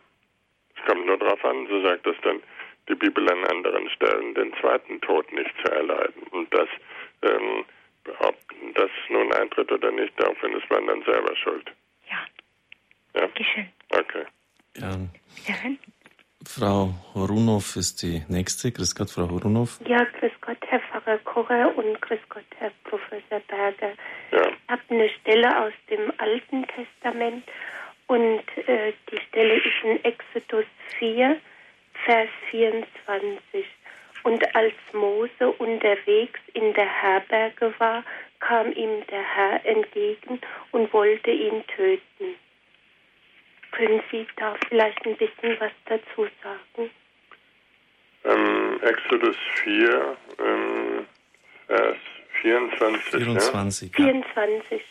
[0.77, 2.43] Es kommt nur darauf an, so sagt das dann
[2.91, 6.23] die Bibel an anderen Stellen, den zweiten Tod nicht zu erleiden.
[6.33, 6.69] Und das
[7.23, 7.65] ähm,
[8.21, 8.37] ob
[8.75, 11.71] das nun eintritt oder nicht, daraufhin ist man dann selber schuld.
[12.11, 12.19] Ja.
[13.15, 13.21] Ja?
[13.21, 13.69] Dankeschön.
[13.91, 14.25] Okay.
[14.77, 14.91] Ja.
[15.47, 15.55] ja.
[16.47, 18.71] Frau Horunow ist die nächste.
[18.71, 19.81] Grüß Gott, Frau Horunow.
[19.87, 23.93] Ja, grüß Gott, Herr Pfarrer Kocher und grüß Gott, Herr Professor Berger.
[24.31, 24.49] Ja.
[24.49, 27.45] Ich habe eine Stelle aus dem Alten Testament
[28.07, 30.67] und äh, die Stelle ist in Exodus
[30.99, 31.41] 4,
[32.05, 33.65] Vers 24.
[34.25, 38.03] Und als Mose unterwegs in der Herberge war,
[38.41, 40.41] kam ihm der Herr entgegen
[40.73, 42.35] und wollte ihn töten.
[43.73, 46.91] Können Sie da vielleicht ein bisschen was dazu sagen?
[48.25, 51.07] Ähm, Exodus 4, ähm,
[51.67, 51.97] Vers
[52.41, 53.25] 24.
[53.25, 53.91] 24.
[53.91, 54.05] Ja?
[54.05, 54.83] 24.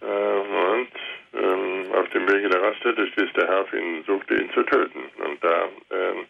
[0.00, 0.92] Äh, und
[1.34, 5.00] ähm, auf dem Wege der Raststätte stieß der Herr auf ihn, suchte ihn zu töten.
[5.22, 6.26] Und da ähm,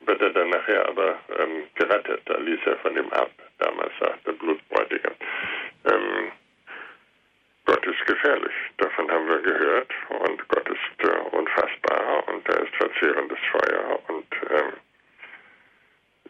[0.00, 2.22] wird er dann nachher aber ähm, gerettet.
[2.26, 3.30] Da ließ er von ihm ab.
[3.58, 5.14] Damals sagte Blutbräutigam.
[5.84, 6.32] Ähm,
[7.64, 8.54] Gott ist gefährlich.
[8.78, 9.92] Davon haben wir gehört.
[10.08, 13.98] Und Gott ist äh, unfassbar und er ist verzehrendes Feuer.
[14.08, 14.72] Und ähm,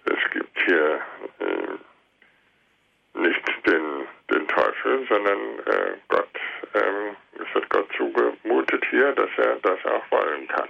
[0.05, 1.01] es gibt hier
[1.41, 6.29] äh, nicht den, den Teufel, sondern äh, Gott.
[6.75, 10.69] Ähm, es wird Gott zugemutet hier, dass er das auch wollen kann.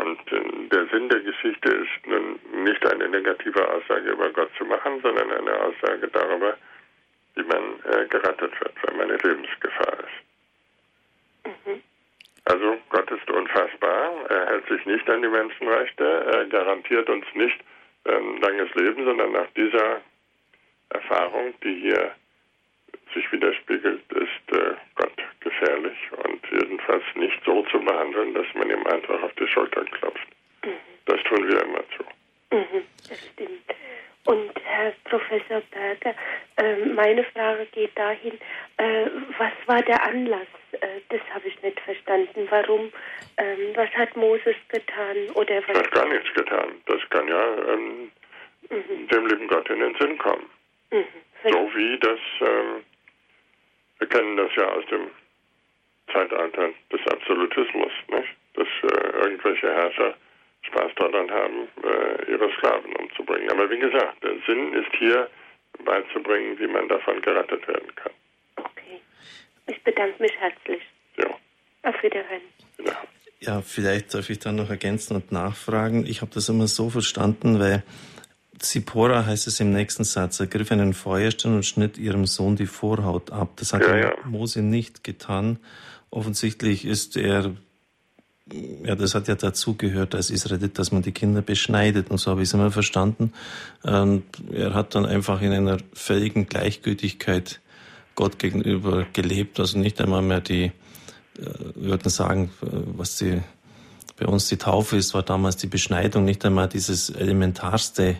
[0.00, 4.64] Und äh, der Sinn der Geschichte ist nun nicht eine negative Aussage über Gott zu
[4.64, 6.56] machen, sondern eine Aussage darüber,
[7.34, 11.46] wie man äh, gerettet wird, wenn man in Lebensgefahr ist.
[11.46, 11.82] Mhm.
[12.46, 14.30] Also Gott ist unfassbar.
[14.30, 16.04] Er hält sich nicht an die Menschenrechte.
[16.04, 17.60] Er garantiert uns nicht
[18.06, 20.00] ähm, langes Leben, sondern nach dieser
[20.88, 22.12] Erfahrung, die hier
[23.14, 25.09] sich widerspiegelt, ist äh, Gott
[25.60, 30.26] gefährlich und jedenfalls nicht so zu behandeln, dass man ihm einfach auf die Schultern klopft.
[30.64, 30.70] Mhm.
[31.06, 32.04] Das tun wir immer zu.
[32.54, 33.64] Mhm, das stimmt.
[34.26, 36.14] Und Herr Professor Berger,
[36.56, 38.34] äh, meine Frage geht dahin,
[38.76, 39.06] äh,
[39.38, 40.46] was war der Anlass?
[40.72, 42.46] Äh, das habe ich nicht verstanden.
[42.50, 42.92] Warum?
[43.38, 45.16] Ähm, was hat Moses getan?
[45.34, 45.76] Oder was?
[45.76, 46.74] Er hat gar nichts getan.
[46.86, 48.10] Das kann ja ähm,
[48.68, 49.08] mhm.
[49.08, 50.46] dem lieben Gott in den Sinn kommen.
[50.90, 51.50] Mhm.
[51.50, 52.84] So wie das, ähm,
[53.98, 55.10] wir kennen das ja aus dem
[56.12, 58.36] Zeitalter des Absolutismus, nicht?
[58.54, 60.14] dass äh, irgendwelche Herrscher
[60.62, 63.50] Spaß daran haben, äh, ihre Sklaven umzubringen.
[63.50, 65.28] Aber wie gesagt, der Sinn ist hier
[65.84, 68.12] beizubringen, wie man davon gerettet werden kann.
[68.56, 69.00] Okay.
[69.66, 70.82] Ich bedanke mich herzlich.
[71.16, 71.30] Ja.
[71.82, 72.42] Auf Wiederhören.
[72.84, 73.02] Ja.
[73.40, 76.04] ja, vielleicht darf ich dann noch ergänzen und nachfragen.
[76.06, 77.82] Ich habe das immer so verstanden, weil
[78.58, 83.30] Zippora heißt es im nächsten Satz, ergriff einen Feuerstein und schnitt ihrem Sohn die Vorhaut
[83.32, 83.52] ab.
[83.56, 84.12] Das hat ja, ja.
[84.24, 85.58] Mose nicht getan.
[86.10, 87.54] Offensichtlich ist er
[88.84, 92.30] ja, das hat ja dazu gehört als Israelit, dass man die Kinder beschneidet und so
[92.30, 93.32] habe ich es immer verstanden.
[93.82, 97.60] Und er hat dann einfach in einer völligen Gleichgültigkeit
[98.14, 100.72] Gott gegenüber gelebt, also nicht einmal mehr die, äh,
[101.74, 102.66] wir würden sagen, äh,
[102.96, 103.40] was die,
[104.18, 108.16] bei uns die Taufe ist, war damals die Beschneidung, nicht einmal dieses Elementarste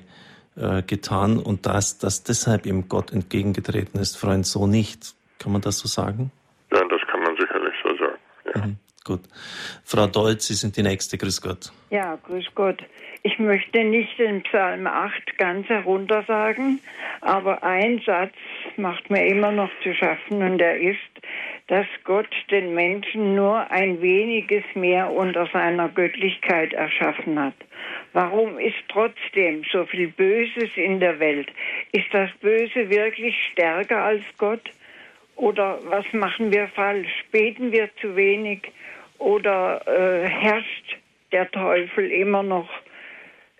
[0.57, 5.15] äh, getan und dass das deshalb ihm Gott entgegengetreten ist, Freund, so nicht.
[5.39, 6.31] Kann man das so sagen?
[6.73, 8.19] Ja, das kann man sicherlich so sagen.
[8.55, 8.67] Ja.
[8.67, 8.77] Mhm.
[9.05, 9.21] Gut.
[9.85, 11.17] Frau Deutz, Sie sind die Nächste.
[11.17, 11.73] Grüß Gott.
[11.91, 12.83] Ja, grüß Gott.
[13.23, 16.81] Ich möchte nicht den Psalm 8 ganz herunter sagen,
[17.21, 18.35] aber ein Satz
[18.77, 20.99] macht mir immer noch zu schaffen und der ist,
[21.67, 27.55] dass Gott den Menschen nur ein weniges mehr unter seiner Göttlichkeit erschaffen hat.
[28.13, 31.49] Warum ist trotzdem so viel Böses in der Welt?
[31.93, 34.71] Ist das Böse wirklich stärker als Gott?
[35.41, 37.25] Oder was machen wir falsch?
[37.33, 38.71] Beten wir zu wenig?
[39.17, 40.99] Oder äh, herrscht
[41.33, 42.69] der Teufel immer noch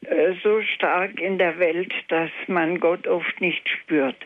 [0.05, 4.17] äh, so stark in der Welt, dass man Gott oft nicht spürt?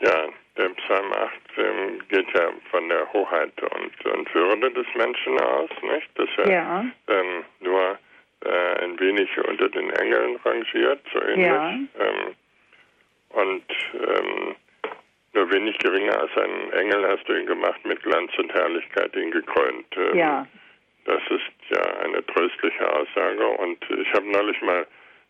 [0.00, 0.28] Ja,
[0.58, 1.12] der Psalm
[1.54, 6.10] 18 geht ja von der Hoheit und, und Würde des Menschen aus, nicht?
[6.16, 6.84] Dass er ja.
[7.08, 7.98] ähm, nur
[8.44, 11.46] äh, ein wenig unter den Engeln rangiert, so ähnlich.
[11.46, 11.70] Ja.
[11.70, 12.34] Ähm,
[13.30, 13.64] und
[13.94, 14.56] ähm,
[15.34, 19.30] nur wenig geringer als ein Engel hast du ihn gemacht, mit Glanz und Herrlichkeit ihn
[19.30, 19.86] gekrönt.
[19.96, 20.46] Ähm, ja.
[21.04, 23.46] Das ist ja eine tröstliche Aussage.
[23.46, 24.86] Und ich habe neulich mal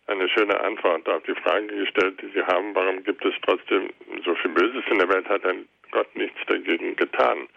[0.07, 3.91] eine schöne Antwort auf die Frage gestellt, die Sie haben, warum gibt es trotzdem
[4.25, 7.49] so viel Böses in der Welt, hat ein Gott nichts dagegen getan?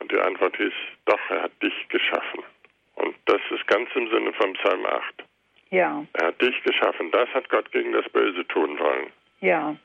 [0.00, 0.72] Und die Antwort hieß,
[1.06, 2.42] doch, er hat dich geschaffen.
[2.96, 5.02] Und das ist ganz im Sinne vom Psalm 8.
[5.70, 6.04] Ja.
[6.14, 7.10] Er hat dich geschaffen.
[7.12, 9.12] Das hat Gott gegen das Böse tun wollen.
[9.40, 9.76] Ja.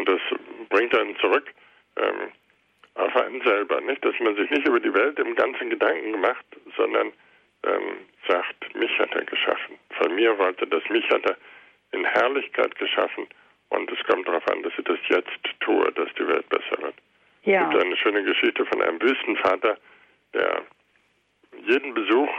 [0.00, 0.20] Und das
[0.70, 1.52] bringt einen zurück
[1.96, 2.32] ähm,
[2.94, 4.02] auf einen selber, nicht?
[4.02, 7.12] Dass man sich nicht über die Welt im ganzen Gedanken macht, sondern
[7.64, 9.78] ähm, sagt, mich hat er geschaffen.
[10.00, 11.36] Von mir wollte das, mich hat er
[11.92, 13.26] in Herrlichkeit geschaffen.
[13.68, 16.94] Und es kommt darauf an, dass ich das jetzt tue, dass die Welt besser wird.
[17.42, 17.64] Ja.
[17.64, 19.76] Es gibt eine schöne Geschichte von einem Wüstenvater,
[20.32, 20.62] der
[21.66, 22.30] jeden Besuch,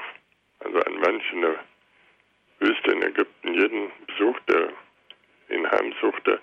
[0.61, 1.59] also ein Mönch in der
[2.57, 4.69] Wüste in Ägypten, jeden Besuch, der
[5.51, 6.39] ihn heimsuchte,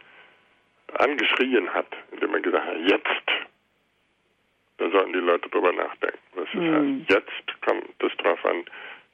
[0.95, 3.49] angeschrien hat, indem er gesagt hat, jetzt.
[4.79, 6.19] Da sollen die Leute drüber nachdenken.
[6.35, 7.01] Was mhm.
[7.01, 7.11] heißt.
[7.11, 8.65] Jetzt kommt es darauf an,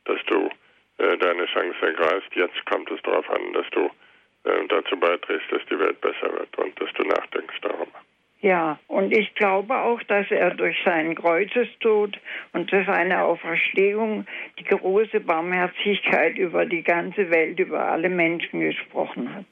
[0.05, 0.51] dass du
[0.99, 2.35] äh, deine Chance ergreifst.
[2.35, 3.91] Jetzt kommt es darauf an, dass du
[4.45, 8.05] äh, dazu beiträgst, dass die Welt besser wird und dass du nachdenkst darüber.
[8.45, 12.19] Ja, und ich glaube auch, dass er durch seinen Kreuzestod
[12.53, 14.27] und durch seine Auferstehung
[14.59, 19.47] die große Barmherzigkeit über die ganze Welt, über alle Menschen gesprochen hat.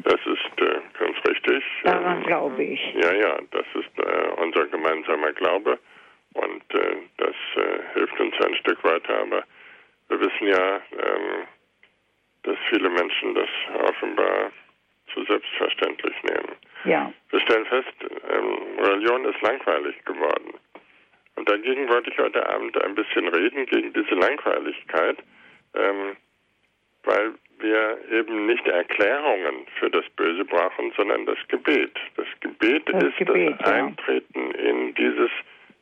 [0.00, 0.77] Das ist äh,
[1.48, 1.82] richtig.
[1.84, 2.80] Daran glaube ich.
[2.94, 5.78] Ja, ja, das ist äh, unser gemeinsamer Glaube
[6.34, 9.20] und äh, das äh, hilft uns ein Stück weiter.
[9.20, 9.44] Aber
[10.08, 11.46] wir wissen ja, ähm,
[12.42, 13.48] dass viele Menschen das
[13.82, 14.50] offenbar
[15.12, 16.52] zu selbstverständlich nehmen.
[16.84, 17.12] Ja.
[17.30, 17.94] Wir stellen fest,
[18.30, 20.54] ähm, Religion ist langweilig geworden.
[21.36, 25.18] Und dagegen wollte ich heute Abend ein bisschen reden, gegen diese Langweiligkeit,
[25.74, 26.16] ähm,
[27.04, 31.96] weil wir eben nicht Erklärungen für das Böse brauchen, sondern das Gebet.
[32.16, 34.70] Das Gebet das ist Gebet, das Eintreten ja.
[34.70, 35.30] in dieses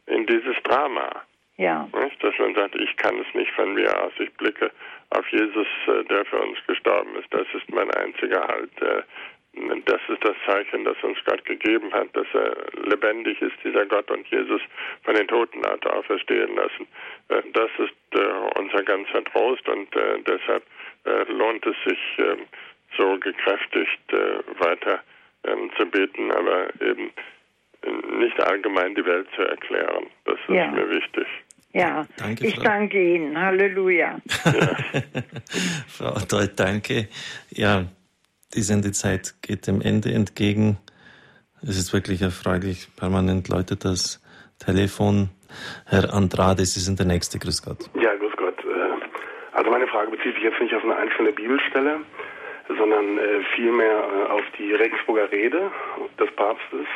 [0.07, 1.11] in dieses Drama.
[1.59, 1.89] Ja.
[2.03, 2.23] Nicht?
[2.23, 4.71] Dass man sagt, ich kann es nicht von mir aus, ich blicke
[5.11, 7.33] auf Jesus, äh, der für uns gestorben ist.
[7.33, 8.71] Das ist mein einziger Halt.
[9.87, 14.11] das ist das Zeichen, das uns Gott gegeben hat, dass er lebendig ist, dieser Gott
[14.11, 14.61] und Jesus
[15.05, 16.87] von den Toten hat auferstehen lassen.
[17.29, 20.65] Äh, das ist äh, unser ganzer Trost und äh, deshalb
[21.29, 22.47] lohnt es sich ähm,
[22.97, 24.13] so gekräftigt
[24.59, 25.01] weiter
[25.45, 27.11] ähm, zu beten, aber eben
[28.19, 30.07] nicht allgemein die Welt zu erklären.
[30.25, 30.71] Das ist ja.
[30.71, 31.27] mir wichtig.
[31.73, 32.63] Ja, danke, ich Frau.
[32.63, 33.39] danke Ihnen.
[33.39, 34.19] Halleluja.
[34.45, 34.77] Ja.
[35.89, 37.09] Frau Deut, danke.
[37.51, 37.85] Ja,
[38.55, 40.79] die Sendezeit geht dem Ende entgegen.
[41.63, 42.89] Es ist wirklich erfreulich.
[42.97, 44.23] Permanent läutet das
[44.59, 45.29] Telefon.
[45.85, 47.39] Herr Andrade, Sie sind der Nächste.
[47.39, 47.91] Grüß Gott.
[47.95, 48.06] Ja.
[48.06, 48.06] Äh,
[49.57, 52.01] also meine Frage bezieht sich jetzt nicht auf eine einzelne Bibelstelle,
[52.77, 55.71] sondern äh, vielmehr äh, auf die Regensburger Rede
[56.21, 56.87] des Papstes,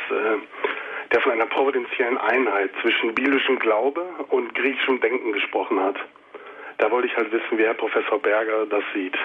[1.11, 5.95] der von einer providentiellen Einheit zwischen biblischem Glaube und griechischem Denken gesprochen hat.
[6.77, 9.17] Da wollte ich halt wissen, wie Herr Professor Berger das sieht.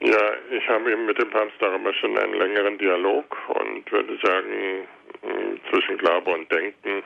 [0.00, 4.88] Ja, ich habe eben mit dem Papst darüber schon einen längeren Dialog und würde sagen,
[5.22, 7.02] hm, zwischen Glaube und Denken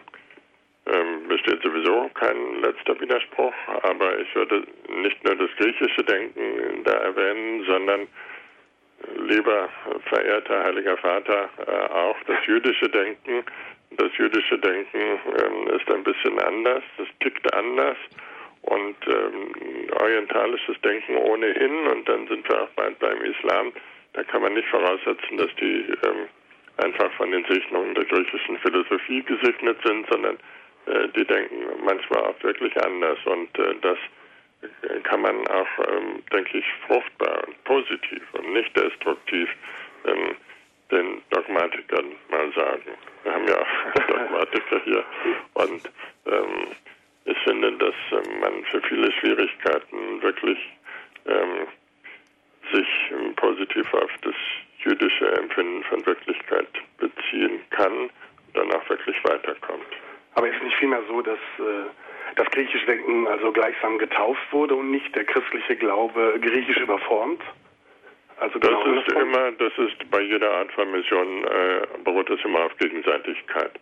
[0.93, 4.65] ähm, besteht sowieso kein letzter Widerspruch, aber ich würde
[5.03, 8.07] nicht nur das griechische Denken da erwähnen, sondern
[9.29, 9.69] lieber
[10.09, 13.45] verehrter Heiliger Vater äh, auch das jüdische Denken.
[13.97, 17.97] Das jüdische Denken ähm, ist ein bisschen anders, es tickt anders
[18.63, 19.53] und ähm,
[20.01, 23.73] orientalisches Denken ohnehin und dann sind wir auch bald beim Islam.
[24.13, 26.29] Da kann man nicht voraussetzen, dass die ähm,
[26.79, 30.58] einfach von den Segnungen der griechischen Philosophie gesegnet sind, sondern äh,
[31.17, 33.99] die denken manchmal auch wirklich anders und äh, das
[35.05, 39.49] kann man auch, ähm, denke ich, fruchtbar und positiv und nicht destruktiv
[40.05, 40.35] ähm,
[40.91, 42.91] den Dogmatikern mal sagen.
[43.23, 45.05] Wir haben ja auch Dogmatiker hier
[45.55, 45.91] und
[46.27, 46.69] ähm,
[47.27, 50.59] ich finde, dass ähm, man für viele Schwierigkeiten wirklich
[52.73, 52.89] sich
[53.37, 54.35] positiv auf das
[54.79, 58.11] jüdische Empfinden von Wirklichkeit beziehen kann und
[58.55, 59.87] dann auch wirklich weiterkommt.
[60.35, 61.91] Aber ist es nicht vielmehr so, dass äh,
[62.37, 67.43] das griechische Denken also gleichsam getauft wurde und nicht der christliche Glaube griechisch überformt?
[68.41, 72.45] Also genau das ist immer, das ist bei jeder Art von Mission äh, beruht es
[72.45, 73.73] immer auf Gegenseitigkeit.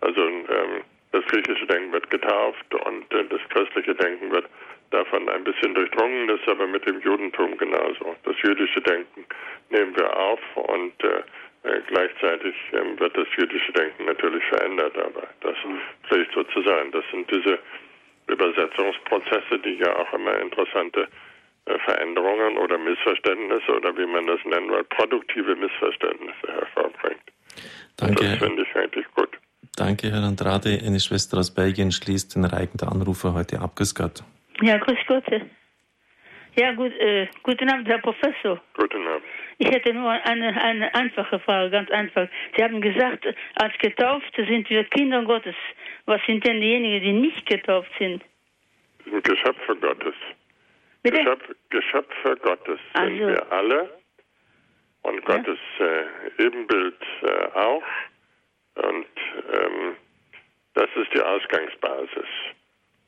[0.00, 4.46] Also ähm, das griechische Denken wird getauft und äh, das christliche Denken wird
[4.90, 6.28] davon ein bisschen durchdrungen.
[6.28, 8.14] Das ist aber mit dem Judentum genauso.
[8.24, 9.24] Das jüdische Denken
[9.70, 11.22] nehmen wir auf und äh,
[11.64, 14.96] äh gleichzeitig ähm, wird das jüdische Denken natürlich verändert.
[14.98, 15.56] Aber das
[16.08, 16.90] pflegt so zu sein.
[16.92, 17.58] Das sind diese
[18.28, 21.08] Übersetzungsprozesse, die ja auch immer interessante
[21.66, 27.22] äh, Veränderungen oder Missverständnisse oder wie man das nennen will, produktive Missverständnisse hervorbringt.
[27.96, 28.24] Danke.
[28.24, 29.28] Das finde ich eigentlich gut.
[29.76, 30.80] Danke, Herr Andrade.
[30.84, 33.76] Eine Schwester aus Belgien schließt den Reigen der Anrufer heute ab.
[33.76, 34.22] Grüß Gott.
[34.60, 35.24] Ja, grüß Gott.
[36.56, 38.60] Ja, gut, äh, guten Abend, Herr Professor.
[38.76, 39.24] Guten Abend.
[39.58, 42.28] Ich hätte nur eine, eine einfache Frage, ganz einfach.
[42.56, 43.26] Sie haben gesagt,
[43.56, 45.54] als Getaufte sind wir Kinder Gottes.
[46.06, 48.22] Was sind denn diejenigen, die nicht getauft sind?
[49.04, 50.14] Geschöpfe Gottes.
[51.02, 51.18] Bitte?
[51.18, 53.26] Geschöpf, Geschöpfe Gottes sind also.
[53.26, 53.90] wir alle.
[55.02, 55.86] Und Gottes ja?
[55.86, 56.06] äh,
[56.38, 57.82] Ebenbild äh, auch.
[58.76, 59.06] Und
[59.52, 59.96] ähm,
[60.74, 62.28] das ist die Ausgangsbasis.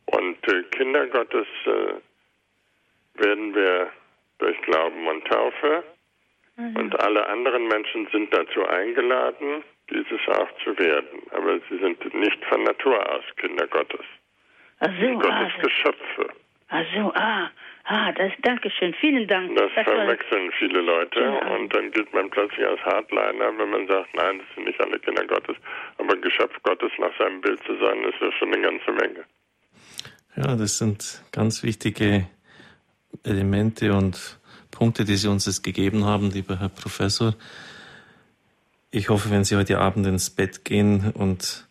[0.07, 3.91] Und äh, Kinder Gottes äh, werden wir
[4.39, 5.85] durch Glauben und Taufe.
[6.57, 6.77] Mhm.
[6.77, 11.23] Und alle anderen Menschen sind dazu eingeladen, dieses auch zu werden.
[11.31, 14.07] Aber sie sind nicht von Natur aus Kinder Gottes.
[14.81, 16.29] Ach so, Gottes ah, Geschöpfe.
[16.69, 17.51] Ach so, ah,
[17.85, 19.55] ah, das, danke schön, vielen Dank.
[19.57, 21.55] Das, das verwechseln viele Leute genau.
[21.55, 24.99] und dann gilt man plötzlich als Hardliner, wenn man sagt, nein, das sind nicht alle
[24.99, 25.57] Kinder Gottes,
[25.99, 29.25] aber Geschöpf Gottes nach seinem Bild zu sein, ist ja schon eine ganze Menge.
[30.37, 32.27] Ja, das sind ganz wichtige
[33.25, 34.41] Elemente und
[34.75, 37.35] Punkte, die Sie uns jetzt gegeben haben, lieber Herr Professor.
[38.91, 41.69] Ich hoffe, wenn Sie heute Abend ins Bett gehen und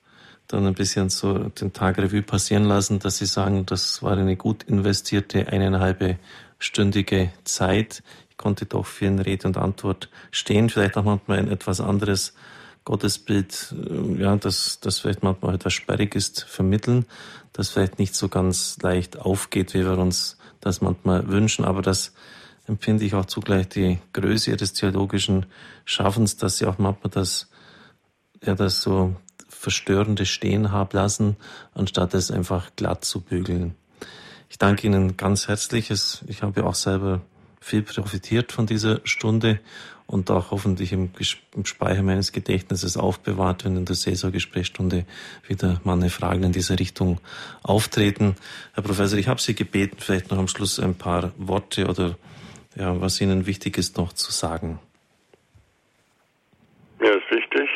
[0.47, 4.37] dann ein bisschen so den Tag Revue passieren lassen, dass Sie sagen, das war eine
[4.37, 6.17] gut investierte eineinhalb
[6.59, 8.03] stündige Zeit.
[8.29, 12.33] Ich konnte doch für eine Rede und Antwort stehen, vielleicht auch manchmal ein etwas anderes
[12.85, 17.05] Gottesbild, äh, ja, das, das vielleicht manchmal etwas sperrig ist, vermitteln,
[17.51, 22.13] das vielleicht nicht so ganz leicht aufgeht, wie wir uns das manchmal wünschen, aber das
[22.67, 25.45] empfinde ich auch zugleich die Größe ihres theologischen
[25.85, 27.49] Schaffens, dass sie auch manchmal das,
[28.43, 29.15] ja, das so
[29.49, 31.37] Verstörende stehen haben lassen,
[31.73, 33.75] anstatt es einfach glatt zu bügeln.
[34.49, 35.89] Ich danke Ihnen ganz herzlich.
[35.89, 37.21] Ich habe auch selber
[37.59, 39.59] viel profitiert von dieser Stunde
[40.05, 41.11] und auch hoffentlich im,
[41.55, 45.05] im Speicher meines Gedächtnisses aufbewahrt, wenn in der Saisongesprächsstunde
[45.47, 47.19] wieder mal eine Fragen in dieser Richtung
[47.63, 48.35] auftreten.
[48.73, 52.17] Herr Professor, ich habe Sie gebeten, vielleicht noch am Schluss ein paar Worte oder
[52.75, 54.79] ja, was Ihnen wichtig ist, noch zu sagen?
[56.99, 57.69] Mir ist wichtig,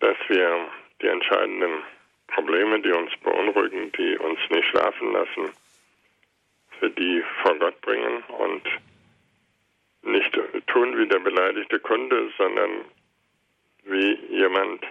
[0.00, 0.68] dass wir
[1.00, 1.82] die entscheidenden
[2.28, 5.52] Probleme, die uns beunruhigen, die uns nicht schlafen lassen,
[6.78, 8.62] für die vor Gott bringen und
[10.02, 10.32] nicht
[10.66, 12.70] tun wie der beleidigte Kunde, sondern
[13.84, 14.84] wie jemand,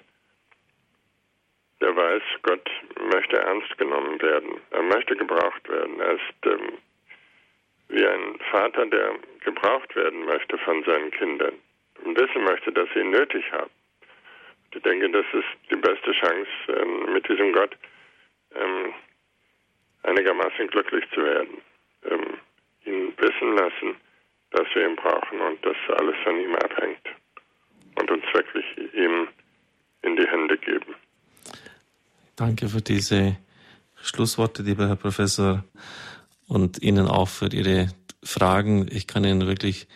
[1.81, 2.69] der weiß, Gott
[3.11, 4.61] möchte ernst genommen werden.
[4.71, 5.99] Er möchte gebraucht werden.
[5.99, 6.77] Er ist ähm,
[7.91, 11.53] wie ein Vater, der gebraucht werden möchte von seinen Kindern
[12.03, 13.69] und wissen möchte, dass sie ihn nötig haben.
[14.73, 17.75] Ich denke, das ist die beste Chance, ähm, mit diesem Gott
[18.55, 18.93] ähm,
[20.03, 21.57] einigermaßen glücklich zu werden.
[22.09, 22.37] Ähm,
[22.85, 23.95] ihn wissen lassen,
[24.51, 27.07] dass wir ihn brauchen und dass alles von ihm abhängt
[27.99, 29.27] und uns wirklich ihm
[30.01, 30.95] in die Hände geben.
[32.35, 33.37] Danke für diese
[34.01, 35.63] Schlussworte, lieber Herr Professor,
[36.51, 37.87] und Ihnen auch für Ihre
[38.21, 38.85] Fragen.
[38.91, 39.87] Ich kann Ihnen wirklich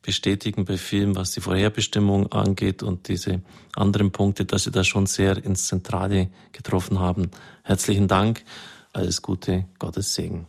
[0.00, 3.42] bestätigen bei vielen, was die Vorherbestimmung angeht und diese
[3.74, 7.32] anderen Punkte, dass Sie da schon sehr ins Zentrale getroffen haben.
[7.64, 8.44] Herzlichen Dank.
[8.92, 9.64] Alles Gute.
[9.80, 10.46] Gottes Segen.